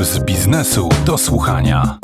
Puls 0.00 0.18
biznesu 0.18 0.88
do 1.04 1.18
słuchania. 1.18 1.98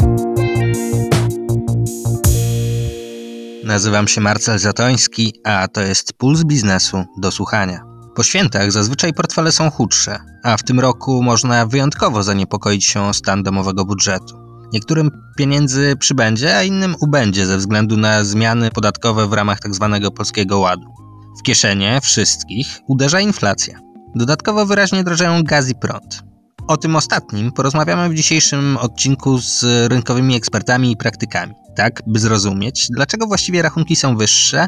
Nazywam 3.64 4.08
się 4.08 4.20
Marcel 4.20 4.58
Zatoński, 4.58 5.32
a 5.44 5.68
to 5.68 5.80
jest 5.80 6.12
Puls 6.12 6.44
biznesu 6.44 7.04
do 7.18 7.30
słuchania. 7.30 7.84
Po 8.16 8.22
świętach 8.22 8.72
zazwyczaj 8.72 9.12
portfele 9.12 9.52
są 9.52 9.70
chudsze, 9.70 10.18
a 10.44 10.56
w 10.56 10.62
tym 10.62 10.80
roku 10.80 11.22
można 11.22 11.66
wyjątkowo 11.66 12.22
zaniepokoić 12.22 12.84
się 12.84 13.02
o 13.02 13.14
stan 13.14 13.42
domowego 13.42 13.84
budżetu. 13.84 14.38
Niektórym 14.72 15.10
pieniędzy 15.36 15.96
przybędzie, 15.98 16.56
a 16.56 16.62
innym 16.62 16.96
ubędzie 17.00 17.46
ze 17.46 17.56
względu 17.56 17.96
na 17.96 18.24
zmiany 18.24 18.70
podatkowe 18.70 19.26
w 19.26 19.32
ramach 19.32 19.60
tzw. 19.60 19.98
Tak 20.02 20.14
polskiego 20.14 20.58
ładu. 20.58 20.94
W 21.40 21.42
kieszenie 21.42 22.00
wszystkich 22.02 22.80
uderza 22.88 23.20
inflacja. 23.20 23.78
Dodatkowo 24.14 24.66
wyraźnie 24.66 25.04
drożeją 25.04 25.42
gaz 25.42 25.68
i 25.68 25.74
prąd. 25.74 26.26
O 26.68 26.76
tym 26.76 26.96
ostatnim 26.96 27.52
porozmawiamy 27.52 28.08
w 28.08 28.14
dzisiejszym 28.14 28.76
odcinku 28.76 29.38
z 29.38 29.64
rynkowymi 29.90 30.36
ekspertami 30.36 30.92
i 30.92 30.96
praktykami, 30.96 31.54
tak 31.76 32.02
by 32.06 32.18
zrozumieć, 32.18 32.88
dlaczego 32.90 33.26
właściwie 33.26 33.62
rachunki 33.62 33.96
są 33.96 34.16
wyższe, 34.16 34.66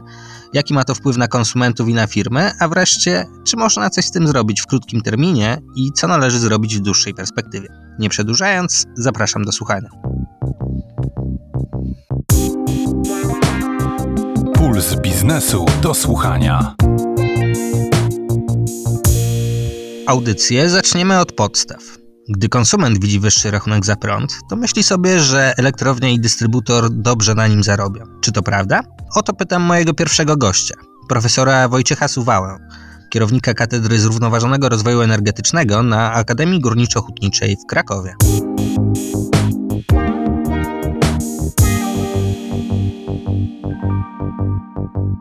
jaki 0.54 0.74
ma 0.74 0.84
to 0.84 0.94
wpływ 0.94 1.16
na 1.16 1.28
konsumentów 1.28 1.88
i 1.88 1.94
na 1.94 2.06
firmy, 2.06 2.52
a 2.60 2.68
wreszcie, 2.68 3.24
czy 3.44 3.56
można 3.56 3.90
coś 3.90 4.04
z 4.04 4.10
tym 4.10 4.26
zrobić 4.26 4.60
w 4.60 4.66
krótkim 4.66 5.00
terminie 5.00 5.58
i 5.76 5.92
co 5.92 6.08
należy 6.08 6.38
zrobić 6.38 6.76
w 6.76 6.80
dłuższej 6.80 7.14
perspektywie. 7.14 7.68
Nie 7.98 8.08
przedłużając, 8.08 8.86
zapraszam 8.96 9.44
do 9.44 9.52
słuchania. 9.52 9.88
Puls 14.54 14.94
biznesu 14.94 15.66
do 15.82 15.94
słuchania. 15.94 16.74
Audycję 20.08 20.70
zaczniemy 20.70 21.20
od 21.20 21.32
podstaw. 21.32 21.82
Gdy 22.28 22.48
konsument 22.48 23.00
widzi 23.00 23.20
wyższy 23.20 23.50
rachunek 23.50 23.86
za 23.86 23.96
prąd, 23.96 24.38
to 24.50 24.56
myśli 24.56 24.82
sobie, 24.82 25.20
że 25.20 25.54
elektrownia 25.56 26.08
i 26.08 26.20
dystrybutor 26.20 26.90
dobrze 26.90 27.34
na 27.34 27.46
nim 27.46 27.62
zarobią. 27.62 28.04
Czy 28.20 28.32
to 28.32 28.42
prawda? 28.42 28.80
O 29.14 29.22
to 29.22 29.32
pytam 29.32 29.62
mojego 29.62 29.94
pierwszego 29.94 30.36
gościa, 30.36 30.74
profesora 31.08 31.68
Wojciecha 31.68 32.08
Suwałę, 32.08 32.58
kierownika 33.10 33.54
Katedry 33.54 33.98
Zrównoważonego 33.98 34.68
Rozwoju 34.68 35.00
Energetycznego 35.00 35.82
na 35.82 36.12
Akademii 36.12 36.60
Górniczo-Hutniczej 36.60 37.56
w 37.56 37.66
Krakowie. 37.66 38.14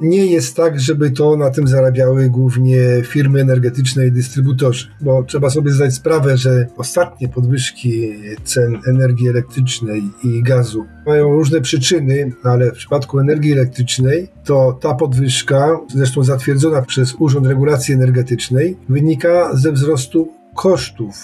Nie 0.02 0.26
jest 0.26 0.56
tak, 0.56 0.80
żeby 0.80 1.12
to 1.12 1.38
na 1.38 1.50
tym 1.50 1.67
zarabiały 1.67 2.30
głównie 2.30 2.80
firmy 3.03 3.42
energetyczne 3.42 4.08
i 4.08 4.12
dystrybutorzy, 4.12 4.88
bo 5.02 5.23
trzeba 5.23 5.50
sobie 5.50 5.72
zdać 5.72 5.94
sprawę, 5.94 6.38
że 6.38 6.67
ostatnie 6.78 7.30
podwyżki 7.30 8.14
cen 8.44 8.78
energii 8.88 9.30
elektrycznej 9.30 10.03
i 10.23 10.44
gazu 10.44 10.86
mają 11.06 11.31
różne 11.31 11.62
przyczyny, 11.62 12.31
ale 12.44 12.72
w 12.72 12.75
przypadku 12.75 13.20
energii 13.20 13.52
elektrycznej 13.52 14.28
to 14.44 14.80
ta 14.81 14.94
podwyżka, 14.94 15.80
zresztą 15.95 16.23
zatwierdzona 16.23 16.81
przez 16.81 17.16
Urząd 17.20 17.48
Regulacji 17.48 17.94
Energetycznej, 17.94 18.78
wynika 18.90 19.56
ze 19.56 19.72
wzrostu 19.72 20.28
kosztów 20.56 21.16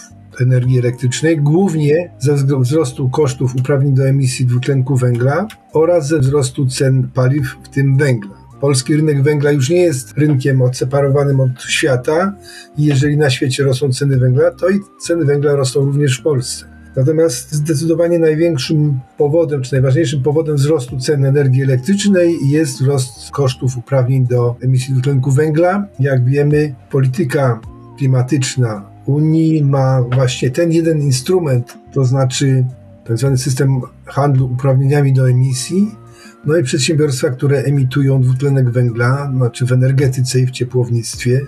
energii 0.41 0.79
elektrycznej, 0.79 1.37
głównie 1.37 2.11
ze 2.19 2.35
wzrostu 2.59 3.09
kosztów 3.09 3.55
uprawnień 3.55 3.95
do 3.95 4.07
emisji 4.07 4.45
dwutlenku 4.45 4.95
węgla 4.95 5.47
oraz 5.73 6.07
ze 6.07 6.19
wzrostu 6.19 6.65
cen 6.65 7.09
paliw, 7.13 7.57
w 7.63 7.69
tym 7.69 7.97
węgla. 7.97 8.42
Polski 8.63 8.95
rynek 8.95 9.23
węgla 9.23 9.51
już 9.51 9.69
nie 9.69 9.81
jest 9.81 10.17
rynkiem 10.17 10.61
odseparowanym 10.61 11.39
od 11.39 11.63
świata 11.63 12.33
i 12.77 12.83
jeżeli 12.83 13.17
na 13.17 13.29
świecie 13.29 13.63
rosną 13.63 13.91
ceny 13.91 14.17
węgla, 14.17 14.51
to 14.51 14.69
i 14.69 14.79
ceny 15.01 15.25
węgla 15.25 15.55
rosną 15.55 15.81
również 15.81 16.19
w 16.19 16.23
Polsce. 16.23 16.65
Natomiast 16.95 17.51
zdecydowanie 17.51 18.19
największym 18.19 18.99
powodem, 19.17 19.61
czy 19.61 19.73
najważniejszym 19.73 20.23
powodem 20.23 20.55
wzrostu 20.55 20.99
cen 20.99 21.25
energii 21.25 21.63
elektrycznej 21.63 22.37
jest 22.49 22.81
wzrost 22.81 23.31
kosztów 23.31 23.77
uprawnień 23.77 24.27
do 24.27 24.55
emisji 24.61 24.93
dwutlenku 24.93 25.31
węgla. 25.31 25.87
Jak 25.99 26.25
wiemy, 26.25 26.75
polityka 26.91 27.59
klimatyczna 27.97 28.85
Unii 29.05 29.63
ma 29.63 30.01
właśnie 30.01 30.51
ten 30.51 30.71
jeden 30.71 31.01
instrument, 31.01 31.77
to 31.93 32.05
znaczy 32.05 32.65
tzw. 33.07 33.27
Tak 33.29 33.39
system 33.39 33.81
handlu 34.05 34.45
uprawnieniami 34.45 35.13
do 35.13 35.29
emisji, 35.29 36.02
no 36.45 36.57
i 36.57 36.63
przedsiębiorstwa, 36.63 37.29
które 37.29 37.59
emitują 37.59 38.21
dwutlenek 38.21 38.69
węgla, 38.69 39.31
znaczy 39.35 39.65
w 39.65 39.71
energetyce 39.71 40.39
i 40.39 40.45
w 40.45 40.51
ciepłownictwie, 40.51 41.47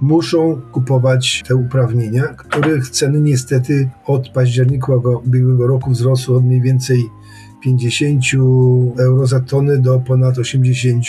muszą 0.00 0.60
kupować 0.72 1.44
te 1.48 1.56
uprawnienia, 1.56 2.22
których 2.22 2.90
ceny 2.90 3.20
niestety 3.20 3.90
od 4.04 4.28
października 4.28 4.92
ubiegłego 5.24 5.66
roku 5.66 5.90
wzrosły 5.90 6.36
od 6.36 6.44
mniej 6.44 6.60
więcej 6.60 7.04
50 7.62 8.24
euro 8.98 9.26
za 9.26 9.40
tonę 9.40 9.78
do 9.78 10.00
ponad 10.00 10.38
80 10.38 11.04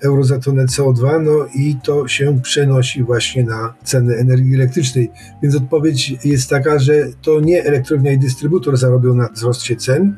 euro 0.00 0.24
za 0.24 0.38
tonę 0.38 0.66
CO2, 0.66 1.22
no 1.24 1.46
i 1.54 1.76
to 1.82 2.08
się 2.08 2.40
przenosi 2.42 3.02
właśnie 3.02 3.44
na 3.44 3.74
ceny 3.84 4.16
energii 4.16 4.54
elektrycznej. 4.54 5.10
Więc 5.42 5.56
odpowiedź 5.56 6.14
jest 6.24 6.50
taka, 6.50 6.78
że 6.78 6.92
to 7.22 7.40
nie 7.40 7.64
elektrownia 7.64 8.12
i 8.12 8.18
dystrybutor 8.18 8.76
zarobią 8.76 9.14
na 9.14 9.28
wzroście 9.28 9.76
cen, 9.76 10.16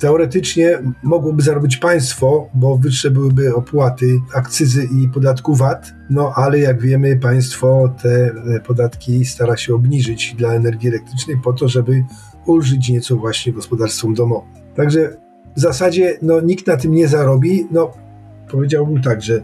Teoretycznie 0.00 0.78
mogłoby 1.02 1.42
zarobić 1.42 1.76
państwo, 1.76 2.48
bo 2.54 2.78
wyższe 2.78 3.10
byłyby 3.10 3.54
opłaty, 3.54 4.20
akcyzy 4.34 4.84
i 4.84 5.08
podatku 5.08 5.54
VAT, 5.54 5.92
no 6.10 6.32
ale 6.36 6.58
jak 6.58 6.82
wiemy, 6.82 7.16
państwo 7.16 7.94
te 8.02 8.34
podatki 8.66 9.24
stara 9.24 9.56
się 9.56 9.74
obniżyć 9.74 10.34
dla 10.34 10.54
energii 10.54 10.88
elektrycznej 10.88 11.36
po 11.44 11.52
to, 11.52 11.68
żeby 11.68 12.04
ulżyć 12.46 12.88
nieco 12.88 13.16
właśnie 13.16 13.52
gospodarstwom 13.52 14.14
domowym. 14.14 14.50
Także 14.76 15.16
w 15.56 15.60
zasadzie 15.60 16.18
no, 16.22 16.40
nikt 16.40 16.66
na 16.66 16.76
tym 16.76 16.92
nie 16.92 17.08
zarobi. 17.08 17.66
No, 17.70 17.92
powiedziałbym 18.50 19.02
tak, 19.02 19.22
że 19.22 19.42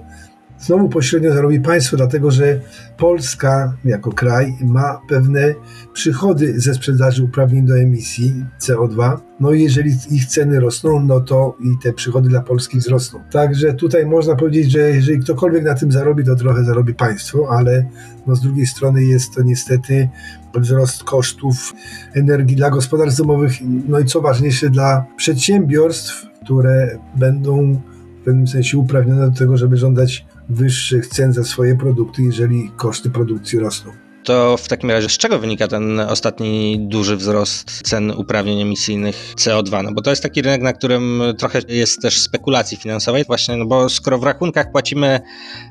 Znowu 0.61 0.89
pośrednio 0.89 1.34
zarobi 1.34 1.61
państwo, 1.61 1.97
dlatego 1.97 2.31
że 2.31 2.61
Polska 2.97 3.77
jako 3.84 4.12
kraj 4.12 4.56
ma 4.61 5.00
pewne 5.09 5.55
przychody 5.93 6.61
ze 6.61 6.75
sprzedaży 6.75 7.25
uprawnień 7.25 7.67
do 7.67 7.78
emisji 7.78 8.44
CO2. 8.61 9.17
No 9.41 9.53
i 9.53 9.62
jeżeli 9.62 9.91
ich 10.11 10.27
ceny 10.27 10.61
rosną, 10.61 11.00
no 11.00 11.21
to 11.21 11.56
i 11.61 11.83
te 11.83 11.93
przychody 11.93 12.28
dla 12.28 12.41
Polski 12.41 12.78
wzrosną. 12.78 13.21
Także 13.31 13.75
tutaj 13.75 14.06
można 14.06 14.37
powiedzieć, 14.37 14.71
że 14.71 14.81
jeżeli 14.81 15.19
ktokolwiek 15.19 15.65
na 15.65 15.75
tym 15.75 15.93
zarobi, 15.93 16.25
to 16.25 16.37
trochę 16.37 16.65
zarobi 16.65 16.94
państwo, 16.94 17.49
ale 17.50 17.87
no 18.27 18.37
z 18.37 18.41
drugiej 18.41 18.67
strony 18.67 19.05
jest 19.05 19.34
to 19.34 19.43
niestety 19.43 20.09
wzrost 20.55 21.05
kosztów 21.05 21.73
energii 22.15 22.56
dla 22.56 22.71
gospodarstw 22.71 23.19
domowych, 23.19 23.53
no 23.88 23.99
i 23.99 24.05
co 24.05 24.21
ważniejsze 24.21 24.71
dla 24.71 25.05
przedsiębiorstw, 25.17 26.27
które 26.44 26.99
będą 27.17 27.81
w 28.21 28.25
pewnym 28.25 28.49
sensie 28.49 28.78
uprawnione 28.78 29.31
do 29.31 29.37
tego, 29.38 29.56
żeby 29.56 29.77
żądać 29.77 30.27
wyższych 30.49 31.07
cen 31.07 31.33
za 31.33 31.45
swoje 31.45 31.77
produkty, 31.77 32.23
jeżeli 32.23 32.71
koszty 32.77 33.11
produkcji 33.11 33.59
rosną. 33.59 34.06
To 34.26 34.56
w 34.56 34.69
takim 34.69 34.91
razie 34.91 35.09
z 35.09 35.12
czego 35.19 35.38
wynika 35.38 35.69
ten 35.69 36.00
ostatni 36.00 36.78
duży 36.88 37.16
wzrost 37.16 37.82
cen 37.82 38.10
uprawnień 38.10 38.60
emisyjnych 38.60 39.34
CO2? 39.37 39.84
No 39.84 39.92
bo 39.92 40.03
to 40.03 40.10
jest 40.10 40.22
taki 40.22 40.42
rynek, 40.42 40.62
na 40.62 40.72
którym 40.72 41.22
trochę 41.38 41.60
jest 41.69 42.03
też 42.03 42.20
spekulacji 42.20 42.76
finansowej, 42.76 43.25
właśnie, 43.25 43.56
no 43.56 43.66
bo 43.66 43.88
skoro 43.88 44.19
w 44.19 44.22
rachunkach 44.22 44.72
płacimy 44.72 45.20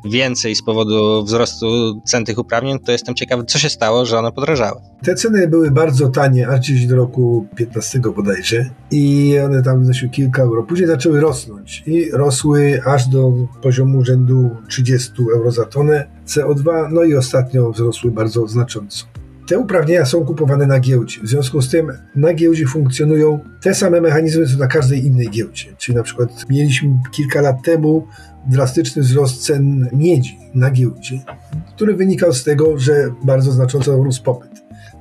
więcej 0.06 0.56
z 0.56 0.64
powodu 0.64 1.24
wzrostu 1.24 1.66
cen 2.06 2.26
tych 2.26 2.38
uprawnień, 2.38 2.80
to 2.80 2.92
jestem 2.92 3.16
ciekawy, 3.16 3.44
co 3.44 3.60
się 3.60 3.70
stało, 3.70 4.06
że 4.06 4.20
one 4.20 4.32
podrażały. 4.32 4.82
Te 5.04 5.16
ceny 5.16 5.48
były 5.48 5.72
bardzo 5.72 6.10
tanie, 6.10 6.48
aż 6.48 6.60
gdzieś 6.60 6.86
do 6.86 6.96
roku 6.96 7.48
15 7.56 8.00
bodajże 8.00 8.70
i 8.92 9.36
one 9.46 9.64
tam 9.64 9.82
wynosiły 9.82 10.12
kilka 10.12 10.42
euro. 10.42 10.64
Później 10.64 10.88
zaczęły 10.88 11.22
rosnąć 11.22 11.84
i 11.86 12.12
rosły 12.12 12.82
aż 12.86 13.08
do 13.08 13.34
poziomu 13.62 14.06
rzędu 14.06 14.50
30 14.70 15.12
euro 15.36 15.52
za 15.52 15.66
tonę 15.66 16.15
CO2, 16.28 16.92
no 16.92 17.04
i 17.04 17.16
ostatnio 17.16 17.72
wzrosły 17.72 18.12
bardzo 18.12 18.48
znacząco. 18.48 19.06
Te 19.48 19.60
uprawnienia 19.60 20.06
są 20.06 20.26
kupowane 20.26 20.68
na 20.68 20.80
giełdzie. 20.80 21.22
W 21.24 21.28
związku 21.28 21.62
z 21.62 21.70
tym 21.70 21.92
na 22.16 22.34
giełdzie 22.34 22.66
funkcjonują 22.66 23.40
te 23.62 23.76
same 23.76 24.02
mechanizmy, 24.02 24.48
co 24.48 24.58
na 24.58 24.68
każdej 24.68 25.06
innej 25.06 25.30
giełdzie. 25.30 25.76
Czyli 25.78 25.96
na 25.96 26.04
przykład 26.04 26.30
mieliśmy 26.50 26.90
kilka 27.12 27.42
lat 27.42 27.64
temu 27.64 28.08
drastyczny 28.48 29.02
wzrost 29.02 29.46
cen 29.46 29.90
miedzi 29.94 30.38
na 30.54 30.72
giełdzie, 30.72 31.20
który 31.76 31.94
wynikał 31.94 32.34
z 32.34 32.44
tego, 32.44 32.80
że 32.80 33.12
bardzo 33.24 33.52
znacząco 33.52 33.96
rósł 33.96 34.24
popyt. 34.24 34.52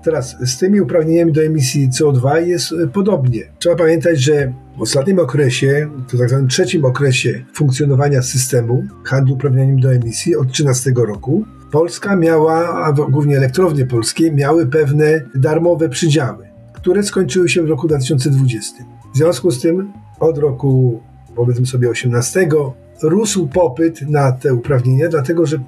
Teraz 0.02 0.37
z 0.46 0.58
tymi 0.58 0.81
uprawnieniami 0.81 1.32
do 1.32 1.43
emisji 1.43 1.88
CO2 1.88 2.46
jest 2.46 2.75
podobnie. 2.93 3.43
Trzeba 3.58 3.76
pamiętać, 3.76 4.20
że 4.20 4.52
w 4.78 4.82
ostatnim 4.82 5.18
okresie, 5.18 5.90
to 6.10 6.18
tak 6.18 6.28
zwanym 6.28 6.48
trzecim 6.48 6.84
okresie 6.84 7.44
funkcjonowania 7.54 8.22
systemu 8.22 8.84
handlu 9.04 9.34
uprawnieniami 9.34 9.82
do 9.82 9.94
emisji 9.94 10.36
od 10.36 10.46
2013 10.46 10.92
roku, 10.96 11.44
Polska 11.70 12.16
miała, 12.16 12.84
a 12.84 12.92
głównie 12.92 13.36
elektrownie 13.36 13.86
polskie, 13.86 14.32
miały 14.32 14.66
pewne 14.66 15.20
darmowe 15.34 15.88
przydziały, 15.88 16.48
które 16.72 17.02
skończyły 17.02 17.48
się 17.48 17.62
w 17.62 17.68
roku 17.68 17.88
2020. 17.88 18.84
W 19.14 19.16
związku 19.16 19.50
z 19.50 19.60
tym 19.60 19.92
od 20.20 20.38
roku, 20.38 21.02
powiedzmy 21.36 21.66
sobie, 21.66 21.88
18 21.88 22.48
rósł 23.02 23.46
popyt 23.46 24.02
na 24.10 24.32
te 24.32 24.54
uprawnienia, 24.54 25.08
dlatego 25.08 25.46
że 25.46 25.58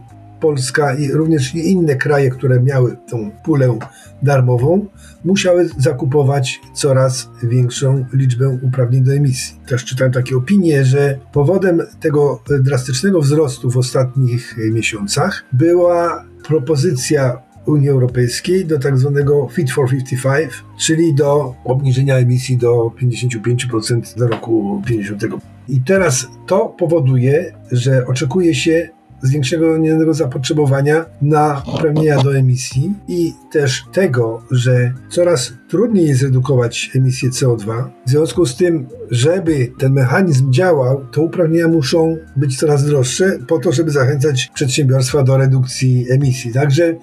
Polska 0.40 0.94
i 0.94 1.12
również 1.12 1.54
inne 1.54 1.96
kraje, 1.96 2.30
które 2.30 2.60
miały 2.62 2.96
tą 3.08 3.30
pulę 3.44 3.78
darmową, 4.22 4.86
musiały 5.26 5.68
zakupować 5.78 6.60
coraz 6.74 7.30
większą 7.42 8.04
liczbę 8.12 8.48
uprawnień 8.48 9.04
do 9.04 9.14
emisji. 9.14 9.60
Też 9.66 9.84
czytałem 9.84 10.12
takie 10.12 10.36
opinie, 10.36 10.84
że 10.84 11.18
powodem 11.32 11.82
tego 12.00 12.42
drastycznego 12.60 13.20
wzrostu 13.20 13.70
w 13.70 13.76
ostatnich 13.76 14.56
miesiącach 14.72 15.44
była 15.52 16.24
propozycja 16.48 17.46
Unii 17.66 17.88
Europejskiej 17.88 18.66
do 18.66 18.78
tak 18.78 18.98
zwanego 18.98 19.48
Fit 19.52 19.72
for 19.72 19.90
55, 19.90 20.52
czyli 20.78 21.14
do 21.14 21.54
obniżenia 21.64 22.16
emisji 22.16 22.56
do 22.56 22.92
55% 23.02 24.18
do 24.18 24.26
roku 24.26 24.82
50. 24.86 25.22
I 25.68 25.80
teraz 25.80 26.26
to 26.46 26.74
powoduje, 26.78 27.52
że 27.72 28.06
oczekuje 28.06 28.54
się 28.54 28.88
zwiększonego 29.22 30.14
zapotrzebowania 30.14 31.04
na 31.22 31.62
uprawnienia 31.74 32.22
do 32.22 32.36
emisji 32.36 32.92
i 33.08 33.32
też 33.52 33.84
tego, 33.92 34.42
że 34.50 34.92
coraz 35.10 35.52
trudniej 35.68 36.08
jest 36.08 36.22
redukować 36.22 36.90
emisję 36.94 37.30
CO2. 37.30 37.84
W 38.06 38.10
związku 38.10 38.46
z 38.46 38.56
tym, 38.56 38.86
żeby 39.10 39.72
ten 39.78 39.92
mechanizm 39.92 40.52
działał, 40.52 41.06
to 41.12 41.22
uprawnienia 41.22 41.68
muszą 41.68 42.16
być 42.36 42.58
coraz 42.58 42.84
droższe 42.84 43.38
po 43.48 43.58
to, 43.58 43.72
żeby 43.72 43.90
zachęcać 43.90 44.50
przedsiębiorstwa 44.54 45.22
do 45.22 45.36
redukcji 45.36 46.06
emisji. 46.10 46.52
Także 46.52 46.96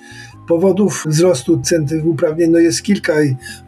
powodów 0.47 1.03
wzrostu 1.07 1.61
cen 1.61 1.87
tych 1.87 2.05
uprawnień 2.05 2.51
no 2.51 2.59
jest 2.59 2.83
kilka 2.83 3.13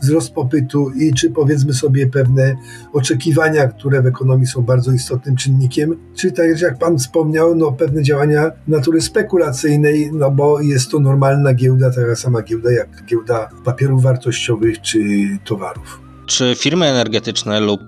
wzrost 0.02 0.34
popytu 0.34 0.90
i 0.90 1.14
czy 1.14 1.30
powiedzmy 1.30 1.74
sobie 1.74 2.08
pewne 2.08 2.56
oczekiwania, 2.94 3.68
które 3.68 4.02
w 4.02 4.08
ekonomii 4.08 4.48
są 4.48 4.62
bardzo 4.62 4.92
istotnym 4.92 5.36
czynnikiem, 5.36 5.98
czy 6.16 6.32
tak 6.32 6.62
jak 6.62 6.78
pan 6.78 6.98
wspomniał, 6.98 7.56
no 7.56 7.72
pewne 7.72 8.04
działania 8.04 8.52
natury 8.68 9.02
spekulacyjnej, 9.02 10.12
no 10.14 10.32
bo 10.32 10.62
jest 10.62 10.92
to 10.92 11.00
normalna 11.00 11.54
giełda, 11.54 11.92
taka 11.92 12.16
sama 12.16 12.42
giełda 12.42 12.72
jak 12.72 13.06
giełda 13.06 13.50
papierów 13.66 14.04
wartościowych 14.04 14.82
czy 14.82 15.00
towarów. 15.46 16.05
Czy 16.26 16.56
firmy 16.58 16.86
energetyczne 16.86 17.60
lub 17.60 17.82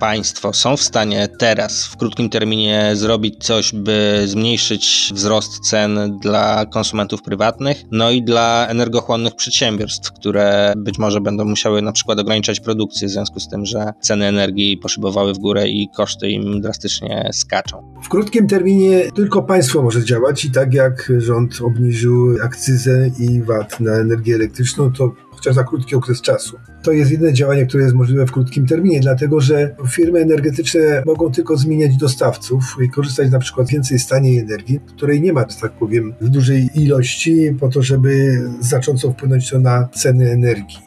państwo 0.00 0.52
są 0.52 0.76
w 0.76 0.82
stanie 0.82 1.28
teraz, 1.38 1.86
w 1.86 1.96
krótkim 1.96 2.30
terminie, 2.30 2.90
zrobić 2.94 3.44
coś, 3.44 3.72
by 3.74 4.22
zmniejszyć 4.26 5.10
wzrost 5.14 5.60
cen 5.60 6.18
dla 6.22 6.66
konsumentów 6.66 7.22
prywatnych, 7.22 7.82
no 7.90 8.10
i 8.10 8.22
dla 8.22 8.66
energochłonnych 8.68 9.34
przedsiębiorstw, 9.34 10.12
które 10.12 10.72
być 10.76 10.98
może 10.98 11.20
będą 11.20 11.44
musiały 11.44 11.82
na 11.82 11.92
przykład 11.92 12.18
ograniczać 12.18 12.60
produkcję 12.60 13.08
w 13.08 13.10
związku 13.10 13.40
z 13.40 13.48
tym, 13.48 13.66
że 13.66 13.92
ceny 14.00 14.26
energii 14.26 14.76
poszybowały 14.76 15.34
w 15.34 15.38
górę 15.38 15.68
i 15.68 15.88
koszty 15.96 16.30
im 16.30 16.60
drastycznie 16.60 17.30
skaczą? 17.32 17.94
W 18.02 18.08
krótkim 18.08 18.46
terminie 18.46 19.02
tylko 19.14 19.42
państwo 19.42 19.82
może 19.82 20.04
działać 20.04 20.44
i 20.44 20.50
tak 20.50 20.74
jak 20.74 21.12
rząd 21.18 21.60
obniżył 21.60 22.36
akcyzę 22.44 23.10
i 23.18 23.42
VAT 23.42 23.80
na 23.80 23.92
energię 23.92 24.34
elektryczną, 24.34 24.92
to 24.92 25.12
chociaż 25.40 25.54
za 25.54 25.64
krótki 25.64 25.94
okres 25.94 26.20
czasu. 26.20 26.58
To 26.82 26.92
jest 26.92 27.10
jedyne 27.10 27.32
działanie, 27.32 27.66
które 27.66 27.82
jest 27.82 27.94
możliwe 27.94 28.26
w 28.26 28.32
krótkim 28.32 28.66
terminie, 28.66 29.00
dlatego 29.00 29.40
że 29.40 29.74
firmy 29.88 30.18
energetyczne 30.18 31.02
mogą 31.06 31.32
tylko 31.32 31.56
zmieniać 31.56 31.96
dostawców 31.96 32.76
i 32.84 32.90
korzystać 32.90 33.30
na 33.30 33.38
przykład 33.38 33.68
więcej 33.68 33.98
z 33.98 34.06
taniej 34.06 34.38
energii, 34.38 34.80
której 34.96 35.20
nie 35.20 35.32
ma, 35.32 35.44
tak 35.44 35.72
powiem, 35.72 36.14
w 36.20 36.28
dużej 36.28 36.70
ilości, 36.74 37.56
po 37.60 37.68
to, 37.68 37.82
żeby 37.82 38.42
znacząco 38.60 39.12
wpłynąć 39.12 39.50
to 39.50 39.58
na 39.58 39.88
ceny 39.94 40.30
energii. 40.30 40.78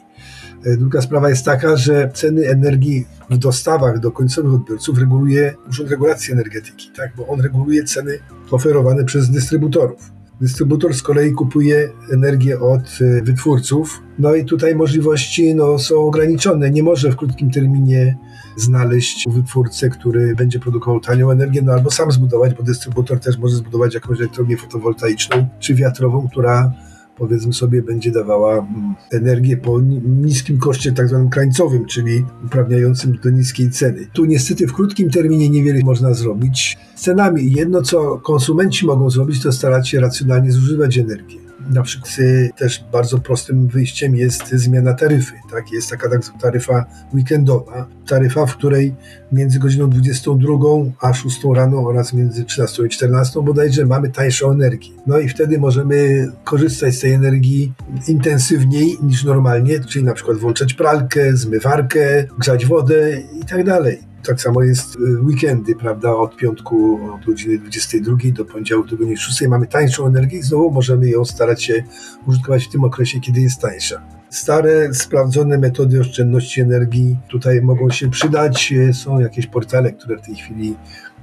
Druga 0.78 1.00
sprawa 1.00 1.30
jest 1.30 1.44
taka, 1.44 1.76
że 1.76 2.10
ceny 2.14 2.48
energii 2.48 3.06
w 3.30 3.38
dostawach 3.38 3.98
do 4.00 4.10
końcowych 4.10 4.54
odbiorców 4.54 4.98
reguluje 4.98 5.54
Urząd 5.68 5.90
Regulacji 5.90 6.32
Energetyki, 6.32 6.90
tak? 6.96 7.12
bo 7.16 7.26
on 7.26 7.40
reguluje 7.40 7.84
ceny 7.84 8.18
oferowane 8.50 9.04
przez 9.04 9.30
dystrybutorów. 9.30 10.13
Dystrybutor 10.40 10.94
z 10.94 11.02
kolei 11.02 11.32
kupuje 11.32 11.92
energię 12.12 12.60
od 12.60 12.80
e, 13.00 13.22
wytwórców. 13.22 14.02
No 14.18 14.34
i 14.34 14.44
tutaj 14.44 14.74
możliwości 14.74 15.54
no, 15.54 15.78
są 15.78 15.96
ograniczone. 15.96 16.70
Nie 16.70 16.82
może 16.82 17.12
w 17.12 17.16
krótkim 17.16 17.50
terminie 17.50 18.16
znaleźć 18.56 19.24
wytwórcę, 19.28 19.90
który 19.90 20.34
będzie 20.34 20.58
produkował 20.58 21.00
tanią 21.00 21.30
energię, 21.30 21.62
no 21.62 21.72
albo 21.72 21.90
sam 21.90 22.12
zbudować, 22.12 22.54
bo 22.54 22.62
dystrybutor 22.62 23.20
też 23.20 23.38
może 23.38 23.56
zbudować 23.56 23.94
jakąś 23.94 24.18
elektrownię 24.18 24.56
fotowoltaiczną 24.56 25.48
czy 25.58 25.74
wiatrową, 25.74 26.28
która 26.28 26.72
powiedzmy 27.18 27.52
sobie, 27.52 27.82
będzie 27.82 28.10
dawała 28.10 28.58
mm, 28.58 28.94
energię 29.12 29.56
po 29.56 29.80
niskim 30.04 30.58
koszcie 30.58 30.92
tak 30.92 31.08
zwanym 31.08 31.28
krańcowym, 31.28 31.86
czyli 31.86 32.24
uprawniającym 32.44 33.18
do 33.22 33.30
niskiej 33.30 33.70
ceny. 33.70 34.06
Tu 34.12 34.24
niestety 34.24 34.66
w 34.66 34.72
krótkim 34.72 35.10
terminie 35.10 35.50
niewiele 35.50 35.80
można 35.84 36.14
zrobić 36.14 36.78
z 36.94 37.02
cenami. 37.02 37.52
Jedno, 37.52 37.82
co 37.82 38.18
konsumenci 38.18 38.86
mogą 38.86 39.10
zrobić, 39.10 39.42
to 39.42 39.52
starać 39.52 39.88
się 39.88 40.00
racjonalnie 40.00 40.52
zużywać 40.52 40.98
energię. 40.98 41.43
Na 41.70 41.82
przykład 41.82 42.16
też 42.56 42.84
bardzo 42.92 43.18
prostym 43.18 43.68
wyjściem 43.68 44.16
jest 44.16 44.48
zmiana 44.48 44.94
taryfy. 44.94 45.32
Tak? 45.50 45.72
Jest 45.72 45.90
taka 45.90 46.10
tak 46.10 46.24
zwana 46.24 46.40
taryfa 46.40 46.84
weekendowa, 47.14 47.86
taryfa, 48.06 48.46
w 48.46 48.56
której 48.56 48.94
między 49.32 49.58
godziną 49.58 49.90
22 49.90 50.54
a 51.00 51.14
6 51.14 51.40
rano 51.54 51.78
oraz 51.78 52.12
między 52.12 52.44
13 52.44 52.86
i 52.86 52.88
14 52.88 53.42
bodajże 53.42 53.86
mamy 53.86 54.10
tańszą 54.10 54.52
energię. 54.52 54.90
No 55.06 55.18
i 55.18 55.28
wtedy 55.28 55.58
możemy 55.58 56.28
korzystać 56.44 56.94
z 56.94 57.00
tej 57.00 57.12
energii 57.12 57.72
intensywniej 58.08 58.98
niż 59.02 59.24
normalnie, 59.24 59.80
czyli 59.80 60.04
na 60.04 60.12
przykład 60.12 60.36
włączać 60.36 60.74
pralkę, 60.74 61.36
zmywarkę, 61.36 62.24
grzać 62.38 62.66
wodę 62.66 63.20
i 63.40 63.44
tak 63.44 63.64
dalej. 63.64 64.13
Tak 64.26 64.40
samo 64.40 64.62
jest 64.62 64.96
y, 64.96 64.98
weekendy, 65.22 65.76
prawda? 65.76 66.16
Od 66.16 66.36
piątku 66.36 67.00
od 67.14 67.24
godziny 67.24 67.58
22 67.58 68.16
do 68.32 68.44
poniedziałku 68.44 68.88
do 68.88 68.96
godziny 68.96 69.16
6 69.16 69.42
mamy 69.48 69.66
tańszą 69.66 70.06
energię 70.06 70.38
i 70.38 70.42
znowu 70.42 70.70
możemy 70.70 71.08
ją 71.08 71.24
starać 71.24 71.62
się 71.62 71.84
użytkować 72.26 72.64
w 72.64 72.68
tym 72.68 72.84
okresie, 72.84 73.20
kiedy 73.20 73.40
jest 73.40 73.60
tańsza. 73.60 74.02
Stare, 74.30 74.94
sprawdzone 74.94 75.58
metody 75.58 76.00
oszczędności 76.00 76.60
energii 76.60 77.16
tutaj 77.28 77.62
mogą 77.62 77.90
się 77.90 78.10
przydać. 78.10 78.74
Są 78.92 79.20
jakieś 79.20 79.46
portale, 79.46 79.92
które 79.92 80.18
w 80.18 80.22
tej 80.22 80.34
chwili 80.34 80.76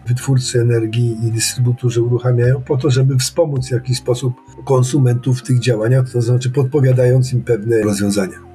wytwórcy 0.07 0.61
energii 0.61 1.17
i 1.27 1.31
dystrybutorzy 1.31 2.01
uruchamiają 2.01 2.61
po 2.61 2.77
to, 2.77 2.89
żeby 2.89 3.17
wspomóc 3.17 3.67
w 3.67 3.71
jakiś 3.71 3.97
sposób 3.97 4.33
konsumentów 4.65 5.39
w 5.39 5.43
tych 5.43 5.59
działaniach, 5.59 6.09
to 6.09 6.21
znaczy 6.21 6.49
podpowiadając 6.49 7.33
im 7.33 7.43
pewne 7.43 7.81
rozwiązania. 7.81 8.50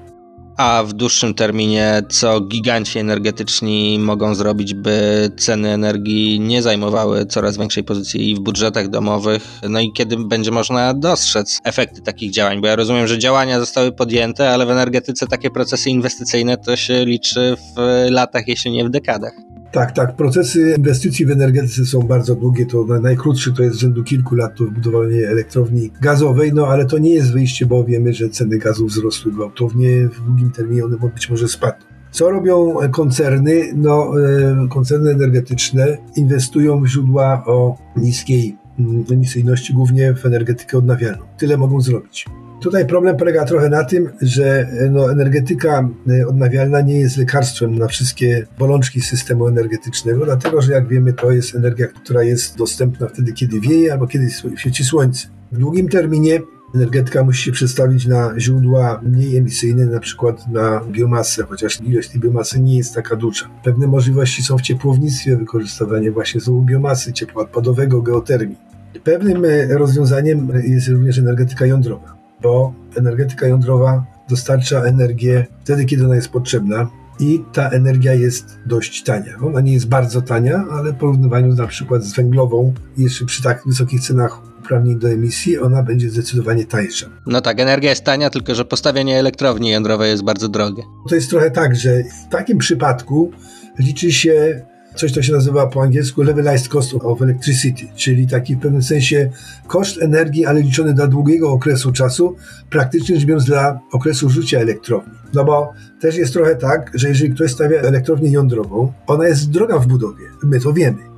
A 0.56 0.82
w 0.82 0.92
dłuższym 0.92 1.34
terminie, 1.34 2.02
co 2.08 2.40
giganci 2.40 2.98
energetyczni 2.98 3.98
mogą 3.98 4.34
zrobić, 4.34 4.74
by 4.74 5.30
ceny 5.36 5.68
energii 5.68 6.40
nie 6.40 6.62
zajmowały 6.62 7.26
coraz 7.26 7.58
większej 7.58 7.84
pozycji 7.84 8.34
w 8.34 8.40
budżetach 8.40 8.88
domowych? 8.88 9.60
No 9.68 9.80
i 9.80 9.92
kiedy 9.92 10.16
będzie 10.16 10.50
można 10.50 10.94
dostrzec 10.94 11.60
efekty 11.64 12.02
takich 12.02 12.30
działań? 12.30 12.60
Bo 12.60 12.66
ja 12.66 12.76
rozumiem, 12.76 13.06
że 13.06 13.18
działania 13.18 13.60
zostały 13.60 13.92
podjęte, 13.92 14.50
ale 14.50 14.66
w 14.66 14.70
energetyce 14.70 15.26
takie 15.26 15.50
procesy 15.50 15.90
inwestycyjne 15.90 16.56
to 16.56 16.76
się 16.76 17.04
liczy 17.04 17.56
w 17.56 18.06
latach, 18.10 18.48
jeśli 18.48 18.70
nie 18.70 18.84
w 18.84 18.90
dekadach. 18.90 19.45
Tak, 19.72 19.92
tak. 19.92 20.16
Procesy 20.16 20.74
inwestycji 20.78 21.26
w 21.26 21.30
energetyce 21.30 21.84
są 21.84 22.02
bardzo 22.02 22.34
długie. 22.34 22.66
To 22.66 22.84
najkrótszy 22.84 23.52
to 23.52 23.62
jest 23.62 23.78
rzędu 23.78 24.04
kilku 24.04 24.34
lat 24.34 24.56
to 24.56 24.64
wybudowanie 24.64 25.28
elektrowni 25.28 25.90
gazowej, 26.00 26.52
no 26.54 26.66
ale 26.66 26.84
to 26.84 26.98
nie 26.98 27.10
jest 27.10 27.32
wyjście, 27.32 27.66
bo 27.66 27.84
wiemy, 27.84 28.12
że 28.12 28.28
ceny 28.28 28.58
gazu 28.58 28.86
wzrosły 28.86 29.32
gwałtownie. 29.32 30.08
W 30.08 30.20
długim 30.26 30.50
terminie 30.50 30.84
one 30.84 30.96
być 31.14 31.30
może 31.30 31.48
spadną. 31.48 31.86
Co 32.10 32.30
robią 32.30 32.74
koncerny? 32.92 33.72
No, 33.74 34.12
e, 34.20 34.68
koncerny 34.68 35.10
energetyczne 35.10 35.98
inwestują 36.16 36.82
w 36.82 36.86
źródła 36.86 37.44
o 37.46 37.76
niskiej 37.96 38.56
mm, 38.78 39.04
emisyjności, 39.12 39.74
głównie 39.74 40.14
w 40.14 40.26
energetykę 40.26 40.78
odnawialną. 40.78 41.24
Tyle 41.38 41.56
mogą 41.56 41.80
zrobić. 41.80 42.26
Tutaj 42.60 42.86
problem 42.86 43.16
polega 43.16 43.44
trochę 43.44 43.68
na 43.68 43.84
tym, 43.84 44.08
że 44.22 44.68
no, 44.90 45.12
energetyka 45.12 45.88
e, 46.08 46.26
odnawialna 46.26 46.80
nie 46.80 47.00
jest 47.00 47.16
lekarstwem 47.16 47.78
na 47.78 47.86
wszystkie 47.86 48.46
bolączki 48.58 49.00
systemu 49.00 49.48
energetycznego, 49.48 50.24
dlatego 50.24 50.62
że 50.62 50.72
jak 50.72 50.88
wiemy, 50.88 51.12
to 51.12 51.30
jest 51.30 51.54
energia, 51.54 51.86
która 51.86 52.22
jest 52.22 52.58
dostępna 52.58 53.08
wtedy, 53.08 53.32
kiedy 53.32 53.60
wieje 53.60 53.92
albo 53.92 54.06
kiedy 54.06 54.28
świeci 54.56 54.84
słońce. 54.84 55.28
W 55.52 55.58
długim 55.58 55.88
terminie 55.88 56.40
energetyka 56.74 57.24
musi 57.24 57.42
się 57.42 57.52
przestawić 57.52 58.06
na 58.06 58.34
źródła 58.40 59.00
mniej 59.02 59.36
emisyjne, 59.36 59.86
na 59.86 60.00
przykład 60.00 60.48
na 60.48 60.84
biomasę, 60.90 61.44
chociaż 61.48 61.80
ilość 61.80 62.08
tej 62.08 62.20
biomasy 62.20 62.60
nie 62.60 62.76
jest 62.76 62.94
taka 62.94 63.16
duża. 63.16 63.46
Pewne 63.64 63.86
możliwości 63.86 64.42
są 64.42 64.58
w 64.58 64.62
ciepłownictwie, 64.62 65.36
wykorzystywanie 65.36 66.10
właśnie 66.10 66.40
znowu 66.40 66.62
biomasy, 66.62 67.12
ciepła 67.12 67.42
odpadowego, 67.42 68.02
geotermii. 68.02 68.56
Pewnym 69.04 69.44
e, 69.44 69.66
rozwiązaniem 69.66 70.52
jest 70.64 70.88
również 70.88 71.18
energetyka 71.18 71.66
jądrowa 71.66 72.15
bo 72.42 72.74
energetyka 72.96 73.46
jądrowa 73.46 74.04
dostarcza 74.30 74.82
energię 74.82 75.46
wtedy, 75.60 75.84
kiedy 75.84 76.04
ona 76.04 76.14
jest 76.14 76.28
potrzebna 76.28 76.90
i 77.20 77.44
ta 77.52 77.70
energia 77.70 78.14
jest 78.14 78.58
dość 78.66 79.02
tania. 79.02 79.32
Ona 79.46 79.60
nie 79.60 79.72
jest 79.72 79.88
bardzo 79.88 80.22
tania, 80.22 80.64
ale 80.70 80.92
w 80.92 80.96
porównywaniu 80.96 81.54
na 81.54 81.66
przykład 81.66 82.02
z 82.04 82.14
węglową, 82.16 82.74
jeszcze 82.98 83.24
przy 83.24 83.42
tak 83.42 83.62
wysokich 83.66 84.00
cenach 84.00 84.58
uprawnień 84.58 84.98
do 84.98 85.10
emisji, 85.10 85.58
ona 85.58 85.82
będzie 85.82 86.10
zdecydowanie 86.10 86.64
tańsza. 86.64 87.06
No 87.26 87.40
tak, 87.40 87.60
energia 87.60 87.90
jest 87.90 88.04
tania, 88.04 88.30
tylko 88.30 88.54
że 88.54 88.64
postawienie 88.64 89.18
elektrowni 89.18 89.70
jądrowej 89.70 90.10
jest 90.10 90.24
bardzo 90.24 90.48
drogie. 90.48 90.82
To 91.08 91.14
jest 91.14 91.30
trochę 91.30 91.50
tak, 91.50 91.76
że 91.76 92.02
w 92.02 92.30
takim 92.30 92.58
przypadku 92.58 93.30
liczy 93.78 94.12
się 94.12 94.66
coś, 94.96 95.12
co 95.12 95.22
się 95.22 95.32
nazywa 95.32 95.66
po 95.66 95.82
angielsku 95.82 96.22
levelized 96.22 96.68
cost 96.68 96.94
of 96.94 97.22
electricity, 97.22 97.86
czyli 97.96 98.26
taki 98.26 98.56
w 98.56 98.60
pewnym 98.60 98.82
sensie 98.82 99.30
koszt 99.66 100.02
energii, 100.02 100.46
ale 100.46 100.62
liczony 100.62 100.94
dla 100.94 101.06
długiego 101.06 101.50
okresu 101.50 101.92
czasu, 101.92 102.36
praktycznie 102.70 103.16
rzecz 103.16 103.24
biorąc 103.24 103.44
dla 103.44 103.80
okresu 103.92 104.30
życia 104.30 104.58
elektrowni. 104.58 105.12
No 105.34 105.44
bo 105.44 105.72
też 106.00 106.16
jest 106.16 106.32
trochę 106.32 106.56
tak, 106.56 106.90
że 106.94 107.08
jeżeli 107.08 107.34
ktoś 107.34 107.52
stawia 107.52 107.80
elektrownię 107.80 108.30
jądrową, 108.30 108.92
ona 109.06 109.28
jest 109.28 109.50
droga 109.50 109.78
w 109.78 109.86
budowie, 109.86 110.24
my 110.42 110.60
to 110.60 110.72
wiemy 110.72 111.16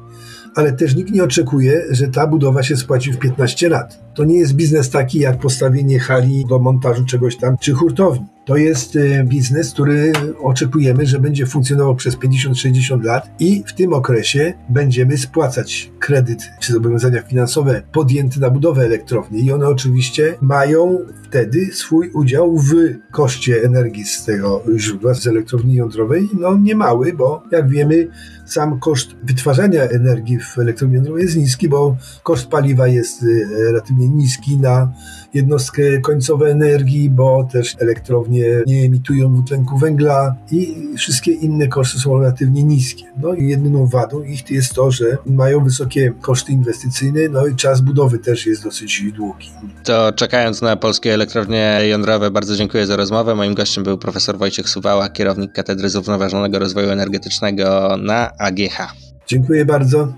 ale 0.54 0.72
też 0.72 0.94
nikt 0.94 1.10
nie 1.10 1.24
oczekuje, 1.24 1.84
że 1.90 2.08
ta 2.08 2.26
budowa 2.26 2.62
się 2.62 2.76
spłaci 2.76 3.12
w 3.12 3.18
15 3.18 3.68
lat. 3.68 4.14
To 4.14 4.24
nie 4.24 4.38
jest 4.38 4.54
biznes 4.54 4.90
taki 4.90 5.18
jak 5.18 5.38
postawienie 5.38 6.00
hali 6.00 6.44
do 6.48 6.58
montażu 6.58 7.04
czegoś 7.04 7.36
tam, 7.36 7.58
czy 7.58 7.72
hurtowni. 7.72 8.26
To 8.48 8.56
jest 8.56 8.96
e, 8.96 9.24
biznes, 9.24 9.72
który 9.72 10.12
oczekujemy, 10.42 11.06
że 11.06 11.18
będzie 11.18 11.46
funkcjonował 11.46 11.96
przez 11.96 12.16
50-60 12.16 13.04
lat 13.04 13.30
i 13.40 13.64
w 13.66 13.72
tym 13.72 13.92
okresie 13.92 14.54
będziemy 14.68 15.18
spłacać 15.18 15.92
kredyt 15.98 16.50
czy 16.60 16.72
zobowiązania 16.72 17.22
finansowe 17.22 17.82
podjęte 17.92 18.40
na 18.40 18.50
budowę 18.50 18.82
elektrowni. 18.82 19.44
I 19.44 19.52
one 19.52 19.66
oczywiście 19.66 20.34
mają 20.40 20.98
wtedy 21.28 21.70
swój 21.72 22.10
udział 22.10 22.58
w 22.58 22.74
koszcie 23.12 23.62
energii 23.64 24.04
z 24.04 24.24
tego 24.24 24.62
źródła, 24.76 25.14
z 25.14 25.26
elektrowni 25.26 25.74
jądrowej. 25.74 26.28
No 26.40 26.58
nie 26.58 26.74
mały, 26.74 27.12
bo 27.12 27.42
jak 27.52 27.68
wiemy, 27.68 28.08
sam 28.46 28.80
koszt 28.80 29.16
wytwarzania 29.22 29.82
energii 29.82 30.38
w 30.38 30.58
elektrowni 30.58 30.94
jądrowej 30.96 31.22
jest 31.22 31.36
niski, 31.36 31.68
bo 31.68 31.96
koszt 32.22 32.46
paliwa 32.46 32.86
jest 32.86 33.22
e, 33.22 33.26
relatywnie 33.64 34.08
niski 34.08 34.56
na 34.56 34.92
jednostkę 35.34 36.00
końcową 36.00 36.44
energii, 36.44 37.10
bo 37.10 37.48
też 37.52 37.76
elektrownie 37.78 38.44
nie 38.66 38.84
emitują 38.84 39.32
dwutlenku 39.32 39.78
węgla 39.78 40.36
i 40.50 40.76
wszystkie 40.96 41.32
inne 41.32 41.68
koszty 41.68 41.98
są 41.98 42.18
relatywnie 42.18 42.64
niskie. 42.64 43.04
No 43.22 43.34
i 43.34 43.48
jedyną 43.48 43.86
wadą 43.86 44.22
ich 44.22 44.50
jest 44.50 44.74
to, 44.74 44.90
że 44.90 45.18
mają 45.26 45.64
wysokie 45.64 46.12
koszty 46.20 46.52
inwestycyjne, 46.52 47.20
no 47.30 47.46
i 47.46 47.56
czas 47.56 47.80
budowy 47.80 48.18
też 48.18 48.46
jest 48.46 48.64
dosyć 48.64 49.02
długi. 49.12 49.48
To 49.84 50.12
czekając 50.12 50.62
na 50.62 50.76
polskie 50.76 51.14
elektrownie 51.14 51.80
jądrowe, 51.88 52.30
bardzo 52.30 52.56
dziękuję 52.56 52.86
za 52.86 52.96
rozmowę. 52.96 53.34
Moim 53.34 53.54
gościem 53.54 53.84
był 53.84 53.98
profesor 53.98 54.38
Wojciech 54.38 54.68
Suwała, 54.68 55.08
kierownik 55.08 55.52
Katedry 55.52 55.88
Zrównoważonego 55.88 56.58
Rozwoju 56.58 56.90
Energetycznego 56.90 57.96
na 58.02 58.30
AGH. 58.38 58.94
Dziękuję 59.26 59.64
bardzo. 59.64 60.12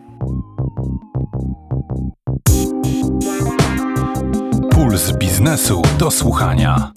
Puls 4.80 5.12
biznesu 5.12 5.82
do 5.98 6.10
słuchania. 6.10 6.90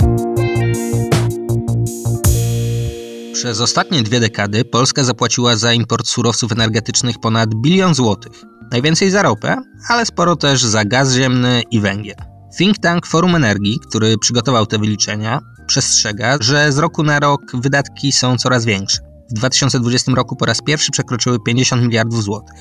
Przez 3.34 3.62
ostatnie 3.62 4.04
dwie 4.04 4.20
dekady 4.20 4.66
Polska 4.66 5.04
zapłaciła 5.04 5.56
za 5.56 5.74
import 5.74 6.08
surowców 6.08 6.52
energetycznych 6.52 7.20
ponad 7.20 7.56
bilion 7.56 7.94
złotych. 7.94 8.44
Najwięcej 8.72 9.10
za 9.10 9.22
ropę, 9.22 9.62
ale 9.90 10.06
sporo 10.06 10.36
też 10.36 10.64
za 10.64 10.86
gaz 10.86 11.14
ziemny 11.14 11.62
i 11.72 11.80
węgiel. 11.80 12.16
Think 12.58 12.78
Tank 12.80 13.06
Forum 13.06 13.36
Energii, 13.36 13.80
który 13.88 14.18
przygotował 14.18 14.66
te 14.66 14.78
wyliczenia, 14.78 15.40
przestrzega, 15.68 16.38
że 16.42 16.72
z 16.72 16.78
roku 16.78 17.04
na 17.04 17.20
rok 17.20 17.42
wydatki 17.54 18.12
są 18.12 18.38
coraz 18.38 18.66
większe. 18.66 18.98
W 19.30 19.34
2020 19.34 20.12
roku 20.12 20.36
po 20.36 20.46
raz 20.46 20.62
pierwszy 20.62 20.92
przekroczyły 20.92 21.38
50 21.46 21.82
miliardów 21.82 22.24
złotych. 22.24 22.58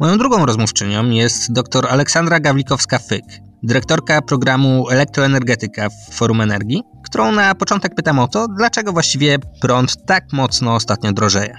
Moją 0.00 0.18
drugą 0.18 0.46
rozmówczynią 0.46 1.10
jest 1.10 1.52
dr 1.52 1.86
Aleksandra 1.88 2.40
Gawlikowska-Fyk, 2.40 3.46
dyrektorka 3.66 4.22
programu 4.22 4.88
Elektroenergetyka 4.90 5.88
w 5.90 6.14
Forum 6.14 6.40
Energii, 6.40 6.82
którą 7.04 7.32
na 7.32 7.54
początek 7.54 7.94
pytam 7.94 8.18
o 8.18 8.28
to, 8.28 8.48
dlaczego 8.48 8.92
właściwie 8.92 9.38
prąd 9.60 10.06
tak 10.06 10.24
mocno 10.32 10.74
ostatnio 10.74 11.12
drożeje. 11.12 11.56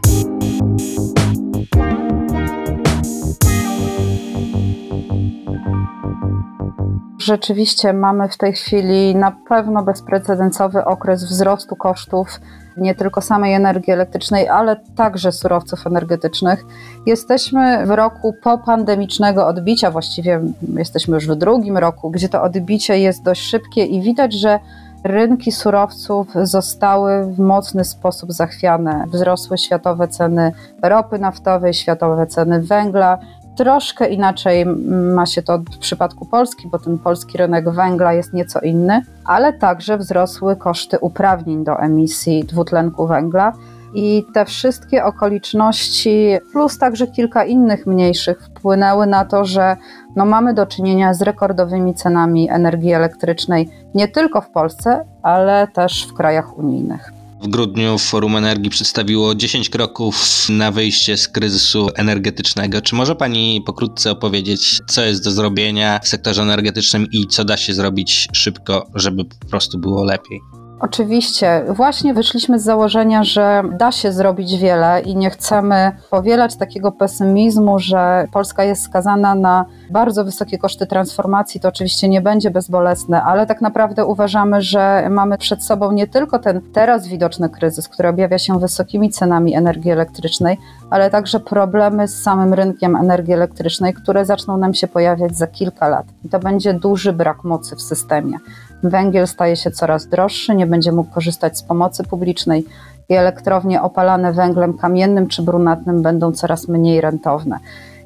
Rzeczywiście 7.19 7.93
mamy 7.93 8.29
w 8.29 8.37
tej 8.37 8.53
chwili 8.53 9.15
na 9.15 9.31
pewno 9.49 9.83
bezprecedensowy 9.83 10.85
okres 10.85 11.23
wzrostu 11.23 11.75
kosztów 11.75 12.27
nie 12.77 12.95
tylko 12.95 13.21
samej 13.21 13.53
energii 13.53 13.93
elektrycznej, 13.93 14.47
ale 14.49 14.75
także 14.95 15.31
surowców 15.31 15.87
energetycznych. 15.87 16.65
Jesteśmy 17.05 17.85
w 17.85 17.89
roku 17.89 18.33
popandemicznego 18.43 19.47
odbicia, 19.47 19.91
właściwie 19.91 20.41
jesteśmy 20.77 21.15
już 21.15 21.27
w 21.27 21.35
drugim 21.35 21.77
roku, 21.77 22.09
gdzie 22.09 22.29
to 22.29 22.41
odbicie 22.41 22.99
jest 22.99 23.23
dość 23.23 23.41
szybkie 23.41 23.85
i 23.85 24.01
widać, 24.01 24.33
że 24.33 24.59
rynki 25.03 25.51
surowców 25.51 26.27
zostały 26.43 27.25
w 27.25 27.39
mocny 27.39 27.83
sposób 27.83 28.31
zachwiane. 28.31 29.05
Wzrosły 29.07 29.57
światowe 29.57 30.07
ceny 30.07 30.51
ropy 30.81 31.19
naftowej, 31.19 31.73
światowe 31.73 32.27
ceny 32.27 32.61
węgla, 32.61 33.17
Troszkę 33.57 34.09
inaczej 34.09 34.65
ma 35.13 35.25
się 35.25 35.41
to 35.41 35.57
w 35.57 35.77
przypadku 35.77 36.25
Polski, 36.25 36.67
bo 36.67 36.79
ten 36.79 36.97
polski 36.97 37.37
rynek 37.37 37.69
węgla 37.69 38.13
jest 38.13 38.33
nieco 38.33 38.59
inny, 38.59 39.01
ale 39.25 39.53
także 39.53 39.97
wzrosły 39.97 40.55
koszty 40.55 40.99
uprawnień 40.99 41.63
do 41.63 41.79
emisji 41.79 42.43
dwutlenku 42.43 43.07
węgla. 43.07 43.53
I 43.93 44.25
te 44.33 44.45
wszystkie 44.45 45.05
okoliczności, 45.05 46.37
plus 46.51 46.77
także 46.77 47.07
kilka 47.07 47.45
innych 47.45 47.85
mniejszych, 47.85 48.41
wpłynęły 48.43 49.07
na 49.07 49.25
to, 49.25 49.45
że 49.45 49.77
no 50.15 50.25
mamy 50.25 50.53
do 50.53 50.65
czynienia 50.65 51.13
z 51.13 51.21
rekordowymi 51.21 51.93
cenami 51.93 52.49
energii 52.49 52.93
elektrycznej 52.93 53.69
nie 53.95 54.07
tylko 54.07 54.41
w 54.41 54.49
Polsce, 54.49 55.05
ale 55.23 55.67
też 55.67 56.07
w 56.07 56.13
krajach 56.13 56.57
unijnych. 56.57 57.16
W 57.41 57.47
grudniu 57.47 57.97
Forum 57.97 58.35
Energii 58.35 58.69
przedstawiło 58.69 59.35
10 59.35 59.69
kroków 59.69 60.45
na 60.49 60.71
wyjście 60.71 61.17
z 61.17 61.27
kryzysu 61.27 61.89
energetycznego. 61.95 62.81
Czy 62.81 62.95
może 62.95 63.15
Pani 63.15 63.61
pokrótce 63.65 64.11
opowiedzieć, 64.11 64.79
co 64.87 65.05
jest 65.05 65.23
do 65.23 65.31
zrobienia 65.31 65.99
w 66.03 66.07
sektorze 66.07 66.41
energetycznym 66.41 67.07
i 67.11 67.27
co 67.27 67.45
da 67.45 67.57
się 67.57 67.73
zrobić 67.73 68.27
szybko, 68.33 68.87
żeby 68.95 69.25
po 69.25 69.47
prostu 69.49 69.77
było 69.77 70.03
lepiej? 70.03 70.39
Oczywiście. 70.79 71.63
Właśnie 71.69 72.13
wyszliśmy 72.13 72.59
z 72.59 72.63
założenia, 72.63 73.23
że 73.23 73.63
da 73.77 73.91
się 73.91 74.11
zrobić 74.11 74.57
wiele 74.57 75.01
i 75.01 75.15
nie 75.15 75.29
chcemy 75.29 75.91
powielać 76.09 76.55
takiego 76.55 76.91
pesymizmu, 76.91 77.79
że 77.79 78.27
Polska 78.31 78.63
jest 78.63 78.83
skazana 78.83 79.35
na 79.35 79.65
bardzo 79.91 80.25
wysokie 80.25 80.57
koszty 80.57 80.87
transformacji. 80.87 81.59
To 81.59 81.67
oczywiście 81.67 82.09
nie 82.09 82.21
będzie 82.21 82.51
bezbolesne, 82.51 83.23
ale 83.23 83.45
tak 83.45 83.61
naprawdę 83.61 84.05
uważamy, 84.05 84.61
że 84.61 85.07
mamy 85.09 85.37
przed 85.37 85.63
sobą 85.63 85.91
nie 85.91 86.07
tylko 86.07 86.39
ten 86.39 86.61
teraz 86.73 87.07
widoczny 87.07 87.49
kryzys, 87.49 87.89
który 87.89 88.09
objawia 88.09 88.37
się 88.37 88.59
wysokimi 88.59 89.09
cenami 89.09 89.55
energii 89.55 89.91
elektrycznej, 89.91 90.57
ale 90.89 91.09
także 91.09 91.39
problemy 91.39 92.07
z 92.07 92.21
samym 92.21 92.53
rynkiem 92.53 92.95
energii 92.95 93.33
elektrycznej, 93.33 93.93
które 93.93 94.25
zaczną 94.25 94.57
nam 94.57 94.73
się 94.73 94.87
pojawiać 94.87 95.37
za 95.37 95.47
kilka 95.47 95.87
lat. 95.87 96.05
I 96.25 96.29
to 96.29 96.39
będzie 96.39 96.73
duży 96.73 97.13
brak 97.13 97.43
mocy 97.43 97.75
w 97.75 97.81
systemie. 97.81 98.37
Węgiel 98.83 99.27
staje 99.27 99.55
się 99.55 99.71
coraz 99.71 100.07
droższy, 100.07 100.55
nie 100.55 100.67
będzie 100.67 100.91
mógł 100.91 101.13
korzystać 101.13 101.57
z 101.57 101.63
pomocy 101.63 102.03
publicznej 102.03 102.65
i 103.09 103.13
elektrownie 103.13 103.81
opalane 103.81 104.33
węglem 104.33 104.77
kamiennym 104.77 105.27
czy 105.27 105.41
brunatnym 105.41 106.01
będą 106.01 106.31
coraz 106.31 106.67
mniej 106.67 107.01
rentowne. 107.01 107.59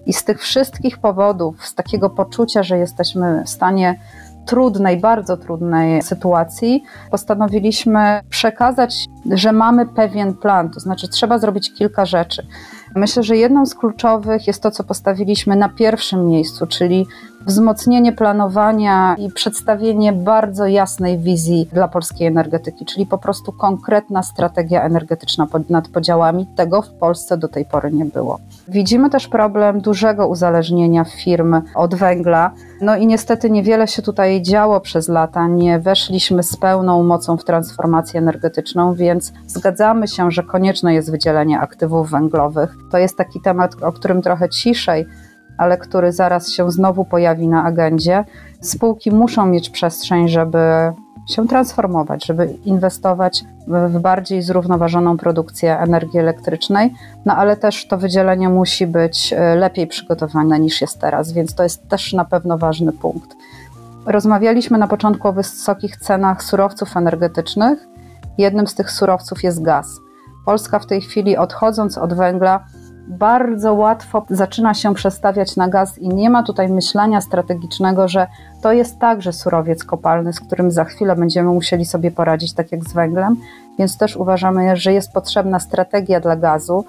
I 0.06 0.14
z 0.14 0.24
tych 0.24 0.42
wszystkich 0.42 0.98
powodów, 0.98 1.66
z 1.66 1.76
takiego 1.76 2.10
poczucia, 2.10 2.64
że 2.64 2.78
jesteśmy 2.78 3.44
w 3.46 3.50
stanie 3.50 4.00
trudnej, 4.46 4.98
bardzo 4.98 5.38
trudnej 5.38 6.02
sytuacji, 6.02 6.84
postanowiliśmy 7.12 8.22
przekazać, 8.30 9.06
że 9.32 9.52
mamy 9.52 9.86
pewien 9.86 10.34
plan, 10.34 10.70
to 10.70 10.80
znaczy 10.80 11.08
trzeba 11.08 11.40
zrobić 11.40 11.74
kilka 11.74 12.06
rzeczy. 12.06 12.48
Myślę, 12.96 13.24
że 13.24 13.38
jedną 13.38 13.66
z 13.66 13.76
kluczowych 13.76 14.48
jest 14.48 14.64
to, 14.64 14.72
co 14.72 14.84
postawiliśmy 14.84 15.56
na 15.56 15.70
pierwszym 15.70 16.28
miejscu, 16.28 16.68
czyli 16.68 17.08
wzmocnienie 17.46 18.14
planowania 18.14 19.16
i 19.16 19.32
przedstawienie 19.32 20.14
bardzo 20.14 20.66
jasnej 20.66 21.20
wizji 21.20 21.68
dla 21.74 21.88
polskiej 21.88 22.28
energetyki, 22.28 22.86
czyli 22.86 23.06
po 23.06 23.18
prostu 23.18 23.52
konkretna 23.52 24.24
strategia 24.24 24.84
energetyczna 24.84 25.48
nad 25.70 25.88
podziałami. 25.88 26.48
Tego 26.56 26.82
w 26.82 26.90
Polsce 26.90 27.38
do 27.38 27.48
tej 27.48 27.66
pory 27.66 27.92
nie 27.92 28.06
było. 28.06 28.40
Widzimy 28.68 29.10
też 29.10 29.28
problem 29.28 29.82
dużego 29.82 30.28
uzależnienia 30.28 31.04
firm 31.04 31.62
od 31.76 31.96
węgla. 31.96 32.52
No 32.82 32.96
i 32.96 33.08
niestety 33.08 33.50
niewiele 33.50 33.88
się 33.88 34.02
tutaj 34.02 34.42
działo 34.42 34.80
przez 34.80 35.08
lata. 35.08 35.48
Nie 35.48 35.80
weszliśmy 35.80 36.44
z 36.44 36.58
pełną 36.58 37.04
mocą 37.04 37.38
w 37.38 37.44
transformację 37.44 38.20
energetyczną, 38.20 38.94
więc 38.94 39.34
zgadzamy 39.48 40.08
się, 40.08 40.32
że 40.32 40.44
konieczne 40.44 40.94
jest 40.94 41.12
wydzielenie 41.12 41.60
aktywów 41.60 42.12
węglowych. 42.12 42.76
To 42.92 42.98
jest 42.98 43.18
taki 43.18 43.42
temat, 43.42 43.84
o 43.84 43.92
którym 43.92 44.22
trochę 44.22 44.50
ciszej 44.50 45.06
ale 45.62 45.78
który 45.78 46.12
zaraz 46.12 46.50
się 46.50 46.72
znowu 46.72 47.06
pojawi 47.06 47.48
na 47.48 47.64
agendzie. 47.64 48.26
Spółki 48.62 49.12
muszą 49.12 49.46
mieć 49.46 49.70
przestrzeń, 49.70 50.28
żeby 50.30 50.58
się 51.30 51.48
transformować, 51.48 52.26
żeby 52.26 52.54
inwestować 52.66 53.44
w 53.68 54.00
bardziej 54.00 54.42
zrównoważoną 54.42 55.18
produkcję 55.18 55.80
energii 55.80 56.20
elektrycznej, 56.20 56.94
no 57.26 57.36
ale 57.36 57.58
też 57.58 57.88
to 57.88 57.98
wydzielenie 57.98 58.50
musi 58.50 58.88
być 58.88 59.34
e, 59.34 59.56
lepiej 59.56 59.88
przygotowane 59.88 60.60
niż 60.60 60.82
jest 60.82 61.00
teraz, 61.00 61.32
więc 61.32 61.56
to 61.56 61.64
jest 61.64 61.90
też 61.90 62.14
na 62.14 62.26
pewno 62.26 62.58
ważny 62.58 62.92
punkt. 62.94 63.36
Rozmawialiśmy 64.06 64.78
na 64.78 64.88
początku 64.88 65.28
o 65.28 65.34
wysokich 65.34 65.98
cenach 65.98 66.44
surowców 66.44 66.98
energetycznych. 66.98 67.88
Jednym 68.38 68.68
z 68.68 68.76
tych 68.76 68.92
surowców 68.92 69.44
jest 69.44 69.62
gaz. 69.62 70.00
Polska 70.46 70.80
w 70.80 70.86
tej 70.86 71.02
chwili, 71.02 71.38
odchodząc 71.38 71.98
od 71.98 72.14
węgla, 72.14 72.66
bardzo 73.08 73.74
łatwo 73.74 74.26
zaczyna 74.30 74.74
się 74.74 74.94
przestawiać 74.94 75.56
na 75.56 75.68
gaz 75.68 75.98
i 75.98 76.10
nie 76.10 76.30
ma 76.30 76.44
tutaj 76.44 76.70
myślenia 76.70 77.22
strategicznego, 77.22 78.08
że 78.08 78.28
to 78.62 78.72
jest 78.72 79.00
także 79.00 79.34
surowiec 79.34 79.84
kopalny, 79.84 80.34
z 80.34 80.40
którym 80.40 80.72
za 80.72 80.86
chwilę 80.86 81.16
będziemy 81.16 81.50
musieli 81.50 81.86
sobie 81.86 82.12
poradzić, 82.12 82.54
tak 82.54 82.72
jak 82.72 82.84
z 82.84 82.94
węglem, 82.94 83.36
więc 83.80 83.98
też 83.98 84.18
uważamy, 84.18 84.76
że 84.76 84.94
jest 84.94 85.14
potrzebna 85.14 85.60
strategia 85.60 86.20
dla 86.20 86.36
gazu, 86.36 86.86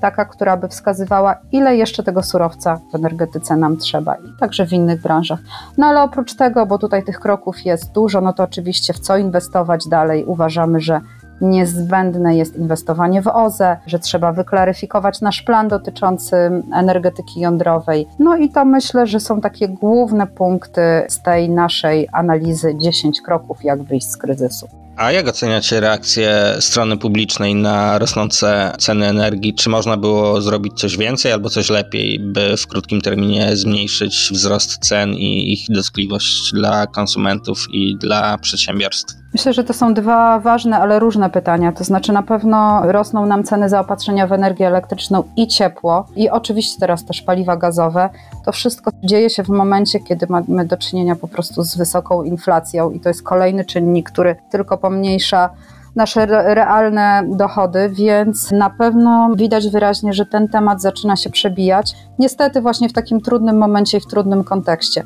taka, 0.00 0.24
która 0.24 0.56
by 0.56 0.68
wskazywała, 0.68 1.36
ile 1.52 1.76
jeszcze 1.76 2.02
tego 2.02 2.22
surowca 2.22 2.80
w 2.92 2.94
energetyce 2.94 3.56
nam 3.56 3.76
trzeba 3.76 4.14
i 4.14 4.40
także 4.40 4.66
w 4.66 4.72
innych 4.72 5.02
branżach. 5.02 5.40
No 5.78 5.86
ale 5.86 6.02
oprócz 6.02 6.34
tego, 6.34 6.66
bo 6.66 6.78
tutaj 6.78 7.04
tych 7.04 7.20
kroków 7.20 7.64
jest 7.64 7.92
dużo, 7.92 8.20
no 8.20 8.32
to 8.32 8.42
oczywiście 8.42 8.92
w 8.92 8.98
co 8.98 9.16
inwestować 9.16 9.88
dalej, 9.88 10.24
uważamy, 10.24 10.80
że 10.80 11.00
niezbędne 11.40 12.36
jest 12.36 12.56
inwestowanie 12.56 13.22
w 13.22 13.26
OZE, 13.26 13.76
że 13.86 13.98
trzeba 13.98 14.32
wyklaryfikować 14.32 15.20
nasz 15.20 15.42
plan 15.42 15.68
dotyczący 15.68 16.36
energetyki 16.74 17.40
jądrowej. 17.40 18.06
No 18.18 18.36
i 18.36 18.48
to 18.48 18.64
myślę, 18.64 19.06
że 19.06 19.20
są 19.20 19.40
takie 19.40 19.68
główne 19.68 20.26
punkty 20.26 20.80
z 21.08 21.22
tej 21.22 21.50
naszej 21.50 22.08
analizy 22.12 22.74
10 22.82 23.20
kroków, 23.20 23.64
jak 23.64 23.82
wyjść 23.82 24.06
z 24.06 24.16
kryzysu. 24.16 24.68
A 24.96 25.12
jak 25.12 25.28
oceniacie 25.28 25.80
reakcję 25.80 26.56
strony 26.60 26.96
publicznej 26.96 27.54
na 27.54 27.98
rosnące 27.98 28.72
ceny 28.78 29.06
energii? 29.06 29.54
Czy 29.54 29.70
można 29.70 29.96
było 29.96 30.40
zrobić 30.40 30.80
coś 30.80 30.96
więcej 30.96 31.32
albo 31.32 31.50
coś 31.50 31.70
lepiej, 31.70 32.20
by 32.20 32.56
w 32.56 32.66
krótkim 32.66 33.00
terminie 33.00 33.56
zmniejszyć 33.56 34.28
wzrost 34.32 34.78
cen 34.78 35.14
i 35.14 35.52
ich 35.52 35.66
dotkliwość 35.68 36.52
dla 36.52 36.86
konsumentów 36.86 37.66
i 37.72 37.96
dla 37.96 38.38
przedsiębiorstw? 38.38 39.19
Myślę, 39.32 39.52
że 39.52 39.64
to 39.64 39.72
są 39.72 39.94
dwa 39.94 40.38
ważne, 40.38 40.78
ale 40.78 40.98
różne 40.98 41.30
pytania. 41.30 41.72
To 41.72 41.84
znaczy, 41.84 42.12
na 42.12 42.22
pewno 42.22 42.82
rosną 42.92 43.26
nam 43.26 43.44
ceny 43.44 43.68
zaopatrzenia 43.68 44.26
w 44.26 44.32
energię 44.32 44.66
elektryczną 44.66 45.24
i 45.36 45.46
ciepło, 45.46 46.06
i 46.16 46.30
oczywiście 46.30 46.80
teraz 46.80 47.04
też 47.04 47.22
paliwa 47.22 47.56
gazowe. 47.56 48.10
To 48.44 48.52
wszystko 48.52 48.90
dzieje 49.04 49.30
się 49.30 49.42
w 49.42 49.48
momencie, 49.48 50.00
kiedy 50.00 50.26
mamy 50.28 50.64
do 50.64 50.76
czynienia 50.76 51.16
po 51.16 51.28
prostu 51.28 51.62
z 51.62 51.76
wysoką 51.76 52.22
inflacją, 52.22 52.90
i 52.90 53.00
to 53.00 53.08
jest 53.08 53.22
kolejny 53.22 53.64
czynnik, 53.64 54.10
który 54.10 54.36
tylko 54.50 54.78
pomniejsza 54.78 55.50
nasze 55.96 56.26
realne 56.54 57.22
dochody, 57.28 57.88
więc 57.88 58.50
na 58.50 58.70
pewno 58.70 59.30
widać 59.34 59.68
wyraźnie, 59.68 60.12
że 60.12 60.26
ten 60.26 60.48
temat 60.48 60.82
zaczyna 60.82 61.16
się 61.16 61.30
przebijać. 61.30 61.96
Niestety, 62.18 62.60
właśnie 62.60 62.88
w 62.88 62.92
takim 62.92 63.20
trudnym 63.20 63.58
momencie 63.58 63.98
i 63.98 64.00
w 64.00 64.06
trudnym 64.06 64.44
kontekście. 64.44 65.02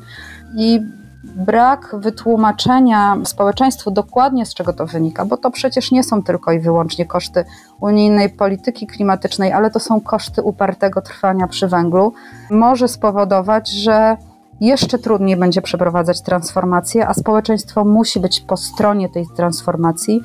I 0.57 0.79
brak 1.35 1.95
wytłumaczenia 1.99 3.17
społeczeństwu 3.23 3.91
dokładnie 3.91 4.45
z 4.45 4.53
czego 4.53 4.73
to 4.73 4.85
wynika, 4.85 5.25
bo 5.25 5.37
to 5.37 5.51
przecież 5.51 5.91
nie 5.91 6.03
są 6.03 6.23
tylko 6.23 6.51
i 6.51 6.59
wyłącznie 6.59 7.05
koszty 7.05 7.45
unijnej 7.79 8.29
polityki 8.29 8.87
klimatycznej, 8.87 9.51
ale 9.51 9.71
to 9.71 9.79
są 9.79 10.01
koszty 10.01 10.41
upartego 10.41 11.01
trwania 11.01 11.47
przy 11.47 11.67
węglu, 11.67 12.13
może 12.49 12.87
spowodować, 12.87 13.69
że 13.69 14.17
jeszcze 14.61 14.99
trudniej 14.99 15.37
będzie 15.37 15.61
przeprowadzać 15.61 16.21
transformację, 16.21 17.07
a 17.07 17.13
społeczeństwo 17.13 17.85
musi 17.85 18.19
być 18.19 18.39
po 18.39 18.57
stronie 18.57 19.09
tej 19.09 19.25
transformacji 19.35 20.21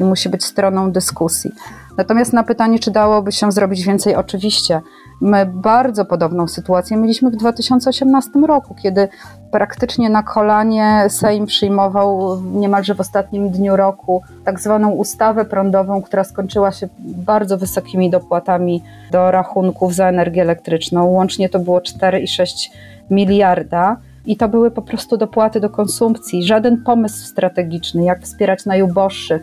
i 0.00 0.04
musi 0.04 0.28
być 0.28 0.44
stroną 0.44 0.92
dyskusji. 0.92 1.50
Natomiast 1.96 2.32
na 2.32 2.44
pytanie, 2.44 2.78
czy 2.78 2.90
dałoby 2.90 3.32
się 3.32 3.52
zrobić 3.52 3.84
więcej, 3.84 4.16
oczywiście. 4.16 4.80
My 5.20 5.46
bardzo 5.46 6.04
podobną 6.04 6.48
sytuację 6.48 6.96
mieliśmy 6.96 7.30
w 7.30 7.36
2018 7.36 8.30
roku, 8.46 8.74
kiedy 8.82 9.08
praktycznie 9.50 10.10
na 10.10 10.22
kolanie 10.22 11.04
Sejm 11.08 11.46
przyjmował 11.46 12.40
niemalże 12.42 12.94
w 12.94 13.00
ostatnim 13.00 13.50
dniu 13.50 13.76
roku 13.76 14.22
tak 14.44 14.60
zwaną 14.60 14.90
ustawę 14.90 15.44
prądową, 15.44 16.02
która 16.02 16.24
skończyła 16.24 16.72
się 16.72 16.88
bardzo 16.98 17.58
wysokimi 17.58 18.10
dopłatami 18.10 18.82
do 19.10 19.30
rachunków 19.30 19.94
za 19.94 20.08
energię 20.08 20.42
elektryczną. 20.42 21.06
Łącznie 21.06 21.48
to 21.48 21.58
było 21.58 21.78
4,6 21.78 22.70
miliarda. 23.10 23.96
I 24.26 24.36
to 24.36 24.48
były 24.48 24.70
po 24.70 24.82
prostu 24.82 25.16
dopłaty 25.16 25.60
do 25.60 25.70
konsumpcji, 25.70 26.44
żaden 26.44 26.82
pomysł 26.84 27.26
strategiczny, 27.26 28.04
jak 28.04 28.22
wspierać 28.22 28.66
najuboższych, 28.66 29.42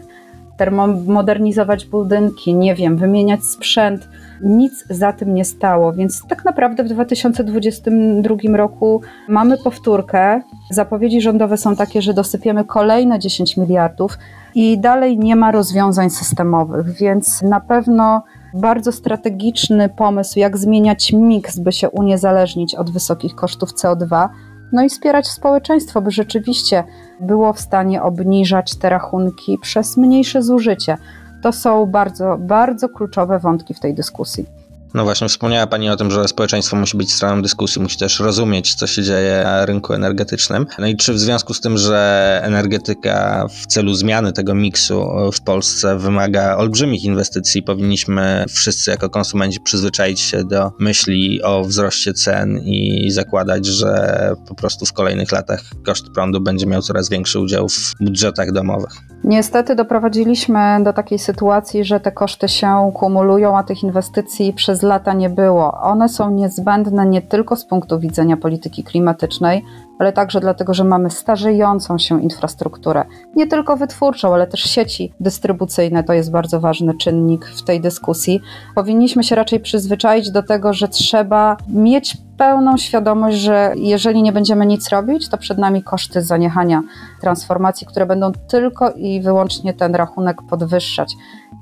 termomodernizować 0.58 1.86
budynki, 1.86 2.56
nie 2.56 2.76
wiem, 2.76 2.98
wymieniać 2.98 3.44
sprzęt. 3.44 4.10
Nic 4.42 4.86
za 4.90 5.14
tym 5.14 5.34
nie 5.34 5.46
stało, 5.46 5.94
więc 5.94 6.28
tak 6.28 6.46
naprawdę 6.46 6.84
w 6.84 6.88
2022 6.88 8.58
roku 8.58 9.02
mamy 9.28 9.58
powtórkę. 9.58 10.42
Zapowiedzi 10.72 11.22
rządowe 11.22 11.58
są 11.58 11.76
takie, 11.76 12.02
że 12.02 12.14
dosypiemy 12.14 12.66
kolejne 12.66 13.20
10 13.20 13.58
miliardów 13.58 14.18
i 14.56 14.80
dalej 14.80 15.18
nie 15.18 15.36
ma 15.36 15.52
rozwiązań 15.52 16.10
systemowych, 16.10 16.92
więc 16.92 17.42
na 17.42 17.60
pewno 17.60 18.24
bardzo 18.54 18.92
strategiczny 18.92 19.90
pomysł, 19.90 20.40
jak 20.40 20.58
zmieniać 20.58 21.14
miks, 21.14 21.60
by 21.60 21.72
się 21.72 21.90
uniezależnić 21.90 22.76
od 22.76 22.92
wysokich 22.92 23.36
kosztów 23.36 23.74
CO2, 23.74 24.30
no 24.72 24.84
i 24.84 24.90
wspierać 24.90 25.28
społeczeństwo, 25.28 26.02
by 26.02 26.12
rzeczywiście 26.12 26.84
było 27.20 27.54
w 27.54 27.60
stanie 27.60 28.04
obniżać 28.04 28.76
te 28.76 28.90
rachunki 28.90 29.58
przez 29.62 29.98
mniejsze 29.98 30.44
zużycie. 30.44 30.98
To 31.42 31.52
są 31.52 31.86
bardzo, 31.86 32.38
bardzo 32.40 32.90
kluczowe 32.90 33.40
wątki 33.40 33.74
w 33.74 33.80
tej 33.80 33.94
dyskusji. 33.94 34.57
No 34.98 35.04
właśnie, 35.04 35.28
wspomniała 35.28 35.68
Pani 35.68 35.90
o 35.90 35.96
tym, 35.96 36.12
że 36.12 36.28
społeczeństwo 36.28 36.76
musi 36.76 36.98
być 36.98 37.14
stroną 37.14 37.42
dyskusji, 37.42 37.82
musi 37.82 37.98
też 37.98 38.20
rozumieć, 38.20 38.76
co 38.76 38.88
się 38.88 39.04
dzieje 39.04 39.42
na 39.44 39.66
rynku 39.66 39.94
energetycznym. 39.94 40.66
No 40.80 40.88
i 40.88 40.96
czy 40.96 41.14
w 41.14 41.20
związku 41.20 41.54
z 41.54 41.62
tym, 41.62 41.78
że 41.78 42.40
energetyka 42.44 43.46
w 43.50 43.68
celu 43.68 43.94
zmiany 43.94 44.34
tego 44.34 44.56
miksu 44.56 45.08
w 45.34 45.42
Polsce 45.42 45.98
wymaga 45.98 46.58
olbrzymich 46.58 47.04
inwestycji, 47.04 47.64
powinniśmy 47.64 48.46
wszyscy 48.50 48.92
jako 48.92 49.10
konsumenci 49.10 49.60
przyzwyczaić 49.60 50.20
się 50.20 50.44
do 50.44 50.72
myśli 50.80 51.44
o 51.44 51.64
wzroście 51.64 52.14
cen 52.14 52.60
i 52.60 53.12
zakładać, 53.12 53.66
że 53.66 54.32
po 54.48 54.56
prostu 54.56 54.86
w 54.86 54.94
kolejnych 54.94 55.32
latach 55.32 55.62
koszt 55.86 56.10
prądu 56.10 56.42
będzie 56.42 56.66
miał 56.66 56.82
coraz 56.82 57.10
większy 57.10 57.40
udział 57.40 57.70
w 57.70 57.94
budżetach 58.00 58.52
domowych? 58.52 58.92
Niestety 59.24 59.76
doprowadziliśmy 59.76 60.60
do 60.84 60.94
takiej 60.94 61.20
sytuacji, 61.20 61.84
że 61.86 62.00
te 62.00 62.12
koszty 62.12 62.48
się 62.48 62.92
kumulują, 62.96 63.58
a 63.58 63.64
tych 63.64 63.84
inwestycji 63.84 64.54
przez 64.54 64.84
lata 64.88 65.14
nie 65.14 65.30
było. 65.30 65.82
One 65.82 66.10
są 66.10 66.32
niezbędne 66.32 67.06
nie 67.06 67.22
tylko 67.22 67.56
z 67.56 67.66
punktu 67.66 68.00
widzenia 68.00 68.38
polityki 68.38 68.84
klimatycznej, 68.84 69.64
ale 70.00 70.14
także 70.14 70.40
dlatego, 70.40 70.74
że 70.74 70.84
mamy 70.84 71.10
starzejącą 71.10 71.98
się 71.98 72.22
infrastrukturę, 72.22 73.06
nie 73.36 73.48
tylko 73.48 73.78
wytwórczą, 73.78 74.34
ale 74.34 74.48
też 74.48 74.62
sieci 74.62 75.14
dystrybucyjne. 75.20 76.04
To 76.04 76.14
jest 76.14 76.32
bardzo 76.32 76.60
ważny 76.60 76.94
czynnik 76.98 77.46
w 77.46 77.64
tej 77.64 77.82
dyskusji. 77.82 78.42
Powinniśmy 78.76 79.24
się 79.24 79.36
raczej 79.36 79.60
przyzwyczaić 79.60 80.32
do 80.32 80.44
tego, 80.44 80.74
że 80.74 80.88
trzeba 80.88 81.58
mieć 81.70 82.18
pełną 82.38 82.78
świadomość, 82.78 83.38
że 83.38 83.74
jeżeli 83.76 84.24
nie 84.24 84.32
będziemy 84.32 84.66
nic 84.66 84.90
robić, 84.90 85.30
to 85.30 85.38
przed 85.38 85.58
nami 85.58 85.84
koszty 85.84 86.22
zaniechania 86.22 86.82
transformacji, 87.22 87.88
które 87.88 88.06
będą 88.06 88.32
tylko 88.32 88.92
i 88.92 89.22
wyłącznie 89.22 89.74
ten 89.74 89.96
rachunek 89.96 90.38
podwyższać. 90.50 91.14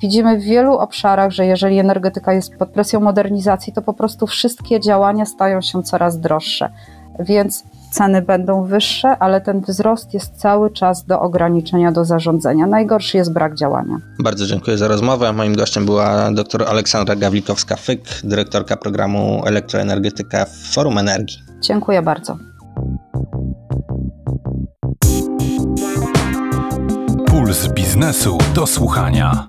Widzimy 0.01 0.38
w 0.38 0.43
wielu 0.43 0.77
obszarach, 0.77 1.31
że 1.31 1.45
jeżeli 1.45 1.79
energetyka 1.79 2.33
jest 2.33 2.55
pod 2.55 2.69
presją 2.69 2.99
modernizacji, 2.99 3.73
to 3.73 3.81
po 3.81 3.93
prostu 3.93 4.27
wszystkie 4.27 4.79
działania 4.79 5.25
stają 5.25 5.61
się 5.61 5.83
coraz 5.83 6.19
droższe. 6.19 6.69
Więc 7.19 7.63
ceny 7.95 8.21
będą 8.21 8.63
wyższe, 8.63 9.17
ale 9.19 9.41
ten 9.41 9.62
wzrost 9.62 10.13
jest 10.13 10.38
cały 10.38 10.71
czas 10.71 11.05
do 11.05 11.19
ograniczenia, 11.21 11.91
do 11.91 12.05
zarządzania. 12.05 12.67
Najgorszy 12.67 13.17
jest 13.17 13.34
brak 13.34 13.55
działania. 13.55 13.97
Bardzo 14.19 14.45
dziękuję 14.45 14.77
za 14.77 14.88
rozmowę. 14.88 15.34
Moim 15.34 15.55
gościem 15.55 15.86
była 15.86 16.31
dr 16.31 16.63
Aleksandra 16.63 17.15
Gawlikowska-Fyk, 17.15 17.99
dyrektorka 18.23 18.77
programu 18.77 19.43
Elektroenergetyka 19.45 20.45
w 20.45 20.73
Forum 20.73 20.97
Energii. 20.97 21.38
Dziękuję 21.62 22.01
bardzo. 22.01 22.38
Puls 27.27 27.67
biznesu 27.67 28.38
do 28.55 28.67
słuchania. 28.67 29.47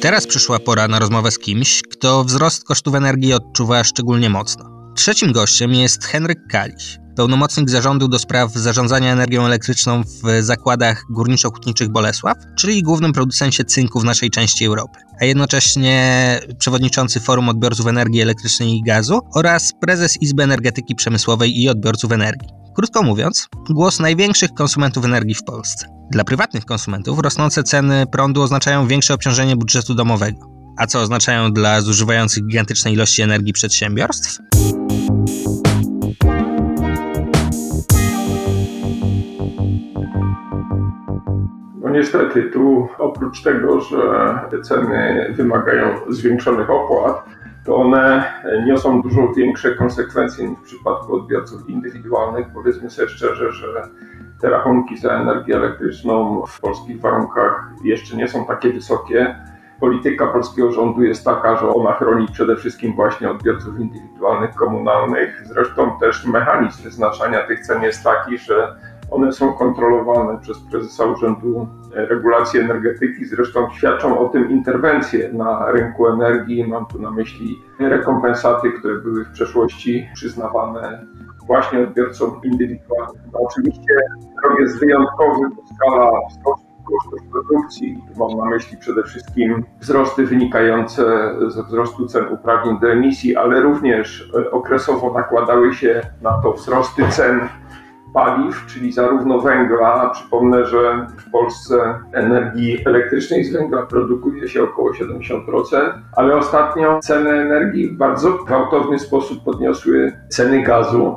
Teraz 0.00 0.26
przyszła 0.26 0.58
pora 0.58 0.88
na 0.88 0.98
rozmowę 0.98 1.30
z 1.30 1.38
kimś, 1.38 1.82
kto 1.82 2.24
wzrost 2.24 2.64
kosztów 2.64 2.94
energii 2.94 3.32
odczuwa 3.32 3.84
szczególnie 3.84 4.30
mocno. 4.30 4.73
Trzecim 4.94 5.32
gościem 5.32 5.74
jest 5.74 6.04
Henryk 6.04 6.38
Kaliś, 6.50 6.98
pełnomocnik 7.16 7.70
zarządu 7.70 8.08
do 8.08 8.18
spraw 8.18 8.52
zarządzania 8.52 9.12
energią 9.12 9.46
elektryczną 9.46 10.02
w 10.02 10.42
zakładach 10.42 11.04
górniczo-hutniczych 11.10 11.88
Bolesław, 11.88 12.36
czyli 12.58 12.82
głównym 12.82 13.12
producencie 13.12 13.64
cynku 13.64 14.00
w 14.00 14.04
naszej 14.04 14.30
części 14.30 14.64
Europy, 14.64 14.98
a 15.20 15.24
jednocześnie 15.24 16.40
przewodniczący 16.58 17.20
Forum 17.20 17.48
Odbiorców 17.48 17.86
Energii 17.86 18.20
Elektrycznej 18.20 18.76
i 18.76 18.82
Gazu 18.82 19.20
oraz 19.34 19.72
prezes 19.80 20.22
Izby 20.22 20.42
Energetyki 20.42 20.94
Przemysłowej 20.94 21.60
i 21.62 21.68
Odbiorców 21.68 22.12
Energii. 22.12 22.48
Krótko 22.76 23.02
mówiąc, 23.02 23.48
głos 23.70 24.00
największych 24.00 24.50
konsumentów 24.54 25.04
energii 25.04 25.34
w 25.34 25.44
Polsce. 25.44 25.86
Dla 26.10 26.24
prywatnych 26.24 26.64
konsumentów 26.64 27.18
rosnące 27.18 27.62
ceny 27.62 28.06
prądu 28.12 28.42
oznaczają 28.42 28.86
większe 28.86 29.14
obciążenie 29.14 29.56
budżetu 29.56 29.94
domowego. 29.94 30.53
A 30.76 30.86
co 30.86 31.00
oznaczają 31.00 31.52
dla 31.52 31.80
zużywających 31.80 32.46
gigantyczne 32.46 32.92
ilości 32.92 33.22
energii 33.22 33.52
przedsiębiorstw? 33.52 34.38
niestety, 41.94 42.42
tu 42.42 42.88
oprócz 42.98 43.42
tego, 43.42 43.80
że 43.80 44.34
ceny 44.62 45.32
wymagają 45.36 45.86
zwiększonych 46.08 46.70
opłat, 46.70 47.24
to 47.64 47.76
one 47.76 48.24
niosą 48.66 49.02
dużo 49.02 49.32
większe 49.36 49.74
konsekwencje 49.74 50.48
niż 50.48 50.58
w 50.58 50.62
przypadku 50.62 51.16
odbiorców 51.16 51.68
indywidualnych. 51.68 52.46
Powiedzmy 52.54 52.90
sobie 52.90 53.08
szczerze, 53.08 53.52
że 53.52 53.88
te 54.40 54.50
rachunki 54.50 54.96
za 54.96 55.10
energię 55.10 55.56
elektryczną 55.56 56.44
w 56.46 56.60
polskich 56.60 57.00
warunkach 57.00 57.70
jeszcze 57.84 58.16
nie 58.16 58.28
są 58.28 58.44
takie 58.44 58.72
wysokie. 58.72 59.36
Polityka 59.80 60.26
polskiego 60.26 60.72
rządu 60.72 61.02
jest 61.02 61.24
taka, 61.24 61.56
że 61.56 61.68
ona 61.68 61.92
chroni 61.92 62.26
przede 62.32 62.56
wszystkim 62.56 62.94
właśnie 62.94 63.30
odbiorców 63.30 63.80
indywidualnych, 63.80 64.54
komunalnych. 64.54 65.42
Zresztą 65.44 65.98
też 66.00 66.26
mechanizm 66.26 66.82
wyznaczania 66.82 67.46
tych 67.46 67.60
cen 67.60 67.82
jest 67.82 68.04
taki, 68.04 68.38
że 68.38 68.76
one 69.10 69.32
są 69.32 69.52
kontrolowane 69.52 70.38
przez 70.38 70.58
prezesa 70.58 71.04
Urzędu 71.04 71.68
Regulacji 71.92 72.60
Energetyki. 72.60 73.24
Zresztą 73.24 73.70
świadczą 73.70 74.18
o 74.18 74.28
tym 74.28 74.50
interwencje 74.50 75.32
na 75.32 75.72
rynku 75.72 76.06
energii. 76.06 76.68
Mam 76.68 76.86
tu 76.86 76.98
na 77.02 77.10
myśli 77.10 77.58
rekompensaty, 77.78 78.72
które 78.72 78.94
były 78.94 79.24
w 79.24 79.30
przeszłości 79.30 80.08
przyznawane 80.14 81.06
właśnie 81.46 81.80
odbiorcom 81.80 82.40
indywidualnym. 82.44 83.22
No 83.32 83.38
oczywiście 83.40 83.94
rok 84.44 84.60
jest 84.60 84.80
wyjątkowy, 84.80 85.40
skala 85.74 86.10
wzrostu 86.30 86.63
kosztów 86.84 87.28
produkcji, 87.32 87.98
mam 88.18 88.38
na 88.38 88.44
myśli 88.44 88.76
przede 88.76 89.02
wszystkim 89.02 89.64
wzrosty 89.80 90.26
wynikające 90.26 91.34
ze 91.48 91.62
wzrostu 91.62 92.06
cen 92.06 92.24
uprawnień 92.32 92.80
do 92.80 92.92
emisji, 92.92 93.36
ale 93.36 93.60
również 93.60 94.30
okresowo 94.52 95.12
nakładały 95.12 95.74
się 95.74 96.02
na 96.22 96.32
to 96.42 96.52
wzrosty 96.52 97.02
cen 97.10 97.40
paliw, 98.14 98.66
czyli 98.66 98.92
zarówno 98.92 99.40
węgla. 99.40 100.10
Przypomnę, 100.10 100.66
że 100.66 101.06
w 101.18 101.30
Polsce 101.30 101.98
energii 102.12 102.78
elektrycznej 102.86 103.44
z 103.44 103.52
węgla 103.52 103.82
produkuje 103.82 104.48
się 104.48 104.62
około 104.62 104.90
70%, 104.90 105.92
ale 106.16 106.36
ostatnio 106.36 107.00
ceny 107.00 107.30
energii 107.30 107.88
w 107.88 107.96
bardzo 107.96 108.32
gwałtowny 108.32 108.98
sposób 108.98 109.44
podniosły 109.44 110.12
ceny 110.28 110.62
gazu 110.62 111.16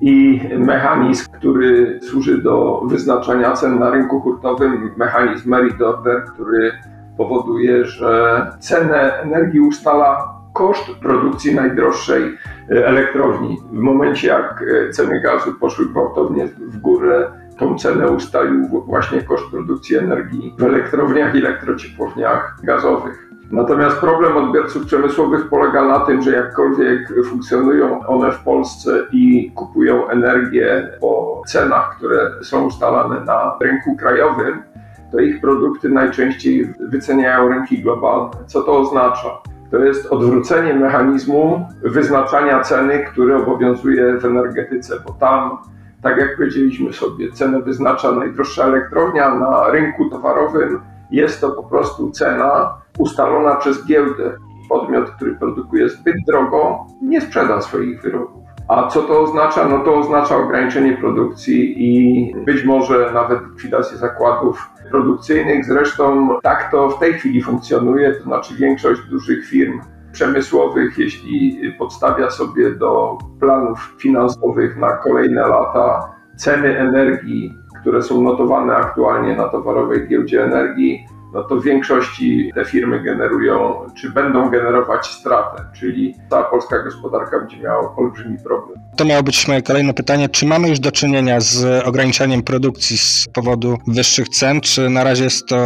i 0.00 0.40
mechanizm, 0.58 1.32
który 1.32 2.00
służy 2.02 2.42
do 2.42 2.82
wyznaczania 2.84 3.52
cen 3.52 3.78
na 3.78 3.90
rynku 3.90 4.20
hurtowym, 4.20 4.90
mechanizm 4.96 5.50
merit 5.50 5.82
order, 5.82 6.24
który 6.24 6.72
powoduje, 7.16 7.84
że 7.84 8.46
cenę 8.60 9.12
energii 9.22 9.60
ustala 9.60 10.34
koszt 10.52 10.90
produkcji 11.02 11.54
najdroższej 11.54 12.38
elektrowni. 12.68 13.58
W 13.72 13.78
momencie 13.78 14.28
jak 14.28 14.64
ceny 14.92 15.20
gazu 15.20 15.54
poszły 15.54 15.86
gwałtownie 15.86 16.46
w 16.46 16.78
górę, 16.78 17.32
tą 17.58 17.78
cenę 17.78 18.08
ustalił 18.08 18.68
właśnie 18.86 19.22
koszt 19.22 19.50
produkcji 19.50 19.96
energii 19.96 20.54
w 20.58 20.62
elektrowniach 20.62 21.34
i 21.34 21.38
elektrociepłowniach 21.38 22.56
gazowych. 22.62 23.33
Natomiast 23.54 23.96
problem 23.96 24.36
odbiorców 24.36 24.86
przemysłowych 24.86 25.48
polega 25.48 25.84
na 25.84 26.00
tym, 26.00 26.22
że 26.22 26.30
jakkolwiek 26.30 27.24
funkcjonują 27.24 28.06
one 28.06 28.32
w 28.32 28.38
Polsce 28.38 28.90
i 29.12 29.52
kupują 29.54 30.08
energię 30.08 30.88
po 31.00 31.42
cenach, 31.46 31.96
które 31.96 32.30
są 32.42 32.64
ustalane 32.64 33.20
na 33.20 33.58
rynku 33.60 33.96
krajowym, 33.96 34.62
to 35.12 35.20
ich 35.20 35.40
produkty 35.40 35.88
najczęściej 35.88 36.74
wyceniają 36.80 37.48
rynki 37.48 37.82
globalne. 37.82 38.30
Co 38.46 38.62
to 38.62 38.78
oznacza? 38.78 39.28
To 39.70 39.78
jest 39.78 40.06
odwrócenie 40.06 40.74
mechanizmu 40.74 41.68
wyznaczania 41.82 42.60
ceny, 42.60 43.04
który 43.12 43.36
obowiązuje 43.36 44.18
w 44.18 44.24
energetyce, 44.24 44.96
bo 45.06 45.12
tam, 45.12 45.58
tak 46.02 46.18
jak 46.18 46.36
powiedzieliśmy 46.36 46.92
sobie, 46.92 47.32
cenę 47.32 47.62
wyznacza 47.62 48.12
najdroższa 48.12 48.64
elektrownia 48.64 49.34
na 49.34 49.70
rynku 49.70 50.10
towarowym. 50.10 50.80
Jest 51.10 51.40
to 51.40 51.50
po 51.50 51.62
prostu 51.62 52.10
cena 52.10 52.83
ustalona 52.98 53.56
przez 53.56 53.86
giełdę. 53.86 54.36
Podmiot, 54.68 55.10
który 55.10 55.34
produkuje 55.34 55.88
zbyt 55.88 56.16
drogo, 56.26 56.86
nie 57.02 57.20
sprzeda 57.20 57.60
swoich 57.60 58.02
wyrobów. 58.02 58.44
A 58.68 58.86
co 58.88 59.02
to 59.02 59.20
oznacza? 59.20 59.68
No 59.68 59.78
to 59.78 59.98
oznacza 59.98 60.36
ograniczenie 60.36 60.96
produkcji 60.96 61.74
i 61.76 62.34
być 62.46 62.64
może 62.64 63.10
nawet 63.14 63.40
likwidację 63.50 63.98
zakładów 63.98 64.70
produkcyjnych. 64.90 65.64
Zresztą 65.64 66.28
tak 66.42 66.70
to 66.70 66.88
w 66.88 66.98
tej 66.98 67.12
chwili 67.12 67.42
funkcjonuje, 67.42 68.12
to 68.12 68.22
znaczy 68.22 68.54
większość 68.54 69.00
dużych 69.10 69.46
firm 69.46 69.80
przemysłowych, 70.12 70.98
jeśli 70.98 71.58
podstawia 71.78 72.30
sobie 72.30 72.70
do 72.70 73.18
planów 73.40 73.94
finansowych 73.98 74.76
na 74.76 74.96
kolejne 74.96 75.48
lata 75.48 76.14
ceny 76.36 76.78
energii, 76.78 77.54
które 77.80 78.02
są 78.02 78.22
notowane 78.22 78.76
aktualnie 78.76 79.36
na 79.36 79.48
towarowej 79.48 80.08
giełdzie 80.08 80.44
energii, 80.44 81.06
no 81.34 81.42
to 81.42 81.56
w 81.56 81.64
większości 81.64 82.52
te 82.54 82.64
firmy 82.64 83.02
generują, 83.02 83.86
czy 83.94 84.10
będą 84.10 84.50
generować 84.50 85.06
stratę, 85.06 85.64
czyli 85.72 86.14
ta 86.30 86.42
polska 86.42 86.82
gospodarka 86.82 87.38
będzie 87.38 87.58
miała 87.58 87.96
olbrzymi 87.96 88.38
problem. 88.44 88.78
To 88.96 89.04
miało 89.04 89.22
być 89.22 89.48
moje 89.48 89.62
kolejne 89.62 89.94
pytanie. 89.94 90.28
Czy 90.28 90.46
mamy 90.46 90.68
już 90.68 90.80
do 90.80 90.92
czynienia 90.92 91.40
z 91.40 91.84
ograniczeniem 91.86 92.42
produkcji 92.42 92.98
z 92.98 93.26
powodu 93.34 93.78
wyższych 93.86 94.28
cen, 94.28 94.60
czy 94.60 94.90
na 94.90 95.04
razie 95.04 95.24
jest 95.24 95.46
to 95.46 95.56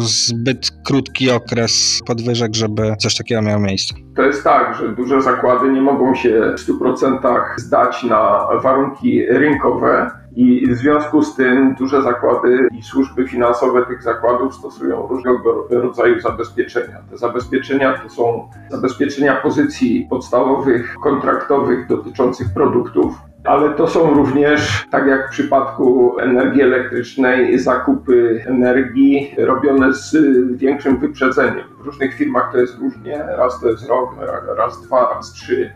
zbyt 0.00 0.70
krótki 0.86 1.30
okres 1.30 2.00
podwyżek, 2.06 2.54
żeby 2.54 2.96
coś 2.98 3.16
takiego 3.16 3.42
miało 3.42 3.60
miejsce? 3.60 3.94
To 4.16 4.22
jest 4.22 4.44
tak, 4.44 4.76
że 4.76 4.88
duże 4.88 5.22
zakłady 5.22 5.68
nie 5.68 5.80
mogą 5.82 6.14
się 6.14 6.54
w 6.58 6.80
100% 6.80 7.44
zdać 7.56 8.02
na 8.02 8.46
warunki 8.62 9.26
rynkowe 9.26 10.10
i 10.36 10.66
w 10.66 10.76
związku 10.76 11.22
z 11.22 11.36
tym 11.36 11.74
duże 11.74 12.02
zakłady 12.02 12.68
i 12.78 12.82
służby 12.82 13.28
finansowe 13.28 13.86
tych 13.86 14.02
zakładów 14.02 14.54
stosują 14.54 15.06
różnego 15.06 15.66
rodzaju 15.70 16.20
zabezpieczenia. 16.20 16.98
Te 17.10 17.18
zabezpieczenia 17.18 17.98
to 17.98 18.08
są 18.08 18.48
zabezpieczenia 18.70 19.36
pozycji 19.36 20.06
podstawowych, 20.10 20.94
kontraktowych 21.02 21.86
dotyczących 21.86 22.46
produktów, 22.54 23.14
ale 23.44 23.70
to 23.70 23.88
są 23.88 24.14
również, 24.14 24.86
tak 24.90 25.06
jak 25.06 25.26
w 25.26 25.30
przypadku 25.30 26.18
energii 26.18 26.62
elektrycznej, 26.62 27.58
zakupy 27.58 28.44
energii 28.46 29.34
robione 29.38 29.92
z 29.92 30.16
większym 30.56 30.98
wyprzedzeniem. 30.98 31.64
W 31.82 31.86
różnych 31.86 32.14
firmach 32.14 32.52
to 32.52 32.58
jest 32.58 32.78
różnie, 32.78 33.24
raz 33.36 33.60
to 33.60 33.68
jest 33.68 33.88
rok, 33.88 34.10
raz 34.56 34.82
dwa, 34.82 35.14
raz 35.14 35.32
trzy 35.32 35.72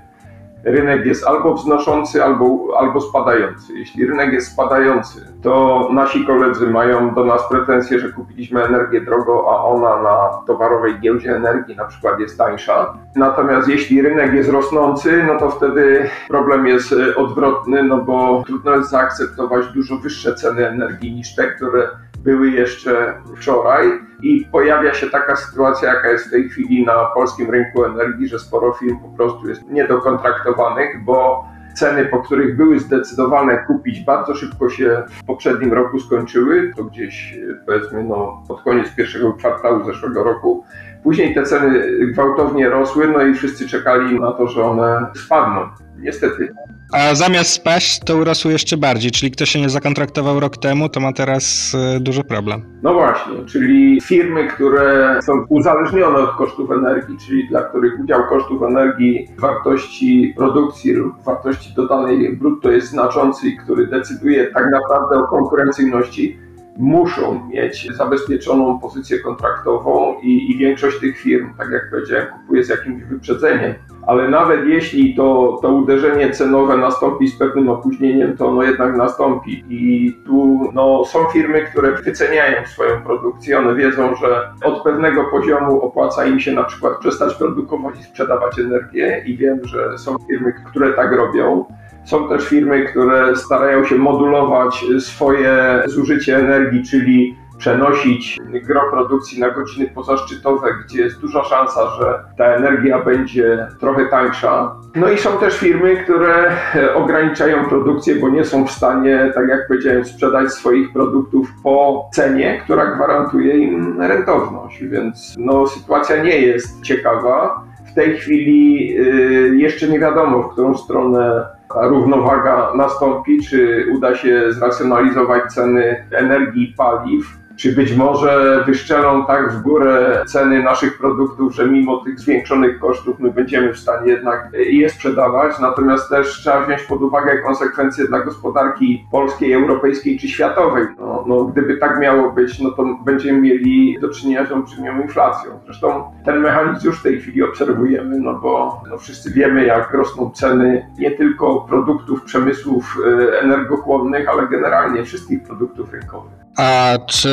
rynek 0.65 1.07
jest 1.07 1.27
albo 1.27 1.55
wznoszący, 1.55 2.25
albo, 2.25 2.69
albo 2.79 3.01
spadający. 3.01 3.79
Jeśli 3.79 4.07
rynek 4.07 4.33
jest 4.33 4.53
spadający, 4.53 5.33
to 5.43 5.89
nasi 5.93 6.27
koledzy 6.27 6.71
mają 6.71 7.15
do 7.15 7.25
nas 7.25 7.49
pretensje, 7.49 7.99
że 7.99 8.13
kupiliśmy 8.13 8.65
energię 8.65 9.01
drogo, 9.01 9.45
a 9.51 9.65
ona 9.65 10.03
na 10.03 10.29
towarowej 10.47 11.01
giełdzie 11.01 11.37
energii 11.37 11.77
na 11.77 11.85
przykład 11.85 12.21
jest 12.21 12.39
tańsza. 12.39 12.99
Natomiast 13.17 13.69
jeśli 13.69 14.03
rynek 14.03 14.33
jest 14.33 14.51
rosnący, 14.51 15.25
no 15.27 15.39
to 15.39 15.51
wtedy 15.51 16.11
problem 16.29 16.67
jest 16.67 16.93
e, 16.93 17.17
odwrotny, 17.17 17.83
no 17.83 17.97
bo 17.99 18.43
trudno 18.47 18.77
jest 18.77 18.91
zaakceptować 18.91 19.67
dużo 19.67 19.97
wyższe 19.97 20.35
ceny 20.35 20.69
energii 20.69 21.13
niż 21.13 21.35
te, 21.35 21.51
które 21.51 21.89
były 22.25 22.51
jeszcze 22.51 23.15
wczoraj 23.37 24.09
i 24.23 24.49
pojawia 24.53 24.95
się 24.95 25.11
taka 25.11 25.37
sytuacja, 25.37 25.95
jaka 25.95 26.11
jest 26.11 26.27
w 26.27 26.31
tej 26.31 26.49
chwili 26.49 26.85
na 26.85 27.05
polskim 27.05 27.51
rynku 27.51 27.85
energii, 27.85 28.29
że 28.29 28.39
sporo 28.39 28.73
firm 28.73 28.99
po 28.99 29.09
prostu 29.09 29.49
jest 29.49 29.71
niedokontraktowanych, 29.71 31.05
bo 31.05 31.45
ceny, 31.75 32.05
po 32.05 32.19
których 32.19 32.57
były 32.57 32.79
zdecydowane 32.79 33.59
kupić, 33.67 34.01
bardzo 34.01 34.35
szybko 34.35 34.71
się 34.71 35.03
w 35.23 35.25
poprzednim 35.25 35.73
roku 35.73 36.01
skończyły, 36.01 36.73
to 36.77 36.85
gdzieś 36.85 37.39
powiedzmy 37.67 38.05
no, 38.05 38.43
pod 38.49 38.63
koniec 38.63 38.95
pierwszego 38.95 39.33
kwartału 39.33 39.85
zeszłego 39.85 40.25
roku. 40.25 40.65
Później 41.03 41.35
te 41.35 41.43
ceny 41.43 41.83
gwałtownie 42.07 42.69
rosły, 42.69 43.09
no 43.09 43.23
i 43.23 43.35
wszyscy 43.35 43.69
czekali 43.69 44.21
na 44.21 44.33
to, 44.33 44.49
że 44.49 44.65
one 44.65 45.07
spadną. 45.25 45.69
Niestety 45.99 46.55
a 46.93 47.15
zamiast 47.15 47.51
spaść, 47.51 48.01
to 48.01 48.17
urosły 48.17 48.53
jeszcze 48.53 48.77
bardziej, 48.77 49.11
czyli 49.11 49.33
kto 49.33 49.47
się 49.47 49.61
nie 49.61 49.71
zakontraktował 49.71 50.41
rok 50.41 50.57
temu, 50.57 50.89
to 50.89 51.01
ma 51.01 51.13
teraz 51.13 51.75
y, 51.97 52.01
duży 52.01 52.25
problem. 52.25 52.63
No 52.83 52.95
właśnie, 52.95 53.45
czyli 53.47 54.01
firmy, 54.01 54.49
które 54.49 55.19
są 55.23 55.33
uzależnione 55.49 56.19
od 56.19 56.37
kosztów 56.37 56.71
energii, 56.71 57.17
czyli 57.27 57.49
dla 57.49 57.63
których 57.63 58.01
udział 58.01 58.27
kosztów 58.29 58.63
energii 58.63 59.29
w 59.39 59.41
wartości 59.41 60.35
produkcji 60.37 60.93
lub 60.93 61.25
wartości 61.25 61.75
dodanej 61.75 62.37
brutto 62.37 62.71
jest 62.71 62.89
znaczący 62.89 63.49
i 63.49 63.57
który 63.57 63.87
decyduje 63.87 64.47
tak 64.47 64.65
naprawdę 64.73 65.19
o 65.19 65.27
konkurencyjności, 65.27 66.39
muszą 66.79 67.49
mieć 67.49 67.89
zabezpieczoną 67.97 68.79
pozycję 68.79 69.19
kontraktową 69.19 70.15
i, 70.23 70.51
i 70.51 70.59
większość 70.59 71.01
tych 71.01 71.19
firm, 71.19 71.55
tak 71.59 71.71
jak 71.71 71.91
powiedziałem, 71.91 72.27
kupuje 72.27 72.65
z 72.65 72.69
jakimś 72.69 73.03
wyprzedzeniem 73.03 73.75
ale 74.09 74.29
nawet 74.29 74.67
jeśli 74.67 75.15
to, 75.15 75.59
to 75.63 75.69
uderzenie 75.69 76.31
cenowe 76.31 76.77
nastąpi 76.77 77.29
z 77.29 77.39
pewnym 77.39 77.69
opóźnieniem, 77.69 78.37
to 78.37 78.47
ono 78.47 78.63
jednak 78.63 78.97
nastąpi. 78.97 79.65
I 79.69 80.13
tu 80.27 80.71
no, 80.75 81.05
są 81.05 81.25
firmy, 81.25 81.63
które 81.63 81.93
wyceniają 81.93 82.67
swoją 82.67 83.03
produkcję, 83.03 83.59
one 83.59 83.75
wiedzą, 83.75 84.15
że 84.15 84.53
od 84.65 84.83
pewnego 84.83 85.25
poziomu 85.25 85.81
opłaca 85.81 86.27
im 86.27 86.41
się 86.41 86.53
na 86.53 86.65
przykład 86.65 86.99
przestać 86.99 87.35
produkować 87.35 88.01
i 88.01 88.03
sprzedawać 88.03 88.59
energię 88.59 89.23
i 89.27 89.37
wiem, 89.37 89.59
że 89.65 89.99
są 89.99 90.17
firmy, 90.31 90.53
które 90.67 90.93
tak 90.93 91.13
robią. 91.13 91.65
Są 92.09 92.29
też 92.29 92.49
firmy, 92.49 92.85
które 92.85 93.37
starają 93.37 93.85
się 93.85 93.95
modulować 93.95 94.85
swoje 94.99 95.83
zużycie 95.87 96.39
energii, 96.39 96.83
czyli 96.83 97.37
przenosić 97.59 98.39
gro 98.67 98.81
produkcji 98.91 99.41
na 99.41 99.51
godziny 99.51 99.91
pozaszczytowe, 99.95 100.69
gdzie 100.85 101.03
jest 101.03 101.21
duża 101.21 101.45
szansa, 101.45 101.81
że 102.01 102.21
ta 102.39 102.45
energia 102.45 103.05
będzie 103.05 103.67
trochę 103.81 104.07
tańsza. 104.07 104.77
No 104.95 105.11
i 105.11 105.19
są 105.19 105.39
też 105.39 105.59
firmy, 105.59 105.97
które 105.97 106.53
ograniczają 106.95 107.65
produkcję, 107.65 108.15
bo 108.15 108.29
nie 108.29 108.45
są 108.45 108.67
w 108.67 108.71
stanie, 108.71 109.33
tak 109.35 109.49
jak 109.49 109.69
powiedziałem, 109.69 110.05
sprzedać 110.05 110.53
swoich 110.53 110.93
produktów 110.93 111.49
po 111.63 112.09
cenie, 112.13 112.61
która 112.65 112.87
gwarantuje 112.87 113.59
im 113.59 114.03
rentowność. 114.03 114.85
Więc 114.85 115.35
no, 115.39 115.67
sytuacja 115.67 116.23
nie 116.23 116.39
jest 116.39 116.83
ciekawa. 116.83 117.65
W 117.91 117.95
tej 117.95 118.17
chwili 118.17 118.93
y, 119.01 119.57
jeszcze 119.57 119.89
nie 119.89 120.01
wiadomo, 120.01 120.43
w 120.43 120.53
którą 120.53 120.75
stronę 120.75 121.58
równowaga 121.75 122.73
nastąpi, 122.75 123.43
czy 123.43 123.87
uda 123.97 124.17
się 124.17 124.53
zracjonalizować 124.53 125.53
ceny 125.53 126.05
energii 126.11 126.71
i 126.71 126.75
paliw 126.75 127.39
czy 127.59 127.73
być 127.73 127.97
może 127.97 128.65
wyszczelą 128.67 129.27
tak 129.27 129.53
w 129.53 129.63
górę 129.63 130.25
ceny 130.27 130.63
naszych 130.63 130.99
produktów, 130.99 131.55
że 131.55 131.67
mimo 131.67 131.97
tych 131.97 132.21
zwiększonych 132.21 132.79
kosztów 132.79 133.21
my 133.21 133.31
będziemy 133.31 133.73
w 133.73 133.79
stanie 133.79 134.13
jednak 134.13 134.51
je 134.53 134.91
sprzedawać. 134.91 135.59
Natomiast 135.59 136.11
też 136.11 136.29
trzeba 136.29 136.67
wziąć 136.67 136.83
pod 136.83 137.03
uwagę 137.03 137.39
konsekwencje 137.39 138.09
dla 138.09 138.21
gospodarki 138.21 139.07
polskiej, 139.11 139.53
europejskiej 139.53 140.19
czy 140.19 140.29
światowej. 140.29 140.87
No, 140.99 141.25
no, 141.27 141.45
gdyby 141.45 141.77
tak 141.77 142.01
miało 142.01 142.33
być, 142.33 142.61
no 142.61 142.71
to 142.71 142.85
będziemy 143.05 143.41
mieli 143.41 143.99
do 144.01 144.09
czynienia 144.09 144.47
z 144.47 144.53
olbrzymią 144.53 145.03
inflacją. 145.03 145.51
Zresztą 145.65 146.13
ten 146.25 146.41
mechanizm 146.41 146.87
już 146.87 147.01
w 147.01 147.03
tej 147.03 147.21
chwili 147.21 147.43
obserwujemy, 147.43 148.21
no 148.21 148.35
bo 148.35 148.83
no 148.91 148.99
wszyscy 148.99 149.33
wiemy, 149.33 149.67
jak 149.67 149.95
rosną 149.95 150.31
ceny 150.31 150.87
nie 150.99 151.11
tylko 151.11 151.61
produktów, 151.61 152.23
przemysłów 152.23 152.97
e, 153.07 153.41
energochłonnych, 153.41 154.29
ale 154.29 154.47
generalnie 154.47 155.05
wszystkich 155.05 155.43
produktów 155.43 155.93
rynkowych. 155.93 156.38
A 156.57 156.99
czy 157.07 157.31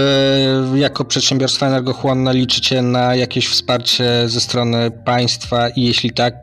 jako 0.75 1.05
przedsiębiorstwa 1.05 1.67
energochłonne 1.67 2.33
liczycie 2.33 2.81
na 2.81 3.15
jakieś 3.15 3.49
wsparcie 3.49 4.03
ze 4.25 4.39
strony 4.39 4.91
państwa 5.05 5.69
i 5.69 5.81
jeśli 5.81 6.13
tak, 6.13 6.33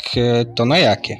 to 0.56 0.64
na 0.64 0.78
jakie? 0.78 1.16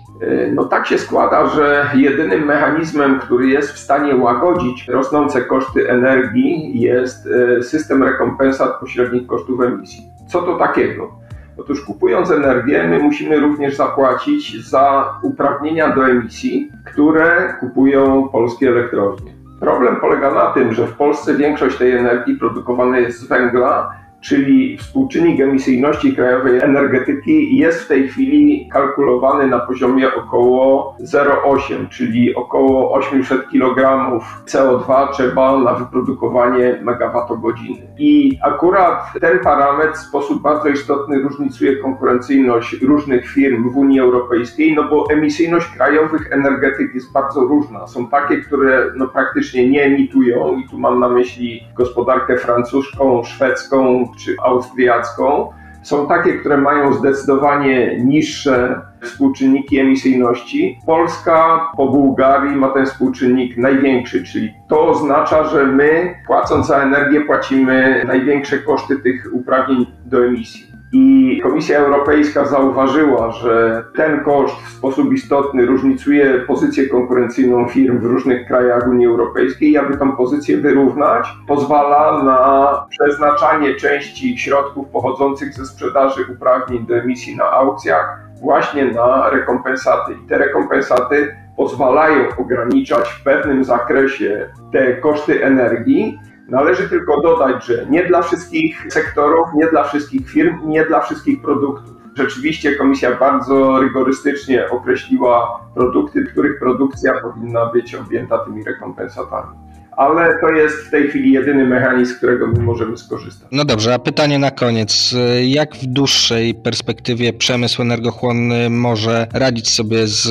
No 0.54 0.64
tak 0.64 0.86
się 0.86 0.98
składa, 0.98 1.46
że 1.46 1.90
jedynym 1.94 2.44
mechanizmem, 2.44 3.20
który 3.20 3.48
jest 3.48 3.72
w 3.72 3.78
stanie 3.78 4.16
łagodzić 4.16 4.88
rosnące 4.88 5.42
koszty 5.42 5.90
energii 5.90 6.80
jest 6.80 7.28
e, 7.58 7.62
system 7.62 8.02
rekompensat 8.02 8.80
pośrednich 8.80 9.26
kosztów 9.26 9.60
emisji. 9.60 10.06
Co 10.28 10.42
to 10.42 10.58
takiego? 10.58 11.22
Otóż 11.56 11.84
kupując 11.84 12.30
energię, 12.30 12.84
my 12.88 12.98
musimy 12.98 13.40
również 13.40 13.76
zapłacić 13.76 14.68
za 14.68 15.14
uprawnienia 15.22 15.94
do 15.94 16.08
emisji, 16.08 16.72
które 16.84 17.54
kupują 17.60 18.28
polskie 18.28 18.68
elektrownie. 18.68 19.31
Problem 19.62 19.96
polega 19.96 20.34
na 20.34 20.46
tym, 20.46 20.74
że 20.74 20.86
w 20.86 20.92
Polsce 20.92 21.34
większość 21.34 21.78
tej 21.78 21.92
energii 21.92 22.36
produkowana 22.36 22.98
jest 22.98 23.20
z 23.20 23.28
węgla, 23.28 23.92
czyli 24.22 24.78
współczynnik 24.78 25.40
emisyjności 25.40 26.16
krajowej 26.16 26.60
energetyki 26.60 27.56
jest 27.56 27.82
w 27.82 27.88
tej 27.88 28.08
chwili 28.08 28.68
kalkulowany 28.72 29.46
na 29.46 29.58
poziomie 29.58 30.14
około 30.14 30.96
0,8, 31.00 31.88
czyli 31.88 32.34
około 32.34 32.92
800 32.92 33.48
kg 33.48 34.10
CO2 34.46 35.12
trzeba 35.12 35.58
na 35.58 35.74
wyprodukowanie 35.74 36.78
megawattogodziny. 36.82 37.86
I 37.98 38.38
akurat 38.42 39.12
ten 39.20 39.38
parametr 39.38 39.94
w 39.94 39.98
sposób 39.98 40.42
bardzo 40.42 40.68
istotny 40.68 41.22
różnicuje 41.22 41.76
konkurencyjność 41.76 42.82
różnych 42.82 43.28
firm 43.28 43.70
w 43.70 43.76
Unii 43.76 44.00
Europejskiej, 44.00 44.74
no 44.74 44.84
bo 44.88 45.06
emisyjność 45.10 45.66
krajowych 45.66 46.32
energetyk 46.32 46.94
jest 46.94 47.12
bardzo 47.12 47.40
różna. 47.40 47.86
Są 47.86 48.06
takie, 48.06 48.36
które 48.36 48.86
no 48.96 49.08
praktycznie 49.08 49.68
nie 49.68 49.84
emitują 49.84 50.56
i 50.56 50.68
tu 50.68 50.78
mam 50.78 51.00
na 51.00 51.08
myśli 51.08 51.66
gospodarkę 51.76 52.36
francuską, 52.36 53.24
szwedzką, 53.24 54.11
czy 54.16 54.36
austriacką, 54.42 55.52
są 55.82 56.08
takie, 56.08 56.32
które 56.32 56.56
mają 56.56 56.92
zdecydowanie 56.92 57.96
niższe 58.04 58.80
współczynniki 59.00 59.78
emisyjności. 59.78 60.78
Polska 60.86 61.70
po 61.76 61.88
Bułgarii 61.88 62.56
ma 62.56 62.68
ten 62.68 62.86
współczynnik 62.86 63.56
największy, 63.56 64.24
czyli 64.24 64.54
to 64.68 64.88
oznacza, 64.88 65.44
że 65.44 65.66
my 65.66 66.14
płacąc 66.26 66.66
za 66.66 66.82
energię 66.82 67.20
płacimy 67.20 68.04
największe 68.06 68.58
koszty 68.58 68.96
tych 68.96 69.28
uprawnień 69.32 69.86
do 70.04 70.24
emisji. 70.26 70.71
I 70.92 71.40
Komisja 71.42 71.78
Europejska 71.78 72.44
zauważyła, 72.44 73.30
że 73.30 73.84
ten 73.96 74.20
koszt 74.24 74.56
w 74.56 74.68
sposób 74.68 75.12
istotny 75.12 75.66
różnicuje 75.66 76.38
pozycję 76.46 76.88
konkurencyjną 76.88 77.68
firm 77.68 77.98
w 77.98 78.04
różnych 78.04 78.46
krajach 78.46 78.88
Unii 78.88 79.06
Europejskiej 79.06 79.70
i 79.70 79.78
aby 79.78 79.96
tę 79.96 80.12
pozycję 80.16 80.56
wyrównać, 80.56 81.28
pozwala 81.48 82.22
na 82.24 82.86
przeznaczanie 82.90 83.74
części 83.74 84.38
środków 84.38 84.88
pochodzących 84.88 85.54
ze 85.54 85.66
sprzedaży 85.66 86.24
uprawnień 86.32 86.86
do 86.86 86.96
emisji 86.96 87.36
na 87.36 87.44
aukcjach 87.44 88.18
właśnie 88.40 88.84
na 88.84 89.30
rekompensaty. 89.30 90.12
I 90.24 90.28
te 90.28 90.38
rekompensaty 90.38 91.36
pozwalają 91.56 92.24
ograniczać 92.38 93.08
w 93.08 93.22
pewnym 93.22 93.64
zakresie 93.64 94.48
te 94.72 94.96
koszty 94.96 95.44
energii, 95.44 96.18
Należy 96.48 96.88
tylko 96.88 97.20
dodać, 97.20 97.66
że 97.66 97.86
nie 97.90 98.04
dla 98.04 98.22
wszystkich 98.22 98.86
sektorów, 98.92 99.48
nie 99.54 99.66
dla 99.66 99.84
wszystkich 99.84 100.30
firm, 100.30 100.68
nie 100.68 100.84
dla 100.84 101.00
wszystkich 101.00 101.42
produktów. 101.42 101.96
Rzeczywiście 102.14 102.76
komisja 102.76 103.16
bardzo 103.16 103.80
rygorystycznie 103.80 104.70
określiła 104.70 105.60
produkty, 105.74 106.24
których 106.24 106.58
produkcja 106.58 107.20
powinna 107.20 107.66
być 107.66 107.94
objęta 107.94 108.38
tymi 108.38 108.64
rekompensatami 108.64 109.71
ale 109.96 110.38
to 110.40 110.50
jest 110.50 110.76
w 110.76 110.90
tej 110.90 111.08
chwili 111.08 111.32
jedyny 111.32 111.64
mechanizm, 111.64 112.14
z 112.14 112.16
którego 112.16 112.46
my 112.46 112.62
możemy 112.62 112.96
skorzystać. 112.96 113.48
No 113.52 113.64
dobrze, 113.64 113.94
a 113.94 113.98
pytanie 113.98 114.38
na 114.38 114.50
koniec. 114.50 115.14
Jak 115.44 115.76
w 115.76 115.86
dłuższej 115.86 116.54
perspektywie 116.54 117.32
przemysł 117.32 117.82
energochłonny 117.82 118.70
może 118.70 119.26
radzić 119.34 119.70
sobie 119.70 120.06
z 120.06 120.28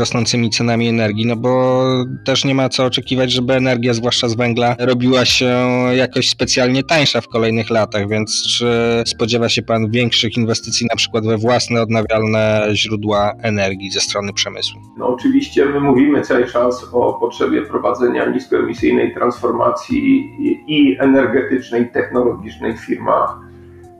rosnącymi 0.00 0.50
cenami 0.50 0.88
energii? 0.88 1.26
No 1.26 1.36
bo 1.36 1.82
też 2.24 2.44
nie 2.44 2.54
ma 2.54 2.68
co 2.68 2.84
oczekiwać, 2.84 3.32
żeby 3.32 3.54
energia, 3.54 3.94
zwłaszcza 3.94 4.28
z 4.28 4.34
węgla, 4.34 4.76
robiła 4.78 5.24
się 5.24 5.56
jakoś 5.96 6.28
specjalnie 6.30 6.82
tańsza 6.82 7.20
w 7.20 7.28
kolejnych 7.28 7.70
latach, 7.70 8.08
więc 8.08 8.42
czy 8.42 9.02
spodziewa 9.06 9.48
się 9.48 9.62
Pan 9.62 9.90
większych 9.90 10.36
inwestycji 10.36 10.86
na 10.90 10.96
przykład 10.96 11.26
we 11.26 11.38
własne 11.38 11.82
odnawialne 11.82 12.68
źródła 12.72 13.32
energii 13.42 13.90
ze 13.90 14.00
strony 14.00 14.32
przemysłu? 14.32 14.80
No 14.98 15.08
oczywiście 15.08 15.66
my 15.66 15.80
mówimy 15.80 16.22
cały 16.22 16.46
czas 16.46 16.86
o 16.92 17.12
potrzebie 17.12 17.62
prowadzenia 17.62 18.26
niskoemisyjnej 18.26 19.03
transformacji 19.12 20.30
i 20.66 20.96
energetycznej, 21.00 21.82
i 21.82 21.88
technologicznej 21.88 22.76
w 22.76 22.80
firmach. 22.80 23.44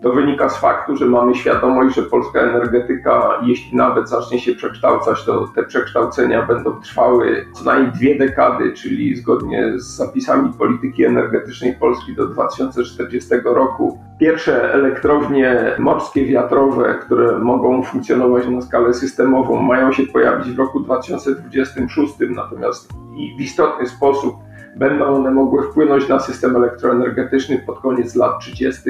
To 0.04 0.12
wynika 0.12 0.48
z 0.48 0.56
faktu, 0.56 0.96
że 0.96 1.06
mamy 1.06 1.34
świadomość, 1.34 1.96
że 1.96 2.02
polska 2.02 2.40
energetyka, 2.40 3.40
jeśli 3.46 3.76
nawet 3.76 4.08
zacznie 4.08 4.40
się 4.40 4.54
przekształcać, 4.54 5.24
to 5.24 5.48
te 5.54 5.62
przekształcenia 5.62 6.46
będą 6.46 6.80
trwały 6.80 7.46
co 7.52 7.64
najmniej 7.64 7.92
dwie 7.92 8.18
dekady, 8.18 8.72
czyli 8.72 9.16
zgodnie 9.16 9.72
z 9.76 9.84
zapisami 9.84 10.52
polityki 10.58 11.04
energetycznej 11.04 11.74
Polski 11.74 12.14
do 12.14 12.26
2040 12.26 13.30
roku. 13.44 13.98
Pierwsze 14.20 14.72
elektrownie 14.72 15.72
morskie 15.78 16.26
wiatrowe, 16.26 16.94
które 16.94 17.38
mogą 17.38 17.82
funkcjonować 17.82 18.48
na 18.48 18.60
skalę 18.60 18.94
systemową, 18.94 19.62
mają 19.62 19.92
się 19.92 20.06
pojawić 20.06 20.50
w 20.50 20.58
roku 20.58 20.80
2026, 20.80 22.14
natomiast 22.30 22.92
w 23.38 23.40
istotny 23.40 23.86
sposób 23.86 24.34
będą 24.76 25.04
one 25.04 25.30
mogły 25.30 25.62
wpłynąć 25.62 26.08
na 26.08 26.20
system 26.20 26.56
elektroenergetyczny 26.56 27.58
pod 27.58 27.80
koniec 27.80 28.14
lat 28.14 28.40
30. 28.40 28.82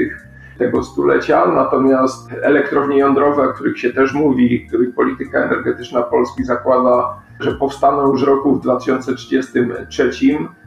tego 0.59 0.83
stulecia. 0.83 1.47
Natomiast 1.47 2.31
elektrownie 2.43 2.99
jądrowe, 2.99 3.43
o 3.43 3.53
których 3.53 3.79
się 3.79 3.93
też 3.93 4.15
mówi, 4.15 4.67
których 4.67 4.95
polityka 4.95 5.39
energetyczna 5.39 6.03
Polski 6.03 6.45
zakłada, 6.45 7.15
że 7.41 7.53
powstaną 7.53 8.13
już 8.13 8.25
w 8.25 8.29
roku 8.29 8.57
2033, 8.57 10.11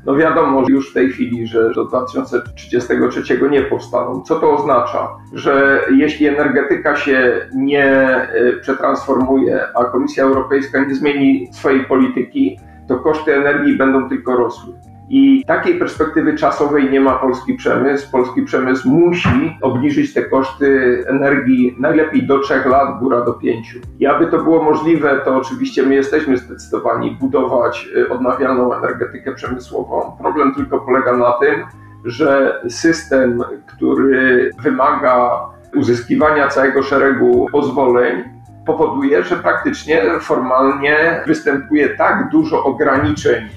no 0.06 0.16
wiadomo 0.16 0.64
już 0.70 0.92
w 0.92 0.94
tej 0.94 1.10
chwili, 1.10 1.48
że 1.48 1.74
do 1.74 1.86
2033 1.86 3.40
nie 3.52 3.62
powstaną. 3.62 4.22
Co 4.22 4.36
to 4.36 4.56
oznacza? 4.56 5.10
Że 5.34 5.82
jeśli 5.92 6.28
energetyka 6.28 6.96
się 6.96 7.48
nie 7.56 7.86
e, 7.86 8.30
przetransformuje, 8.62 9.68
a 9.76 9.86
Komisja 9.86 10.24
Europejska 10.24 10.86
nie 10.86 10.96
zmieni 10.96 11.50
swojej 11.52 11.86
polityki, 11.86 12.60
to 12.88 12.98
koszty 12.98 13.36
energii 13.36 13.78
będą 13.78 14.10
tylko 14.10 14.38
rosły. 14.38 14.74
I 15.10 15.44
takiej 15.48 15.80
perspektywy 15.80 16.36
czasowej 16.36 16.92
nie 16.92 17.02
ma 17.02 17.14
polski 17.14 17.54
przemysł. 17.54 18.12
Polski 18.12 18.42
przemysł 18.42 18.90
musi 18.90 19.58
obniżyć 19.62 20.14
te 20.14 20.22
koszty 20.22 21.04
energii 21.08 21.76
najlepiej 21.80 22.28
do 22.28 22.40
3 22.40 22.54
lat, 22.66 23.00
góra 23.00 23.22
do 23.22 23.34
5. 23.34 23.76
I 24.00 24.06
aby 24.06 24.28
to 24.28 24.38
było 24.44 24.64
możliwe, 24.64 25.22
to 25.26 25.36
oczywiście 25.36 25.84
my 25.84 25.96
jesteśmy 25.96 26.38
zdecydowani 26.38 27.18
budować 27.22 27.90
y, 27.98 28.10
odnawialną 28.10 28.74
energetykę 28.74 29.34
przemysłową. 29.34 30.12
Problem 30.20 30.56
tylko 30.56 30.80
polega 30.80 31.18
na 31.18 31.32
tym, 31.32 31.64
że 32.06 32.62
system, 32.70 33.44
który 33.68 34.52
wymaga 34.64 35.40
uzyskiwania 35.76 36.48
całego 36.48 36.84
szeregu 36.84 37.48
pozwoleń, 37.52 38.24
powoduje, 38.66 39.24
że 39.24 39.36
praktycznie 39.36 40.02
formalnie 40.20 41.24
występuje 41.28 41.90
tak 41.90 42.30
dużo 42.30 42.64
ograniczeń 42.64 43.48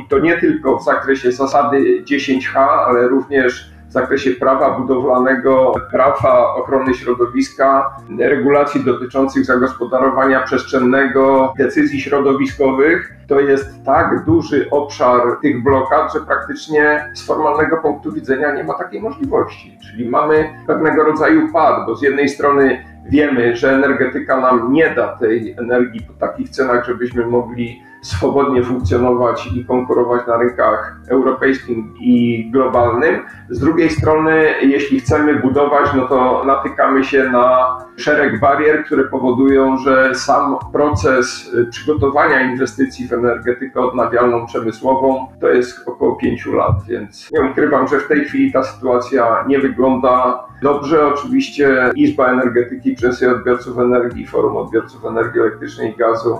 i 0.00 0.08
to 0.08 0.18
nie 0.18 0.38
tylko 0.38 0.78
w 0.78 0.84
zakresie 0.84 1.32
zasady 1.32 2.04
10H, 2.04 2.58
ale 2.58 3.08
również 3.08 3.70
w 3.88 3.92
zakresie 3.92 4.30
prawa 4.30 4.78
budowlanego, 4.78 5.72
prawa 5.90 6.54
ochrony 6.54 6.94
środowiska, 6.94 7.96
regulacji 8.18 8.84
dotyczących 8.84 9.44
zagospodarowania 9.44 10.42
przestrzennego, 10.42 11.54
decyzji 11.58 12.00
środowiskowych. 12.00 13.12
To 13.28 13.40
jest 13.40 13.84
tak 13.84 14.24
duży 14.24 14.70
obszar 14.70 15.20
tych 15.42 15.62
blokad, 15.62 16.12
że 16.12 16.20
praktycznie 16.20 17.10
z 17.14 17.26
formalnego 17.26 17.76
punktu 17.76 18.12
widzenia 18.12 18.54
nie 18.54 18.64
ma 18.64 18.74
takiej 18.74 19.02
możliwości. 19.02 19.78
Czyli 19.90 20.08
mamy 20.08 20.50
pewnego 20.66 21.04
rodzaju 21.04 21.52
pad, 21.52 21.86
bo 21.86 21.96
z 21.96 22.02
jednej 22.02 22.28
strony 22.28 22.84
wiemy, 23.08 23.56
że 23.56 23.72
energetyka 23.72 24.40
nam 24.40 24.72
nie 24.72 24.90
da 24.90 25.16
tej 25.16 25.52
energii 25.58 26.00
po 26.00 26.12
takich 26.26 26.48
cenach, 26.48 26.86
żebyśmy 26.86 27.26
mogli 27.26 27.82
swobodnie 28.02 28.62
funkcjonować 28.62 29.46
i 29.56 29.64
konkurować 29.64 30.26
na 30.26 30.36
rynkach 30.36 31.00
europejskim 31.08 31.94
i 32.00 32.46
globalnym. 32.50 33.22
Z 33.48 33.58
drugiej 33.60 33.90
strony, 33.90 34.54
jeśli 34.62 35.00
chcemy 35.00 35.34
budować, 35.34 35.90
no 35.96 36.08
to 36.08 36.44
natykamy 36.46 37.04
się 37.04 37.30
na 37.30 37.78
szereg 37.96 38.40
barier, 38.40 38.84
które 38.84 39.04
powodują, 39.04 39.78
że 39.78 40.14
sam 40.14 40.56
proces 40.72 41.50
przygotowania 41.70 42.50
inwestycji 42.52 43.08
w 43.08 43.12
energetykę 43.12 43.80
odnawialną 43.80 44.46
przemysłową 44.46 45.26
to 45.40 45.48
jest 45.48 45.88
około 45.88 46.16
pięciu 46.16 46.52
lat, 46.52 46.74
więc 46.88 47.30
nie 47.32 47.50
ukrywam, 47.50 47.88
że 47.88 48.00
w 48.00 48.08
tej 48.08 48.24
chwili 48.24 48.52
ta 48.52 48.62
sytuacja 48.62 49.44
nie 49.48 49.58
wygląda 49.58 50.44
dobrze. 50.62 51.06
Oczywiście 51.06 51.90
Izba 51.94 52.26
Energetyki 52.26 52.94
przez 52.94 53.22
Odbiorców 53.22 53.78
Energii, 53.78 54.26
Forum 54.26 54.56
Odbiorców 54.56 55.04
Energii 55.04 55.40
Elektrycznej 55.40 55.92
i 55.92 55.96
Gazu 55.96 56.38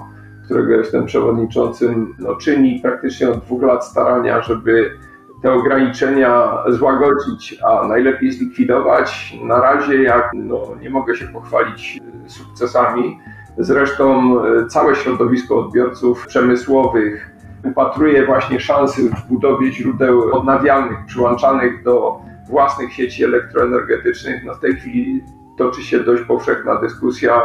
którego 0.50 0.72
jestem 0.72 1.06
przewodniczącym, 1.06 2.14
no, 2.18 2.36
czyni 2.36 2.80
praktycznie 2.82 3.30
od 3.30 3.38
dwóch 3.38 3.62
lat 3.62 3.86
starania, 3.86 4.42
żeby 4.42 4.98
te 5.42 5.52
ograniczenia 5.52 6.58
złagodzić, 6.68 7.58
a 7.64 7.88
najlepiej 7.88 8.32
zlikwidować. 8.32 9.34
Na 9.44 9.60
razie 9.60 10.02
jak 10.02 10.30
no, 10.34 10.60
nie 10.80 10.90
mogę 10.90 11.16
się 11.16 11.26
pochwalić 11.26 11.98
e, 12.26 12.30
sukcesami. 12.30 13.18
Zresztą 13.58 14.36
e, 14.44 14.66
całe 14.66 14.94
środowisko 14.94 15.58
odbiorców 15.58 16.26
przemysłowych 16.26 17.30
upatruje 17.64 18.26
właśnie 18.26 18.60
szansy 18.60 19.10
w 19.10 19.28
budowie 19.28 19.72
źródeł 19.72 20.34
odnawialnych 20.36 20.98
przyłączanych 21.06 21.82
do 21.82 22.20
własnych 22.48 22.92
sieci 22.92 23.24
elektroenergetycznych. 23.24 24.44
No 24.44 24.54
w 24.54 24.60
tej 24.60 24.76
chwili 24.76 25.24
toczy 25.56 25.82
się 25.82 26.00
dość 26.00 26.22
powszechna 26.22 26.80
dyskusja 26.80 27.42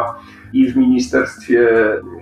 i 0.56 0.72
w 0.72 0.78
Ministerstwie 0.78 1.70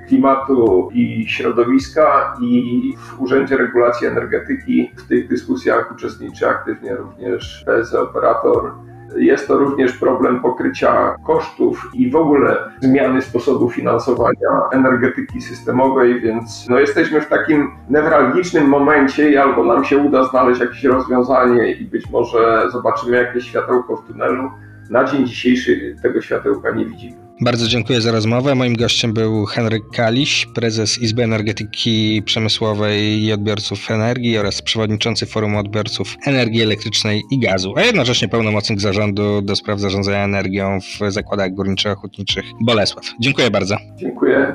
Klimatu 0.08 0.90
i 0.94 1.26
Środowiska, 1.28 2.38
i 2.42 2.94
w 2.98 3.22
Urzędzie 3.22 3.58
Regulacji 3.58 4.08
Energetyki. 4.08 4.92
W 4.96 5.08
tych 5.08 5.28
dyskusjach 5.28 5.92
uczestniczy 5.92 6.48
aktywnie 6.48 6.96
również 6.96 7.64
PSE 7.66 8.02
Operator. 8.02 8.72
Jest 9.18 9.48
to 9.48 9.58
również 9.58 9.94
problem 9.94 10.40
pokrycia 10.40 11.16
kosztów 11.26 11.90
i 11.94 12.10
w 12.10 12.16
ogóle 12.16 12.58
zmiany 12.82 13.22
sposobu 13.22 13.70
finansowania 13.70 14.70
energetyki 14.72 15.42
systemowej, 15.42 16.22
więc 16.22 16.70
no 16.70 16.80
jesteśmy 16.80 17.22
w 17.22 17.28
takim 17.28 17.72
newralgicznym 17.90 18.68
momencie 18.68 19.32
i 19.32 19.38
albo 19.38 19.64
nam 19.64 19.86
się 19.86 19.98
uda 19.98 20.24
znaleźć 20.24 20.62
jakieś 20.62 20.84
rozwiązanie 20.84 21.72
i 21.72 21.86
być 21.86 22.10
może 22.10 22.68
zobaczymy 22.72 23.18
jakieś 23.18 23.46
światełko 23.46 23.98
w 23.98 24.08
tunelu. 24.08 24.52
Na 24.90 25.04
dzień 25.04 25.26
dzisiejszy 25.28 25.96
tego 26.02 26.22
światełka 26.22 26.72
nie 26.72 26.86
widzimy. 26.86 27.24
Bardzo 27.44 27.68
dziękuję 27.68 28.02
za 28.02 28.12
rozmowę. 28.12 28.56
Moim 28.56 28.76
gościem 28.76 29.14
był 29.14 29.46
Henryk 29.46 29.84
Kaliś, 29.90 30.46
prezes 30.56 30.98
Izby 30.98 31.24
Energetyki 31.24 32.22
Przemysłowej 32.26 33.24
i 33.24 33.34
Odbiorców 33.34 33.92
Energii 33.92 34.38
oraz 34.38 34.62
przewodniczący 34.62 35.26
Forum 35.26 35.56
Odbiorców 35.56 36.16
Energii 36.26 36.62
Elektrycznej 36.62 37.22
i 37.32 37.40
Gazu, 37.40 37.74
a 37.78 37.82
jednocześnie 37.82 38.28
pełnomocnik 38.28 38.80
zarządu 38.80 39.42
do 39.42 39.56
spraw 39.56 39.80
zarządzania 39.80 40.24
energią 40.24 40.80
w 40.82 41.12
zakładach 41.12 41.52
górniczo-hutniczych 41.52 42.44
Bolesław. 42.62 43.06
Dziękuję 43.20 43.52
bardzo. 43.52 43.78
Dziękuję. 43.96 44.54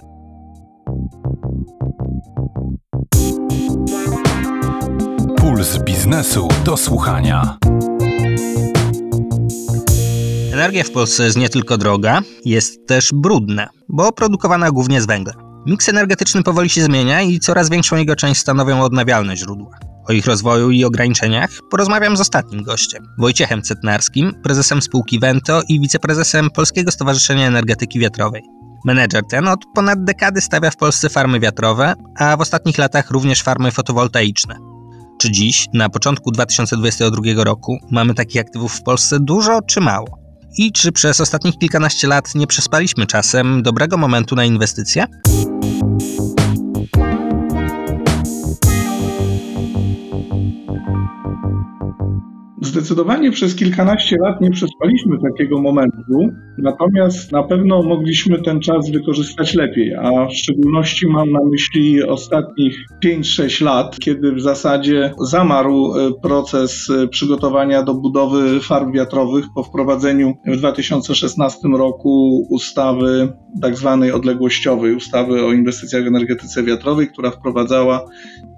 Puls 5.37 5.79
biznesu 5.79 6.48
do 6.64 6.77
słuchania. 6.77 7.59
Energia 10.59 10.85
w 10.85 10.90
Polsce 10.90 11.25
jest 11.25 11.37
nie 11.37 11.49
tylko 11.49 11.77
droga, 11.77 12.23
jest 12.44 12.87
też 12.87 13.11
brudna, 13.14 13.68
bo 13.88 14.12
produkowana 14.12 14.71
głównie 14.71 15.03
z 15.03 15.07
węgla. 15.07 15.33
Miks 15.66 15.88
energetyczny 15.88 16.42
powoli 16.42 16.71
się 16.71 16.83
zmienia 16.83 17.23
i 17.23 17.38
coraz 17.38 17.71
większą 17.71 17.97
jego 17.97 18.16
część 18.16 18.40
stanowią 18.40 18.83
odnawialne 18.83 19.37
źródła. 19.37 19.79
O 20.09 20.12
ich 20.12 20.27
rozwoju 20.27 20.71
i 20.71 20.85
ograniczeniach 20.85 21.51
porozmawiam 21.71 22.16
z 22.16 22.21
ostatnim 22.21 22.62
gościem, 22.62 23.07
Wojciechem 23.18 23.62
Cetnarskim, 23.62 24.35
prezesem 24.42 24.83
spółki 24.83 25.21
Vento 25.21 25.62
i 25.68 25.81
wiceprezesem 25.81 26.51
Polskiego 26.51 26.90
Stowarzyszenia 26.90 27.47
Energetyki 27.47 27.99
Wiatrowej. 27.99 28.42
Menedżer 28.85 29.23
ten 29.31 29.49
od 29.49 29.61
ponad 29.75 30.05
dekady 30.05 30.40
stawia 30.40 30.71
w 30.71 30.77
Polsce 30.77 31.09
farmy 31.09 31.40
wiatrowe, 31.40 31.94
a 32.16 32.37
w 32.37 32.40
ostatnich 32.40 32.79
latach 32.79 33.11
również 33.11 33.42
farmy 33.42 33.71
fotowoltaiczne. 33.71 34.57
Czy 35.21 35.31
dziś, 35.31 35.66
na 35.75 35.88
początku 35.88 36.31
2022 36.31 37.44
roku, 37.44 37.79
mamy 37.90 38.14
takich 38.14 38.40
aktywów 38.40 38.73
w 38.73 38.83
Polsce 38.83 39.21
dużo 39.21 39.62
czy 39.62 39.81
mało? 39.81 40.27
I 40.56 40.72
czy 40.72 40.92
przez 40.92 41.20
ostatnich 41.20 41.58
kilkanaście 41.58 42.08
lat 42.08 42.34
nie 42.34 42.46
przespaliśmy 42.46 43.06
czasem 43.06 43.62
dobrego 43.62 43.96
momentu 43.96 44.34
na 44.34 44.44
inwestycje? 44.44 45.06
Zdecydowanie 52.78 53.30
przez 53.30 53.54
kilkanaście 53.54 54.16
lat 54.20 54.40
nie 54.40 54.50
przespaliśmy 54.50 55.16
takiego 55.30 55.60
momentu, 55.60 56.28
natomiast 56.58 57.32
na 57.32 57.42
pewno 57.42 57.82
mogliśmy 57.82 58.42
ten 58.42 58.60
czas 58.60 58.90
wykorzystać 58.90 59.54
lepiej, 59.54 59.94
a 59.94 60.26
w 60.26 60.34
szczególności 60.34 61.06
mam 61.06 61.30
na 61.30 61.40
myśli 61.44 62.02
ostatnich 62.02 62.78
5-6 63.04 63.64
lat, 63.64 63.98
kiedy 63.98 64.32
w 64.32 64.40
zasadzie 64.40 65.12
zamarł 65.20 65.94
e, 65.94 66.12
proces 66.22 66.90
e, 66.90 67.08
przygotowania 67.08 67.82
do 67.82 67.94
budowy 67.94 68.60
farm 68.60 68.92
wiatrowych 68.92 69.44
po 69.54 69.62
wprowadzeniu 69.62 70.34
w 70.46 70.56
2016 70.56 71.68
roku 71.68 72.46
ustawy 72.50 73.32
tak 73.62 73.76
zwanej 73.76 74.12
odległościowej, 74.12 74.94
ustawy 74.94 75.44
o 75.44 75.52
inwestycjach 75.52 76.04
w 76.04 76.06
energetyce 76.06 76.62
wiatrowej, 76.62 77.08
która 77.08 77.30
wprowadzała 77.30 78.04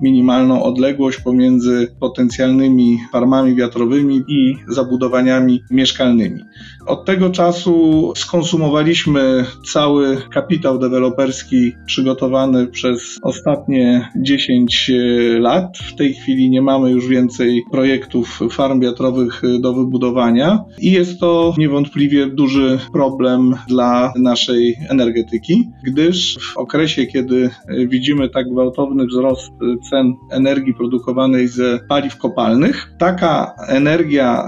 minimalną 0.00 0.62
odległość 0.62 1.20
pomiędzy 1.20 1.96
potencjalnymi 2.00 2.98
farmami 3.12 3.54
wiatrowymi 3.54 4.09
i 4.16 4.56
zabudowaniami 4.68 5.62
mieszkalnymi. 5.70 6.40
Od 6.86 7.04
tego 7.04 7.30
czasu 7.30 8.12
skonsumowaliśmy 8.16 9.44
cały 9.72 10.16
kapitał 10.30 10.78
deweloperski 10.78 11.72
przygotowany 11.86 12.66
przez 12.66 13.18
ostatnie 13.22 14.08
10 14.16 14.90
lat. 15.38 15.78
W 15.78 15.96
tej 15.96 16.14
chwili 16.14 16.50
nie 16.50 16.62
mamy 16.62 16.90
już 16.90 17.08
więcej 17.08 17.62
projektów 17.70 18.40
farm 18.50 18.80
wiatrowych 18.80 19.42
do 19.60 19.74
wybudowania 19.74 20.64
i 20.78 20.92
jest 20.92 21.20
to 21.20 21.54
niewątpliwie 21.58 22.26
duży 22.26 22.78
problem 22.92 23.54
dla 23.68 24.12
naszej 24.16 24.76
energetyki, 24.88 25.68
gdyż 25.84 26.38
w 26.54 26.56
okresie, 26.56 27.06
kiedy 27.06 27.50
widzimy 27.88 28.28
tak 28.28 28.48
gwałtowny 28.48 29.06
wzrost 29.06 29.50
cen 29.90 30.14
energii 30.30 30.74
produkowanej 30.74 31.48
ze 31.48 31.78
paliw 31.88 32.16
kopalnych, 32.16 32.92
taka 32.98 33.54
energia 33.68 33.99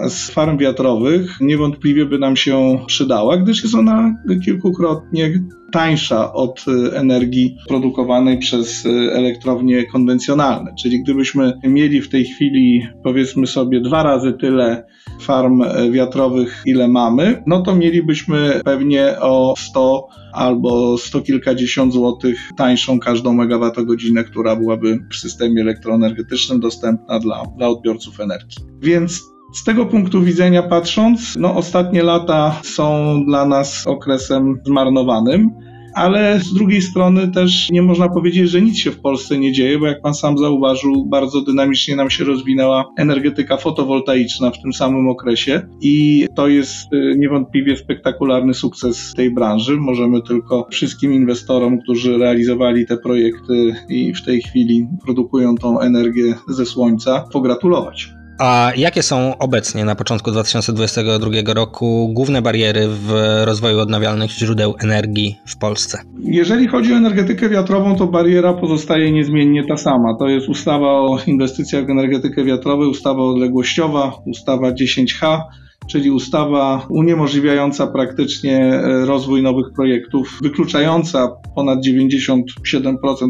z 0.08 0.30
farm 0.30 0.58
wiatrowych 0.58 1.40
niewątpliwie 1.40 2.06
by 2.06 2.18
nam 2.18 2.36
się 2.36 2.78
przydała, 2.86 3.36
gdyż 3.36 3.62
jest 3.62 3.74
ona 3.74 4.16
kilkukrotnie 4.44 5.32
tańsza 5.72 6.32
od 6.32 6.64
energii 6.92 7.56
produkowanej 7.68 8.38
przez 8.38 8.86
elektrownie 9.12 9.86
konwencjonalne. 9.86 10.74
Czyli 10.82 11.02
gdybyśmy 11.02 11.52
mieli 11.64 12.00
w 12.00 12.08
tej 12.08 12.24
chwili, 12.24 12.86
powiedzmy 13.02 13.46
sobie, 13.46 13.80
dwa 13.80 14.02
razy 14.02 14.32
tyle 14.32 14.84
farm 15.20 15.62
wiatrowych, 15.90 16.62
ile 16.66 16.88
mamy, 16.88 17.42
no 17.46 17.62
to 17.62 17.76
mielibyśmy 17.76 18.60
pewnie 18.64 19.20
o 19.20 19.54
100 19.58 20.08
albo 20.32 20.98
sto 20.98 21.20
kilkadziesiąt 21.20 21.92
złotych 21.92 22.38
tańszą 22.56 23.00
każdą 23.00 23.32
megawattogodzinę, 23.32 24.24
która 24.24 24.56
byłaby 24.56 24.98
w 25.10 25.16
systemie 25.16 25.62
elektroenergetycznym 25.62 26.60
dostępna 26.60 27.18
dla, 27.18 27.42
dla 27.56 27.68
odbiorców 27.68 28.20
energii. 28.20 28.58
Więc 28.80 29.31
z 29.52 29.64
tego 29.64 29.86
punktu 29.86 30.22
widzenia 30.22 30.62
patrząc, 30.62 31.34
no 31.36 31.54
ostatnie 31.54 32.02
lata 32.02 32.60
są 32.62 33.16
dla 33.26 33.46
nas 33.46 33.86
okresem 33.86 34.60
zmarnowanym 34.64 35.50
ale 35.94 36.40
z 36.40 36.54
drugiej 36.54 36.82
strony 36.82 37.28
też 37.28 37.70
nie 37.70 37.82
można 37.82 38.08
powiedzieć, 38.08 38.50
że 38.50 38.62
nic 38.62 38.78
się 38.78 38.90
w 38.90 39.00
Polsce 39.00 39.38
nie 39.38 39.52
dzieje, 39.52 39.78
bo 39.78 39.86
jak 39.86 40.02
pan 40.02 40.14
sam 40.14 40.38
zauważył, 40.38 41.06
bardzo 41.06 41.40
dynamicznie 41.40 41.96
nam 41.96 42.10
się 42.10 42.24
rozwinęła 42.24 42.84
energetyka 42.98 43.56
fotowoltaiczna 43.56 44.50
w 44.50 44.62
tym 44.62 44.72
samym 44.72 45.08
okresie 45.08 45.62
i 45.80 46.26
to 46.34 46.48
jest 46.48 46.92
y, 46.92 47.14
niewątpliwie 47.18 47.76
spektakularny 47.76 48.54
sukces 48.54 49.12
tej 49.16 49.30
branży. 49.30 49.76
Możemy 49.76 50.22
tylko 50.22 50.66
wszystkim 50.70 51.12
inwestorom, 51.12 51.78
którzy 51.78 52.18
realizowali 52.18 52.86
te 52.86 52.96
projekty 52.96 53.74
i 53.88 54.14
w 54.14 54.24
tej 54.24 54.42
chwili 54.42 54.86
produkują 55.04 55.54
tą 55.54 55.80
energię 55.80 56.34
ze 56.48 56.66
słońca, 56.66 57.24
pogratulować. 57.32 58.21
A 58.42 58.72
jakie 58.76 59.02
są 59.02 59.38
obecnie 59.38 59.84
na 59.84 59.94
początku 59.94 60.30
2022 60.30 61.54
roku 61.54 62.10
główne 62.12 62.42
bariery 62.42 62.88
w 62.88 63.12
rozwoju 63.44 63.80
odnawialnych 63.80 64.30
źródeł 64.30 64.74
energii 64.80 65.38
w 65.46 65.58
Polsce? 65.58 65.98
Jeżeli 66.20 66.68
chodzi 66.68 66.92
o 66.92 66.96
energetykę 66.96 67.48
wiatrową, 67.48 67.96
to 67.96 68.06
bariera 68.06 68.52
pozostaje 68.52 69.12
niezmiennie 69.12 69.64
ta 69.66 69.76
sama. 69.76 70.16
To 70.18 70.28
jest 70.28 70.48
ustawa 70.48 70.86
o 70.86 71.18
inwestycjach 71.26 71.86
w 71.86 71.90
energetykę 71.90 72.44
wiatrową, 72.44 72.88
ustawa 72.88 73.22
odległościowa, 73.22 74.12
ustawa 74.26 74.70
10H, 74.70 75.40
czyli 75.86 76.10
ustawa 76.10 76.86
uniemożliwiająca 76.90 77.86
praktycznie 77.86 78.58
e, 78.58 79.06
rozwój 79.06 79.42
nowych 79.42 79.66
projektów, 79.76 80.38
wykluczająca 80.42 81.28
ponad 81.54 81.78
97% 81.78 82.42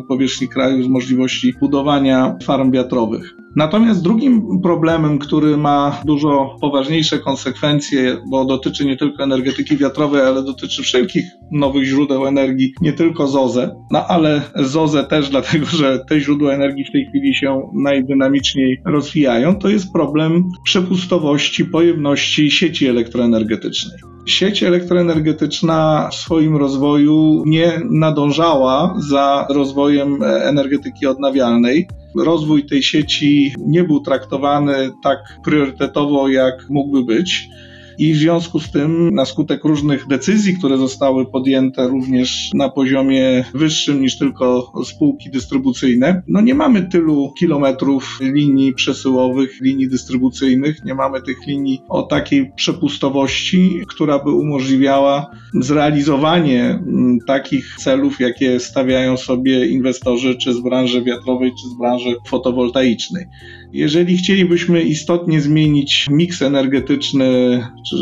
powierzchni 0.09 0.49
kraju 0.49 0.83
z 0.83 0.89
możliwości 0.89 1.55
budowania 1.61 2.37
farm 2.43 2.71
wiatrowych. 2.71 3.42
Natomiast 3.57 4.03
drugim 4.03 4.61
problemem, 4.63 5.19
który 5.19 5.57
ma 5.57 6.01
dużo 6.05 6.57
poważniejsze 6.61 7.19
konsekwencje, 7.19 8.17
bo 8.31 8.45
dotyczy 8.45 8.85
nie 8.85 8.97
tylko 8.97 9.23
energetyki 9.23 9.77
wiatrowej, 9.77 10.23
ale 10.23 10.43
dotyczy 10.43 10.83
wszelkich 10.83 11.25
nowych 11.51 11.85
źródeł 11.85 12.27
energii, 12.27 12.75
nie 12.81 12.93
tylko 12.93 13.27
ZOZE, 13.27 13.75
no 13.91 14.07
ale 14.07 14.43
ZOZE 14.55 15.05
też 15.05 15.29
dlatego, 15.31 15.67
że 15.67 16.05
te 16.09 16.21
źródła 16.21 16.53
energii 16.53 16.85
w 16.85 16.93
tej 16.93 17.07
chwili 17.07 17.35
się 17.35 17.71
najdynamiczniej 17.75 18.83
rozwijają, 18.85 19.59
to 19.59 19.69
jest 19.69 19.93
problem 19.93 20.45
przepustowości, 20.65 21.65
pojemności 21.65 22.51
sieci 22.51 22.87
elektroenergetycznej. 22.87 23.99
Sieć 24.27 24.63
elektroenergetyczna 24.63 26.09
w 26.13 26.15
swoim 26.15 26.57
rozwoju 26.57 27.43
nie 27.47 27.81
nadążała 27.91 28.95
za 29.09 29.47
rozwojem 29.51 30.23
energetyki 30.23 31.07
odnawialnej 31.07 31.89
rozwój 32.17 32.67
tej 32.67 32.83
sieci 32.83 33.55
nie 33.59 33.85
był 33.85 34.01
traktowany 34.01 34.91
tak 35.03 35.19
priorytetowo, 35.45 36.29
jak 36.29 36.71
mógłby 36.71 37.05
być. 37.05 37.49
I 37.99 38.13
w 38.13 38.17
związku 38.17 38.61
z 38.61 38.71
tym, 38.71 39.15
na 39.15 39.25
skutek 39.25 39.65
różnych 39.65 40.07
decyzji, 40.07 40.57
które 40.59 40.79
zostały 40.79 41.27
podjęte 41.27 41.89
również 41.89 42.51
na 42.55 42.69
poziomie 42.69 43.45
wyższym 43.55 44.03
niż 44.03 44.19
tylko 44.19 44.73
spółki 44.85 45.31
dystrybucyjne, 45.31 46.23
no 46.29 46.41
nie 46.41 46.55
mamy 46.55 46.83
tylu 46.83 47.33
kilometrów 47.39 48.19
linii 48.21 48.75
przesyłowych, 48.75 49.61
linii 49.61 49.89
dystrybucyjnych, 49.89 50.85
nie 50.85 50.95
mamy 50.95 51.23
tych 51.23 51.47
linii 51.47 51.83
o 51.89 52.03
takiej 52.03 52.53
przepustowości, 52.57 53.81
która 53.89 54.19
by 54.19 54.31
umożliwiała 54.31 55.31
zrealizowanie 55.61 56.65
mm, 56.65 57.19
takich 57.27 57.77
celów, 57.79 58.21
jakie 58.21 58.61
stawiają 58.61 59.17
sobie 59.17 59.67
inwestorzy, 59.67 60.37
czy 60.37 60.55
z 60.55 60.61
branży 60.61 61.03
wiatrowej, 61.03 61.51
czy 61.51 61.69
z 61.69 61.79
branży 61.79 62.17
fotowoltaicznej. 62.29 63.25
Jeżeli 63.73 64.17
chcielibyśmy 64.17 64.83
istotnie 64.83 65.41
zmienić 65.41 66.07
miks 66.11 66.43
energetyczny, 66.43 67.61
czy 67.91 67.97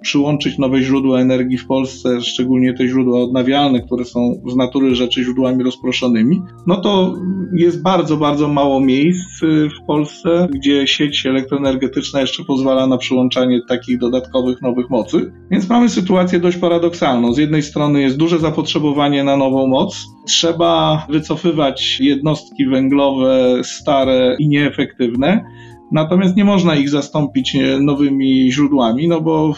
przyłączyć 0.00 0.58
nowe 0.58 0.82
źródła 0.82 1.20
energii 1.20 1.58
w 1.58 1.66
Polsce, 1.66 2.20
szczególnie 2.20 2.74
te 2.74 2.88
źródła 2.88 3.22
odnawialne, 3.22 3.80
które 3.80 4.04
są 4.04 4.42
z 4.52 4.56
natury 4.56 4.94
rzeczy 4.94 5.24
źródłami 5.24 5.64
rozproszonymi, 5.64 6.40
no 6.66 6.76
to 6.76 7.14
jest 7.56 7.82
bardzo, 7.82 8.16
bardzo 8.16 8.48
mało 8.48 8.80
miejsc 8.80 9.40
w 9.80 9.86
Polsce, 9.86 10.48
gdzie 10.54 10.86
sieć 10.86 11.26
elektroenergetyczna 11.26 12.20
jeszcze 12.20 12.44
pozwala 12.44 12.86
na 12.86 12.98
przyłączanie 12.98 13.60
takich 13.68 13.98
dodatkowych 13.98 14.62
nowych 14.62 14.90
mocy. 14.90 15.32
Więc 15.50 15.68
mamy 15.68 15.88
sytuację 15.88 16.40
dość 16.40 16.56
paradoksalną. 16.56 17.32
Z 17.32 17.38
jednej 17.38 17.62
strony 17.62 18.00
jest 18.02 18.16
duże 18.16 18.38
zapotrzebowanie 18.38 19.24
na 19.24 19.36
nową 19.36 19.66
moc, 19.66 20.06
trzeba 20.30 21.06
wycofywać 21.08 22.00
jednostki 22.00 22.66
węglowe 22.66 23.60
stare 23.64 24.36
i 24.38 24.48
nieefektywne. 24.48 25.44
Natomiast 25.92 26.36
nie 26.36 26.44
można 26.44 26.76
ich 26.76 26.90
zastąpić 26.90 27.56
e, 27.56 27.78
nowymi 27.80 28.52
źródłami, 28.52 29.08
no 29.08 29.20
bo 29.20 29.54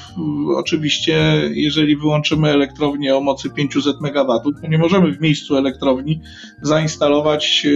oczywiście, 0.57 1.43
jeżeli 1.51 1.97
wyłączymy 1.97 2.49
elektrownię 2.49 3.17
o 3.17 3.21
mocy 3.21 3.51
500 3.51 3.97
MW, 4.01 4.41
to 4.61 4.69
nie 4.69 4.79
możemy 4.79 5.13
w 5.13 5.21
miejscu 5.21 5.57
elektrowni 5.57 6.21
zainstalować 6.63 7.67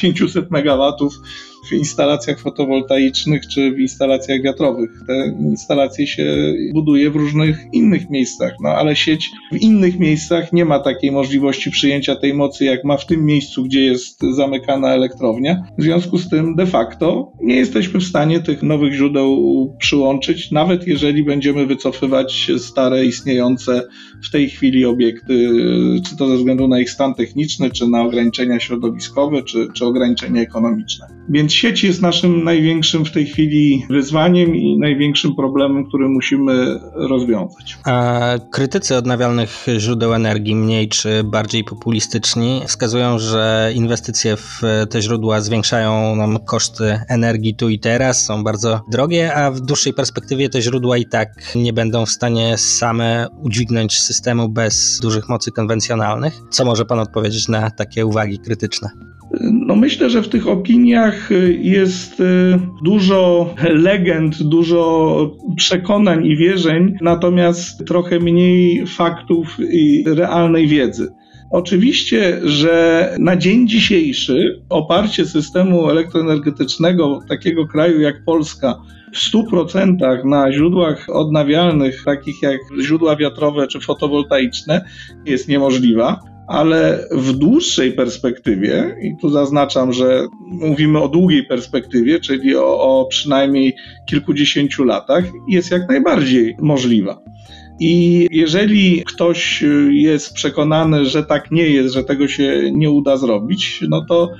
500 0.00 0.44
e, 0.44 0.48
MW 0.58 0.92
w 1.68 1.72
instalacjach 1.72 2.40
fotowoltaicznych 2.40 3.46
czy 3.46 3.70
w 3.70 3.80
instalacjach 3.80 4.42
wiatrowych. 4.42 4.90
Te 5.06 5.36
instalacje 5.40 6.06
się 6.06 6.54
buduje 6.72 7.10
w 7.10 7.16
różnych 7.16 7.58
innych 7.72 8.10
miejscach, 8.10 8.52
no 8.62 8.68
ale 8.68 8.96
sieć 8.96 9.30
w 9.52 9.56
innych 9.56 9.98
miejscach 9.98 10.52
nie 10.52 10.64
ma 10.64 10.78
takiej 10.78 11.12
możliwości 11.12 11.70
przyjęcia 11.70 12.16
tej 12.16 12.34
mocy, 12.34 12.64
jak 12.64 12.84
ma 12.84 12.96
w 12.96 13.06
tym 13.06 13.24
miejscu, 13.24 13.64
gdzie 13.64 13.80
jest 13.80 14.20
zamykana 14.34 14.94
elektrownia. 14.94 15.62
W 15.78 15.82
związku 15.82 16.18
z 16.18 16.28
tym 16.28 16.54
de 16.54 16.66
facto 16.66 17.32
nie 17.42 17.56
jesteśmy 17.56 18.00
w 18.00 18.04
stanie 18.04 18.40
tych 18.40 18.62
nowych 18.62 18.92
źródeł 18.92 19.76
przyłączyć, 19.78 20.50
nawet 20.50 20.86
jeżeli 20.86 21.24
będziemy 21.24 21.66
wycofywać 21.66 22.50
stare, 22.58 23.04
istniejące 23.04 23.82
w 24.24 24.30
tej 24.30 24.50
chwili 24.50 24.84
obiekty, 24.84 25.50
czy 26.08 26.16
to 26.16 26.28
ze 26.28 26.36
względu 26.36 26.68
na 26.68 26.80
ich 26.80 26.90
stan 26.90 27.14
techniczny, 27.14 27.70
czy 27.70 27.88
na 27.88 28.02
ograniczenia 28.02 28.60
środowiskowe, 28.60 29.42
czy, 29.42 29.68
czy 29.74 29.84
ograniczenia 29.84 30.42
ekonomiczne. 30.42 31.06
Więc 31.28 31.52
sieć 31.52 31.84
jest 31.84 32.02
naszym 32.02 32.44
największym 32.44 33.04
w 33.04 33.12
tej 33.12 33.26
chwili 33.26 33.86
wyzwaniem 33.90 34.56
i 34.56 34.78
największym 34.78 35.34
problemem, 35.34 35.86
który 35.86 36.08
musimy 36.08 36.80
rozwiązać. 36.94 37.78
A 37.84 38.20
krytycy 38.52 38.96
odnawialnych 38.96 39.66
źródeł 39.78 40.14
energii, 40.14 40.54
mniej 40.54 40.88
czy 40.88 41.24
bardziej 41.24 41.64
populistyczni, 41.64 42.60
wskazują, 42.66 43.18
że 43.18 43.72
inwestycje 43.74 44.36
w 44.36 44.60
te 44.90 45.02
źródła 45.02 45.40
zwiększają 45.40 46.16
nam 46.16 46.38
koszty 46.38 47.00
energii 47.08 47.54
tu 47.54 47.68
i 47.68 47.78
teraz, 47.78 48.24
są 48.24 48.44
bardzo 48.44 48.80
drogie, 48.90 49.34
a 49.34 49.50
w 49.50 49.60
dłuższej 49.60 49.92
perspektywie 49.92 50.48
te 50.48 50.62
źródła 50.62 50.96
i 50.96 51.06
tak 51.06 51.28
nie 51.54 51.72
będą 51.72 52.06
w 52.06 52.10
stanie 52.10 52.58
same 52.58 53.26
udźwignąć 53.42 54.02
systemu 54.06 54.48
bez 54.48 55.00
dużych 55.02 55.28
mocy 55.28 55.52
konwencjonalnych. 55.52 56.34
Co 56.50 56.64
może 56.64 56.84
Pan 56.84 56.98
odpowiedzieć 56.98 57.48
na 57.48 57.70
takie 57.70 58.06
uwagi 58.06 58.38
krytyczne? 58.38 58.90
No 59.40 59.76
myślę, 59.76 60.10
że 60.10 60.22
w 60.22 60.28
tych 60.28 60.48
opiniach 60.48 61.32
y, 61.32 61.58
jest 61.62 62.20
y, 62.20 62.58
dużo 62.84 63.54
legend, 63.62 64.42
dużo 64.42 65.36
przekonań 65.56 66.26
i 66.26 66.36
wierzeń, 66.36 66.94
natomiast 67.00 67.84
trochę 67.86 68.20
mniej 68.20 68.86
faktów 68.86 69.56
i 69.60 70.04
realnej 70.06 70.68
wiedzy. 70.68 71.12
Oczywiście, 71.50 72.40
że 72.44 73.16
na 73.18 73.36
dzień 73.36 73.68
dzisiejszy 73.68 74.62
oparcie 74.68 75.26
systemu 75.26 75.90
elektroenergetycznego 75.90 77.20
takiego 77.28 77.66
kraju 77.66 78.00
jak 78.00 78.24
Polska 78.24 78.74
w 79.14 79.34
100% 79.34 80.24
na 80.24 80.52
źródłach 80.52 81.06
odnawialnych, 81.08 82.02
takich 82.04 82.42
jak 82.42 82.60
źródła 82.82 83.16
wiatrowe 83.16 83.66
czy 83.66 83.80
fotowoltaiczne, 83.80 84.84
jest 85.24 85.48
niemożliwa 85.48 86.20
ale 86.46 87.08
w 87.10 87.32
dłuższej 87.32 87.92
perspektywie, 87.92 88.96
i 89.02 89.16
tu 89.20 89.28
zaznaczam, 89.28 89.92
że 89.92 90.26
mówimy 90.40 91.00
o 91.00 91.08
długiej 91.08 91.46
perspektywie, 91.46 92.20
czyli 92.20 92.56
o, 92.56 92.80
o 92.80 93.06
przynajmniej 93.06 93.76
kilkudziesięciu 94.08 94.84
latach, 94.84 95.24
jest 95.48 95.70
jak 95.70 95.88
najbardziej 95.88 96.56
możliwa. 96.60 97.18
I 97.80 98.26
jeżeli 98.30 99.04
ktoś 99.04 99.64
jest 99.90 100.34
przekonany, 100.34 101.04
że 101.06 101.24
tak 101.24 101.50
nie 101.50 101.68
jest, 101.68 101.94
że 101.94 102.04
tego 102.04 102.28
się 102.28 102.70
nie 102.72 102.90
uda 102.90 103.16
zrobić, 103.16 103.84
no 103.88 104.04
to 104.08 104.30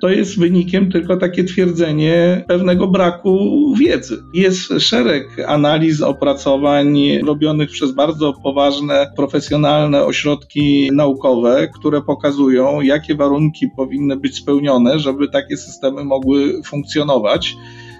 to 0.00 0.08
jest 0.08 0.38
wynikiem 0.38 0.92
tylko 0.92 1.16
takie 1.16 1.44
twierdzenie 1.44 2.44
pewnego 2.48 2.88
braku 2.88 3.64
wiedzy. 3.78 4.22
Jest 4.34 4.72
szereg 4.78 5.24
analiz, 5.46 6.02
opracowań 6.02 6.98
robionych 7.26 7.70
przez 7.70 7.92
bardzo 7.92 8.32
poważne, 8.42 9.12
profesjonalne 9.16 10.04
ośrodki 10.04 10.90
naukowe, 10.92 11.68
które 11.78 12.02
pokazują, 12.02 12.80
jakie 12.80 13.14
warunki 13.14 13.66
powinny 13.76 14.16
być 14.16 14.36
spełnione, 14.36 14.98
żeby 14.98 15.28
takie 15.28 15.56
systemy 15.56 16.04
mogły 16.04 16.62
funkcjonować. 16.64 17.56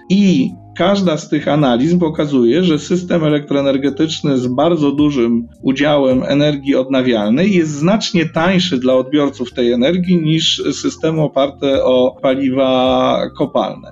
I 0.09 0.51
każda 0.75 1.17
z 1.17 1.29
tych 1.29 1.47
analiz 1.47 1.99
pokazuje, 1.99 2.63
że 2.63 2.79
system 2.79 3.23
elektroenergetyczny 3.23 4.37
z 4.37 4.47
bardzo 4.47 4.91
dużym 4.91 5.47
udziałem 5.61 6.23
energii 6.23 6.75
odnawialnej 6.75 7.53
jest 7.53 7.71
znacznie 7.71 8.25
tańszy 8.25 8.77
dla 8.77 8.93
odbiorców 8.93 9.53
tej 9.53 9.71
energii 9.71 10.21
niż 10.21 10.63
systemy 10.71 11.21
oparte 11.21 11.83
o 11.83 12.17
paliwa 12.21 13.21
kopalne. 13.37 13.91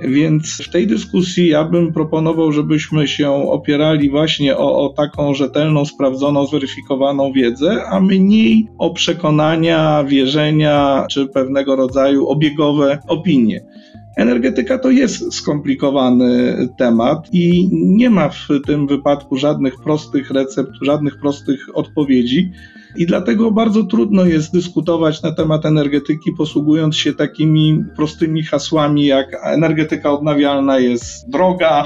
Więc 0.00 0.62
w 0.62 0.70
tej 0.70 0.86
dyskusji 0.86 1.48
ja 1.48 1.64
bym 1.64 1.92
proponował, 1.92 2.52
żebyśmy 2.52 3.08
się 3.08 3.30
opierali 3.30 4.10
właśnie 4.10 4.56
o, 4.56 4.84
o, 4.84 4.88
taką 4.88 5.34
rzetelną, 5.34 5.84
sprawdzoną, 5.84 6.46
zweryfikowaną 6.46 7.32
wiedzę, 7.32 7.84
a 7.90 8.00
mniej 8.00 8.68
o 8.78 8.90
przekonania, 8.90 10.04
wierzenia 10.04 11.06
czy 11.10 11.26
pewnego 11.26 11.76
rodzaju 11.76 12.28
obiegowe 12.28 12.98
opinie. 13.08 13.64
Energetyka 14.16 14.78
to 14.78 14.90
jest 14.90 15.34
skomplikowany 15.34 16.56
temat 16.78 17.28
i 17.32 17.68
nie 17.72 18.10
ma 18.10 18.28
w 18.28 18.48
tym 18.66 18.86
wypadku 18.86 19.36
żadnych 19.36 19.74
prostych 19.84 20.30
recept, 20.30 20.70
żadnych 20.82 21.18
prostych 21.18 21.66
odpowiedzi. 21.74 22.52
I 22.96 23.06
dlatego 23.06 23.50
bardzo 23.50 23.84
trudno 23.84 24.24
jest 24.24 24.52
dyskutować 24.52 25.22
na 25.22 25.32
temat 25.32 25.66
energetyki, 25.66 26.30
posługując 26.38 26.96
się 26.96 27.12
takimi 27.12 27.84
prostymi 27.96 28.42
hasłami, 28.42 29.06
jak 29.06 29.26
energetyka 29.44 30.12
odnawialna 30.12 30.78
jest 30.78 31.30
droga, 31.30 31.84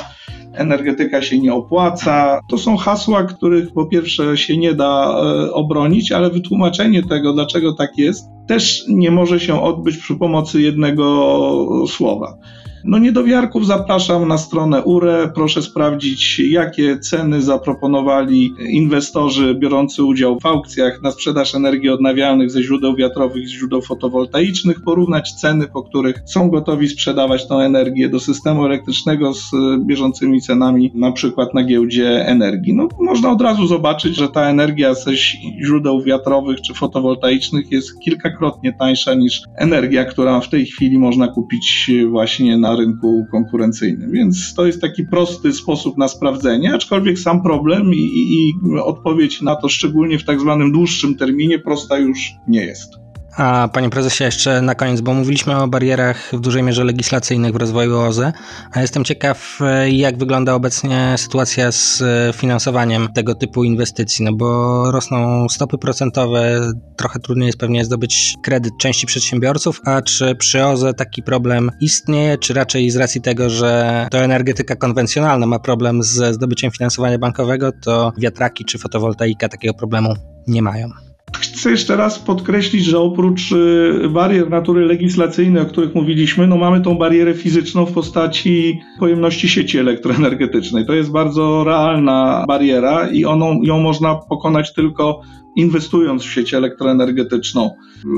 energetyka 0.52 1.22
się 1.22 1.38
nie 1.38 1.54
opłaca. 1.54 2.40
To 2.50 2.58
są 2.58 2.76
hasła, 2.76 3.24
których 3.24 3.72
po 3.72 3.86
pierwsze 3.86 4.36
się 4.36 4.56
nie 4.56 4.74
da 4.74 5.20
e, 5.22 5.52
obronić, 5.52 6.12
ale 6.12 6.30
wytłumaczenie 6.30 7.02
tego, 7.02 7.32
dlaczego 7.32 7.72
tak 7.72 7.98
jest, 7.98 8.28
też 8.46 8.84
nie 8.88 9.10
może 9.10 9.40
się 9.40 9.62
odbyć 9.62 9.96
przy 9.96 10.14
pomocy 10.14 10.62
jednego 10.62 11.86
słowa. 11.88 12.38
No 12.84 12.98
niedowiarków 12.98 13.66
zapraszam 13.66 14.28
na 14.28 14.38
stronę 14.38 14.82
URE. 14.82 15.30
Proszę 15.34 15.62
sprawdzić, 15.62 16.38
jakie 16.38 16.98
ceny 16.98 17.42
zaproponowali 17.42 18.54
inwestorzy 18.68 19.54
biorący 19.54 20.04
udział 20.04 20.40
w 20.40 20.46
aukcjach 20.46 21.02
na 21.02 21.10
sprzedaż 21.10 21.54
energii 21.54 21.90
odnawialnych 21.90 22.50
ze 22.50 22.62
źródeł 22.62 22.96
wiatrowych 22.96 23.44
i 23.44 23.48
źródeł 23.48 23.82
fotowoltaicznych, 23.82 24.82
porównać 24.84 25.32
ceny, 25.32 25.66
po 25.66 25.82
których 25.82 26.22
są 26.26 26.50
gotowi 26.50 26.88
sprzedawać 26.88 27.48
tą 27.48 27.60
energię 27.60 28.08
do 28.08 28.20
systemu 28.20 28.64
elektrycznego 28.64 29.34
z 29.34 29.50
bieżącymi 29.86 30.40
cenami, 30.40 30.90
na 30.94 31.12
przykład 31.12 31.54
na 31.54 31.64
giełdzie 31.64 32.26
energii. 32.26 32.74
No, 32.74 32.88
można 33.00 33.30
od 33.30 33.40
razu 33.40 33.66
zobaczyć, 33.66 34.16
że 34.16 34.28
ta 34.28 34.50
energia 34.50 34.94
ze 34.94 35.16
źródeł 35.64 36.02
wiatrowych 36.02 36.60
czy 36.60 36.74
fotowoltaicznych 36.74 37.72
jest 37.72 38.00
kilkakrotnie 38.00 38.72
tańsza 38.72 39.14
niż 39.14 39.42
energia, 39.56 40.04
która 40.04 40.40
w 40.40 40.48
tej 40.48 40.66
chwili 40.66 40.98
można 40.98 41.28
kupić 41.28 41.90
właśnie 42.10 42.56
na 42.56 42.67
rynku 42.76 43.26
konkurencyjnym. 43.30 44.12
Więc 44.12 44.54
to 44.54 44.66
jest 44.66 44.80
taki 44.80 45.04
prosty 45.04 45.52
sposób 45.52 45.98
na 45.98 46.08
sprawdzenie, 46.08 46.74
aczkolwiek 46.74 47.18
sam 47.18 47.42
problem 47.42 47.94
i, 47.94 47.98
i, 47.98 48.48
i 48.48 48.54
odpowiedź 48.84 49.42
na 49.42 49.56
to, 49.56 49.68
szczególnie 49.68 50.18
w 50.18 50.24
tak 50.24 50.40
zwanym 50.40 50.72
dłuższym 50.72 51.14
terminie, 51.14 51.58
prosta 51.58 51.98
już 51.98 52.34
nie 52.48 52.64
jest. 52.64 53.07
A 53.38 53.68
panie 53.72 53.90
prezesie, 53.90 54.24
jeszcze 54.24 54.62
na 54.62 54.74
koniec, 54.74 55.00
bo 55.00 55.14
mówiliśmy 55.14 55.56
o 55.56 55.68
barierach 55.68 56.30
w 56.32 56.40
dużej 56.40 56.62
mierze 56.62 56.84
legislacyjnych 56.84 57.52
w 57.52 57.56
rozwoju 57.56 57.98
OZE, 57.98 58.32
a 58.72 58.80
jestem 58.80 59.04
ciekaw, 59.04 59.58
jak 59.90 60.18
wygląda 60.18 60.54
obecnie 60.54 61.14
sytuacja 61.16 61.72
z 61.72 62.02
finansowaniem 62.36 63.08
tego 63.14 63.34
typu 63.34 63.64
inwestycji, 63.64 64.24
no 64.24 64.32
bo 64.32 64.90
rosną 64.90 65.48
stopy 65.48 65.78
procentowe, 65.78 66.60
trochę 66.96 67.18
trudniej 67.18 67.46
jest 67.46 67.58
pewnie 67.58 67.84
zdobyć 67.84 68.34
kredyt 68.42 68.72
części 68.80 69.06
przedsiębiorców, 69.06 69.80
a 69.84 70.02
czy 70.02 70.34
przy 70.34 70.64
OZE 70.64 70.94
taki 70.94 71.22
problem 71.22 71.70
istnieje, 71.80 72.38
czy 72.38 72.54
raczej 72.54 72.90
z 72.90 72.96
racji 72.96 73.20
tego, 73.20 73.50
że 73.50 74.06
to 74.10 74.18
energetyka 74.18 74.76
konwencjonalna 74.76 75.46
ma 75.46 75.58
problem 75.58 76.02
ze 76.02 76.34
zdobyciem 76.34 76.70
finansowania 76.70 77.18
bankowego, 77.18 77.72
to 77.84 78.12
wiatraki 78.18 78.64
czy 78.64 78.78
fotowoltaika 78.78 79.48
takiego 79.48 79.74
problemu 79.74 80.14
nie 80.46 80.62
mają? 80.62 81.07
Chcę 81.40 81.70
jeszcze 81.70 81.96
raz 81.96 82.18
podkreślić, 82.18 82.84
że 82.84 82.98
oprócz 82.98 83.52
y, 83.52 84.08
barier 84.10 84.50
natury 84.50 84.86
legislacyjnej, 84.86 85.62
o 85.62 85.66
których 85.66 85.94
mówiliśmy, 85.94 86.46
no 86.46 86.56
mamy 86.56 86.80
tą 86.80 86.98
barierę 86.98 87.34
fizyczną 87.34 87.86
w 87.86 87.92
postaci 87.92 88.80
pojemności 88.98 89.48
sieci 89.48 89.78
elektroenergetycznej. 89.78 90.86
To 90.86 90.94
jest 90.94 91.10
bardzo 91.10 91.64
realna 91.64 92.44
bariera 92.48 93.08
i 93.08 93.24
oną, 93.24 93.62
ją 93.62 93.78
można 93.80 94.14
pokonać 94.14 94.74
tylko 94.74 95.20
inwestując 95.58 96.22
w 96.22 96.32
sieć 96.32 96.54
elektroenergetyczną. 96.54 97.70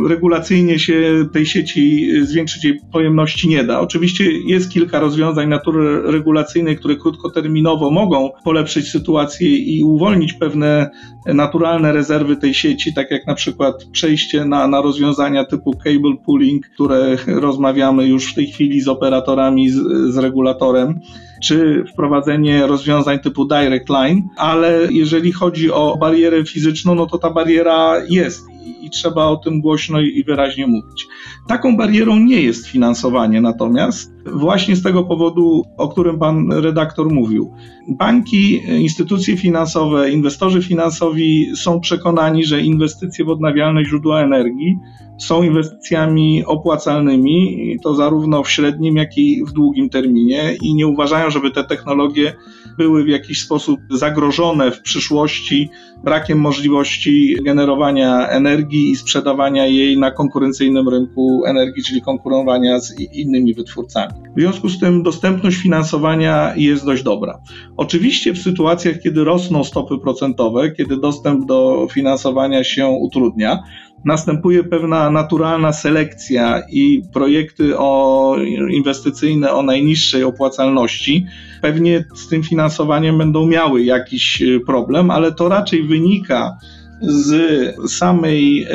Regulacyjnie 0.09 0.79
się 0.79 1.27
tej 1.33 1.47
sieci 1.47 2.11
zwiększyć 2.23 2.65
jej 2.65 2.81
pojemności 2.93 3.49
nie 3.49 3.65
da. 3.65 3.81
Oczywiście 3.81 4.33
jest 4.47 4.71
kilka 4.71 5.01
rozwiązań 5.01 5.49
natury 5.49 6.03
regulacyjnej, 6.03 6.77
które 6.77 6.97
krótkoterminowo 6.97 7.91
mogą 7.91 8.31
polepszyć 8.45 8.91
sytuację 8.91 9.57
i 9.57 9.85
uwolnić 9.85 10.33
pewne 10.33 10.91
naturalne 11.27 11.93
rezerwy 11.93 12.37
tej 12.37 12.55
sieci, 12.55 12.95
tak 12.95 13.11
jak 13.11 13.27
na 13.27 13.35
przykład 13.35 13.85
przejście 13.93 14.45
na, 14.45 14.67
na 14.67 14.83
rozwiązania 14.83 15.45
typu 15.45 15.73
cable 15.85 16.17
pooling, 16.27 16.67
które 16.67 17.17
rozmawiamy 17.27 18.07
już 18.07 18.33
w 18.33 18.35
tej 18.35 18.47
chwili 18.47 18.81
z 18.81 18.89
operatorami, 18.89 19.71
z, 19.71 19.77
z 20.15 20.17
regulatorem 20.17 21.01
czy 21.43 21.85
wprowadzenie 21.93 22.67
rozwiązań 22.67 23.19
typu 23.19 23.45
Direct 23.45 23.89
Line, 23.89 24.29
ale 24.37 24.89
jeżeli 24.91 25.33
chodzi 25.33 25.71
o 25.71 25.97
barierę 25.97 26.45
fizyczną, 26.45 26.95
no 26.95 27.07
to 27.07 27.19
ta 27.19 27.31
bariera 27.31 28.03
jest 28.09 28.47
i 28.81 28.91
trzeba 28.91 29.27
o 29.27 29.37
tym 29.37 29.61
głośno 29.61 30.01
i 30.01 30.25
wyraźnie 30.25 30.67
mówić. 30.67 31.07
Taką 31.49 31.77
barierą 31.77 32.19
nie 32.19 32.43
jest 32.43 32.67
finansowanie 32.67 33.41
natomiast, 33.41 34.13
właśnie 34.27 34.77
z 34.77 34.83
tego 34.83 35.05
powodu, 35.05 35.65
o 35.77 35.89
którym 35.89 36.19
pan 36.19 36.53
redaktor 36.53 37.11
mówił. 37.11 37.51
Banki, 37.89 38.63
instytucje 38.83 39.37
finansowe, 39.37 40.11
inwestorzy 40.11 40.63
finansowi 40.63 41.57
są 41.57 41.81
przekonani, 41.81 42.45
że 42.45 42.61
inwestycje 42.61 43.25
w 43.25 43.29
odnawialne 43.29 43.85
źródła 43.85 44.23
energii 44.23 44.77
są 45.21 45.43
inwestycjami 45.43 46.45
opłacalnymi, 46.45 47.77
to 47.83 47.95
zarówno 47.95 48.43
w 48.43 48.51
średnim, 48.51 48.97
jak 48.97 49.19
i 49.19 49.45
w 49.45 49.53
długim 49.53 49.91
terminie, 49.91 50.57
i 50.63 50.75
nie 50.75 50.87
uważają, 50.87 51.31
żeby 51.31 51.51
te 51.51 51.65
technologie 51.65 52.33
były 52.79 53.05
w 53.05 53.09
jakiś 53.09 53.41
sposób 53.41 53.81
zagrożone 53.91 54.71
w 54.71 54.83
przyszłości 54.83 55.69
brakiem 56.05 56.39
możliwości 56.39 57.37
generowania 57.45 58.29
energii 58.29 58.91
i 58.91 58.97
sprzedawania 58.97 59.67
jej 59.67 59.99
na 59.99 60.11
konkurencyjnym 60.11 60.89
rynku 60.89 61.43
energii, 61.47 61.83
czyli 61.83 62.03
konkurowania 62.03 62.81
z 62.81 63.01
innymi 63.01 63.55
wytwórcami. 63.55 64.15
W 64.37 64.41
związku 64.41 64.69
z 64.69 64.79
tym 64.81 65.03
dostępność 65.03 65.57
finansowania 65.57 66.53
jest 66.57 66.85
dość 66.85 67.03
dobra. 67.03 67.39
Oczywiście 67.77 68.33
w 68.33 68.39
sytuacjach, 68.39 69.01
kiedy 69.01 69.25
rosną 69.25 69.65
stopy 69.65 69.99
procentowe, 69.99 70.71
kiedy 70.71 70.97
dostęp 70.97 71.47
do 71.47 71.89
finansowania 71.93 72.65
się 72.65 72.87
utrudnia, 72.87 73.63
następuje 74.05 74.65
pewna 74.65 75.11
naturalna 75.11 75.73
selekcja 75.73 76.63
i 76.73 77.03
projekty 77.13 77.79
o, 77.79 78.37
inwestycyjne 78.71 79.53
o 79.53 79.63
najniższej 79.63 80.25
opłacalności 80.25 81.27
pewnie 81.63 82.05
z 82.15 82.29
tym 82.29 82.43
finansowaniem 82.43 83.19
będą 83.19 83.47
miały 83.47 83.83
jakiś 83.83 84.43
e, 84.43 84.61
problem, 84.61 85.11
ale 85.11 85.33
to 85.33 85.49
raczej 85.49 85.83
wynika 85.83 86.57
z 87.01 87.93
samej 87.93 88.63
e, 88.63 88.69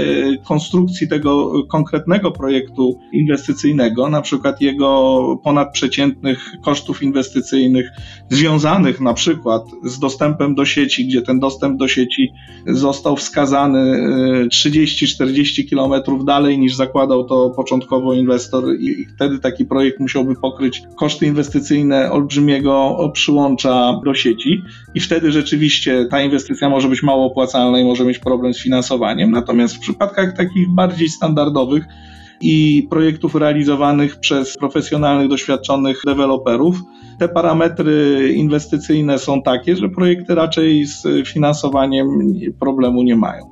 konstrukcji 0.47 1.07
tego 1.07 1.63
konkretnego 1.67 2.32
projektu 2.32 2.99
inwestycyjnego, 3.13 4.09
na 4.09 4.21
przykład 4.21 4.61
jego 4.61 5.21
ponadprzeciętnych 5.43 6.51
kosztów 6.63 7.03
inwestycyjnych 7.03 7.89
związanych 8.30 9.01
na 9.01 9.13
przykład 9.13 9.63
z 9.84 9.99
dostępem 9.99 10.55
do 10.55 10.65
sieci, 10.65 11.07
gdzie 11.07 11.21
ten 11.21 11.39
dostęp 11.39 11.80
do 11.80 11.88
sieci 11.88 12.32
został 12.67 13.15
wskazany 13.15 14.07
30-40 14.47 15.61
e, 15.61 15.63
kilometrów 15.63 16.26
dalej 16.26 16.59
niż 16.59 16.76
zakładał 16.76 17.23
to 17.23 17.49
początkowo 17.49 18.13
inwestor 18.13 18.63
i 18.80 19.05
wtedy 19.15 19.39
taki 19.39 19.65
projekt 19.65 19.99
musiałby 19.99 20.36
pokryć 20.36 20.84
koszty 20.95 21.26
inwestycyjne 21.26 22.11
olbrzymiego 22.11 22.97
przyłącza 23.13 24.01
do 24.05 24.13
sieci. 24.13 24.61
I 24.95 24.99
wtedy 24.99 25.32
rzeczywiście 25.32 26.07
ta 26.11 26.21
inwestycja 26.21 26.69
może 26.69 26.89
być 26.89 27.03
mało 27.03 27.26
opłacalna 27.26 27.80
i 27.80 27.86
może 27.86 28.05
mieć 28.05 28.14
problem 28.20 28.53
z 28.53 28.59
finansowaniem. 28.61 29.32
Natomiast 29.32 29.76
w 29.76 29.80
przypadkach 29.80 30.38
takich 30.38 30.70
bardziej 30.70 31.09
standardowych 31.09 31.86
i 32.41 32.88
projektów 32.89 33.36
realizowanych 33.36 34.19
przez 34.19 34.57
profesjonalnych, 34.57 35.29
doświadczonych 35.29 36.01
deweloperów, 36.05 36.75
te 37.19 37.29
parametry 37.29 38.29
inwestycyjne 38.36 39.19
są 39.19 39.41
takie, 39.41 39.75
że 39.75 39.89
projekty 39.89 40.36
raczej 40.36 40.86
z 40.86 41.27
finansowaniem 41.27 42.07
problemu 42.59 43.03
nie 43.03 43.15
mają. 43.15 43.43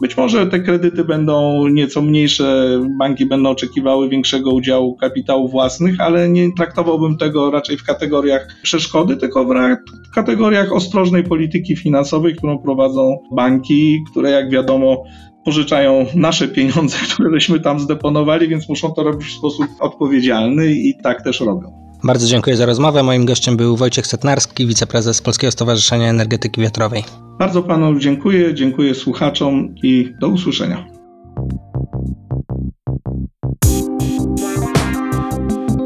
Być 0.00 0.16
może 0.16 0.46
te 0.46 0.60
kredyty 0.60 1.04
będą 1.04 1.66
nieco 1.68 2.02
mniejsze, 2.02 2.78
banki 2.98 3.26
będą 3.26 3.50
oczekiwały 3.50 4.08
większego 4.08 4.50
udziału 4.50 4.96
kapitału 4.96 5.48
własnych, 5.48 6.00
ale 6.00 6.28
nie 6.28 6.52
traktowałbym 6.52 7.16
tego 7.16 7.50
raczej 7.50 7.76
w 7.76 7.84
kategoriach 7.84 8.48
przeszkody, 8.62 9.16
tylko 9.16 9.44
w 9.44 10.14
kategoriach 10.14 10.72
ostrożnej 10.72 11.24
polityki 11.24 11.76
finansowej, 11.76 12.36
którą 12.36 12.58
prowadzą 12.58 13.18
banki, 13.32 13.98
które 14.10 14.30
jak 14.30 14.50
wiadomo 14.50 15.04
pożyczają 15.48 16.06
nasze 16.14 16.48
pieniądze, 16.48 16.96
które 17.14 17.30
żeśmy 17.34 17.60
tam 17.60 17.80
zdeponowali, 17.80 18.48
więc 18.48 18.68
muszą 18.68 18.92
to 18.92 19.02
robić 19.02 19.28
w 19.28 19.38
sposób 19.38 19.66
odpowiedzialny 19.80 20.72
i 20.72 20.94
tak 21.02 21.24
też 21.24 21.40
robią. 21.40 21.72
Bardzo 22.04 22.26
dziękuję 22.26 22.56
za 22.56 22.66
rozmowę. 22.66 23.02
Moim 23.02 23.26
gościem 23.26 23.56
był 23.56 23.76
Wojciech 23.76 24.06
Setnarski, 24.06 24.66
wiceprezes 24.66 25.22
Polskiego 25.22 25.50
Stowarzyszenia 25.50 26.10
Energetyki 26.10 26.60
Wiatrowej. 26.60 27.04
Bardzo 27.38 27.62
panu 27.62 27.98
dziękuję, 27.98 28.54
dziękuję 28.54 28.94
słuchaczom 28.94 29.74
i 29.82 30.12
do 30.20 30.28
usłyszenia. 30.28 30.86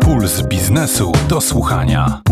Puls 0.01 0.43
biznesu 0.49 1.13
do 1.29 1.41
słuchania. 1.41 2.23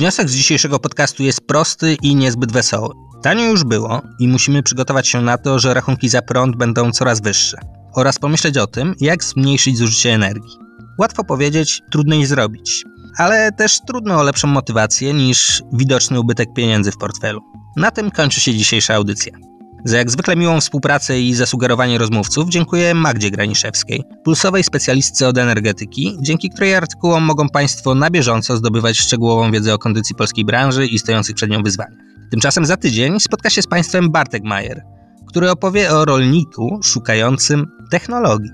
Wniosek 0.00 0.30
z 0.30 0.34
dzisiejszego 0.34 0.78
podcastu 0.78 1.22
jest 1.22 1.40
prosty 1.46 1.96
i 2.02 2.14
niezbyt 2.14 2.52
wesoły. 2.52 2.94
Tanio 3.22 3.44
już 3.44 3.64
było 3.64 4.02
i 4.18 4.28
musimy 4.28 4.62
przygotować 4.62 5.08
się 5.08 5.20
na 5.20 5.38
to, 5.38 5.58
że 5.58 5.74
rachunki 5.74 6.08
za 6.08 6.22
prąd 6.22 6.56
będą 6.56 6.92
coraz 6.92 7.20
wyższe 7.20 7.58
oraz 7.94 8.18
pomyśleć 8.18 8.58
o 8.58 8.66
tym, 8.66 8.94
jak 9.00 9.24
zmniejszyć 9.24 9.78
zużycie 9.78 10.14
energii. 10.14 10.56
Łatwo 10.98 11.24
powiedzieć, 11.24 11.82
trudniej 11.90 12.26
zrobić, 12.26 12.84
ale 13.18 13.52
też 13.52 13.80
trudno 13.86 14.20
o 14.20 14.22
lepszą 14.22 14.48
motywację 14.48 15.14
niż 15.14 15.62
widoczny 15.72 16.20
ubytek 16.20 16.48
pieniędzy 16.54 16.92
w 16.92 16.96
portfelu. 16.96 17.40
Na 17.76 17.90
tym 17.90 18.10
kończy 18.10 18.40
się 18.40 18.54
dzisiejsza 18.54 18.94
audycja. 18.94 19.49
Za 19.84 19.98
jak 19.98 20.10
zwykle 20.10 20.36
miłą 20.36 20.60
współpracę 20.60 21.20
i 21.20 21.34
zasugerowanie 21.34 21.98
rozmówców 21.98 22.48
dziękuję 22.48 22.94
Magdzie 22.94 23.30
Graniszewskiej, 23.30 24.04
pulsowej 24.24 24.64
specjalistce 24.64 25.28
od 25.28 25.38
energetyki, 25.38 26.16
dzięki 26.20 26.50
której 26.50 26.74
artykułom 26.74 27.24
mogą 27.24 27.48
Państwo 27.48 27.94
na 27.94 28.10
bieżąco 28.10 28.56
zdobywać 28.56 28.98
szczegółową 28.98 29.50
wiedzę 29.50 29.74
o 29.74 29.78
kondycji 29.78 30.14
polskiej 30.14 30.44
branży 30.44 30.86
i 30.86 30.98
stojących 30.98 31.36
przed 31.36 31.50
nią 31.50 31.62
wyzwaniach. 31.62 31.98
Tymczasem 32.30 32.66
za 32.66 32.76
tydzień 32.76 33.20
spotka 33.20 33.50
się 33.50 33.62
z 33.62 33.66
Państwem 33.66 34.10
Bartek 34.10 34.44
Majer, 34.44 34.82
który 35.28 35.50
opowie 35.50 35.90
o 35.90 36.04
rolniku 36.04 36.80
szukającym 36.82 37.66
technologii. 37.90 38.50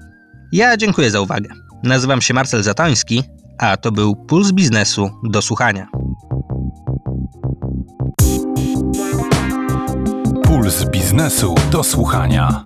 Ja 0.52 0.76
dziękuję 0.76 1.10
za 1.10 1.20
uwagę. 1.20 1.48
Nazywam 1.82 2.20
się 2.20 2.34
Marcel 2.34 2.62
Zatoński, 2.62 3.22
a 3.58 3.76
to 3.76 3.92
był 3.92 4.16
Puls 4.16 4.52
Biznesu 4.52 5.10
do 5.24 5.42
słuchania. 5.42 5.86
Puls 10.66 10.84
biznesu 10.84 11.54
do 11.70 11.84
słuchania. 11.84 12.64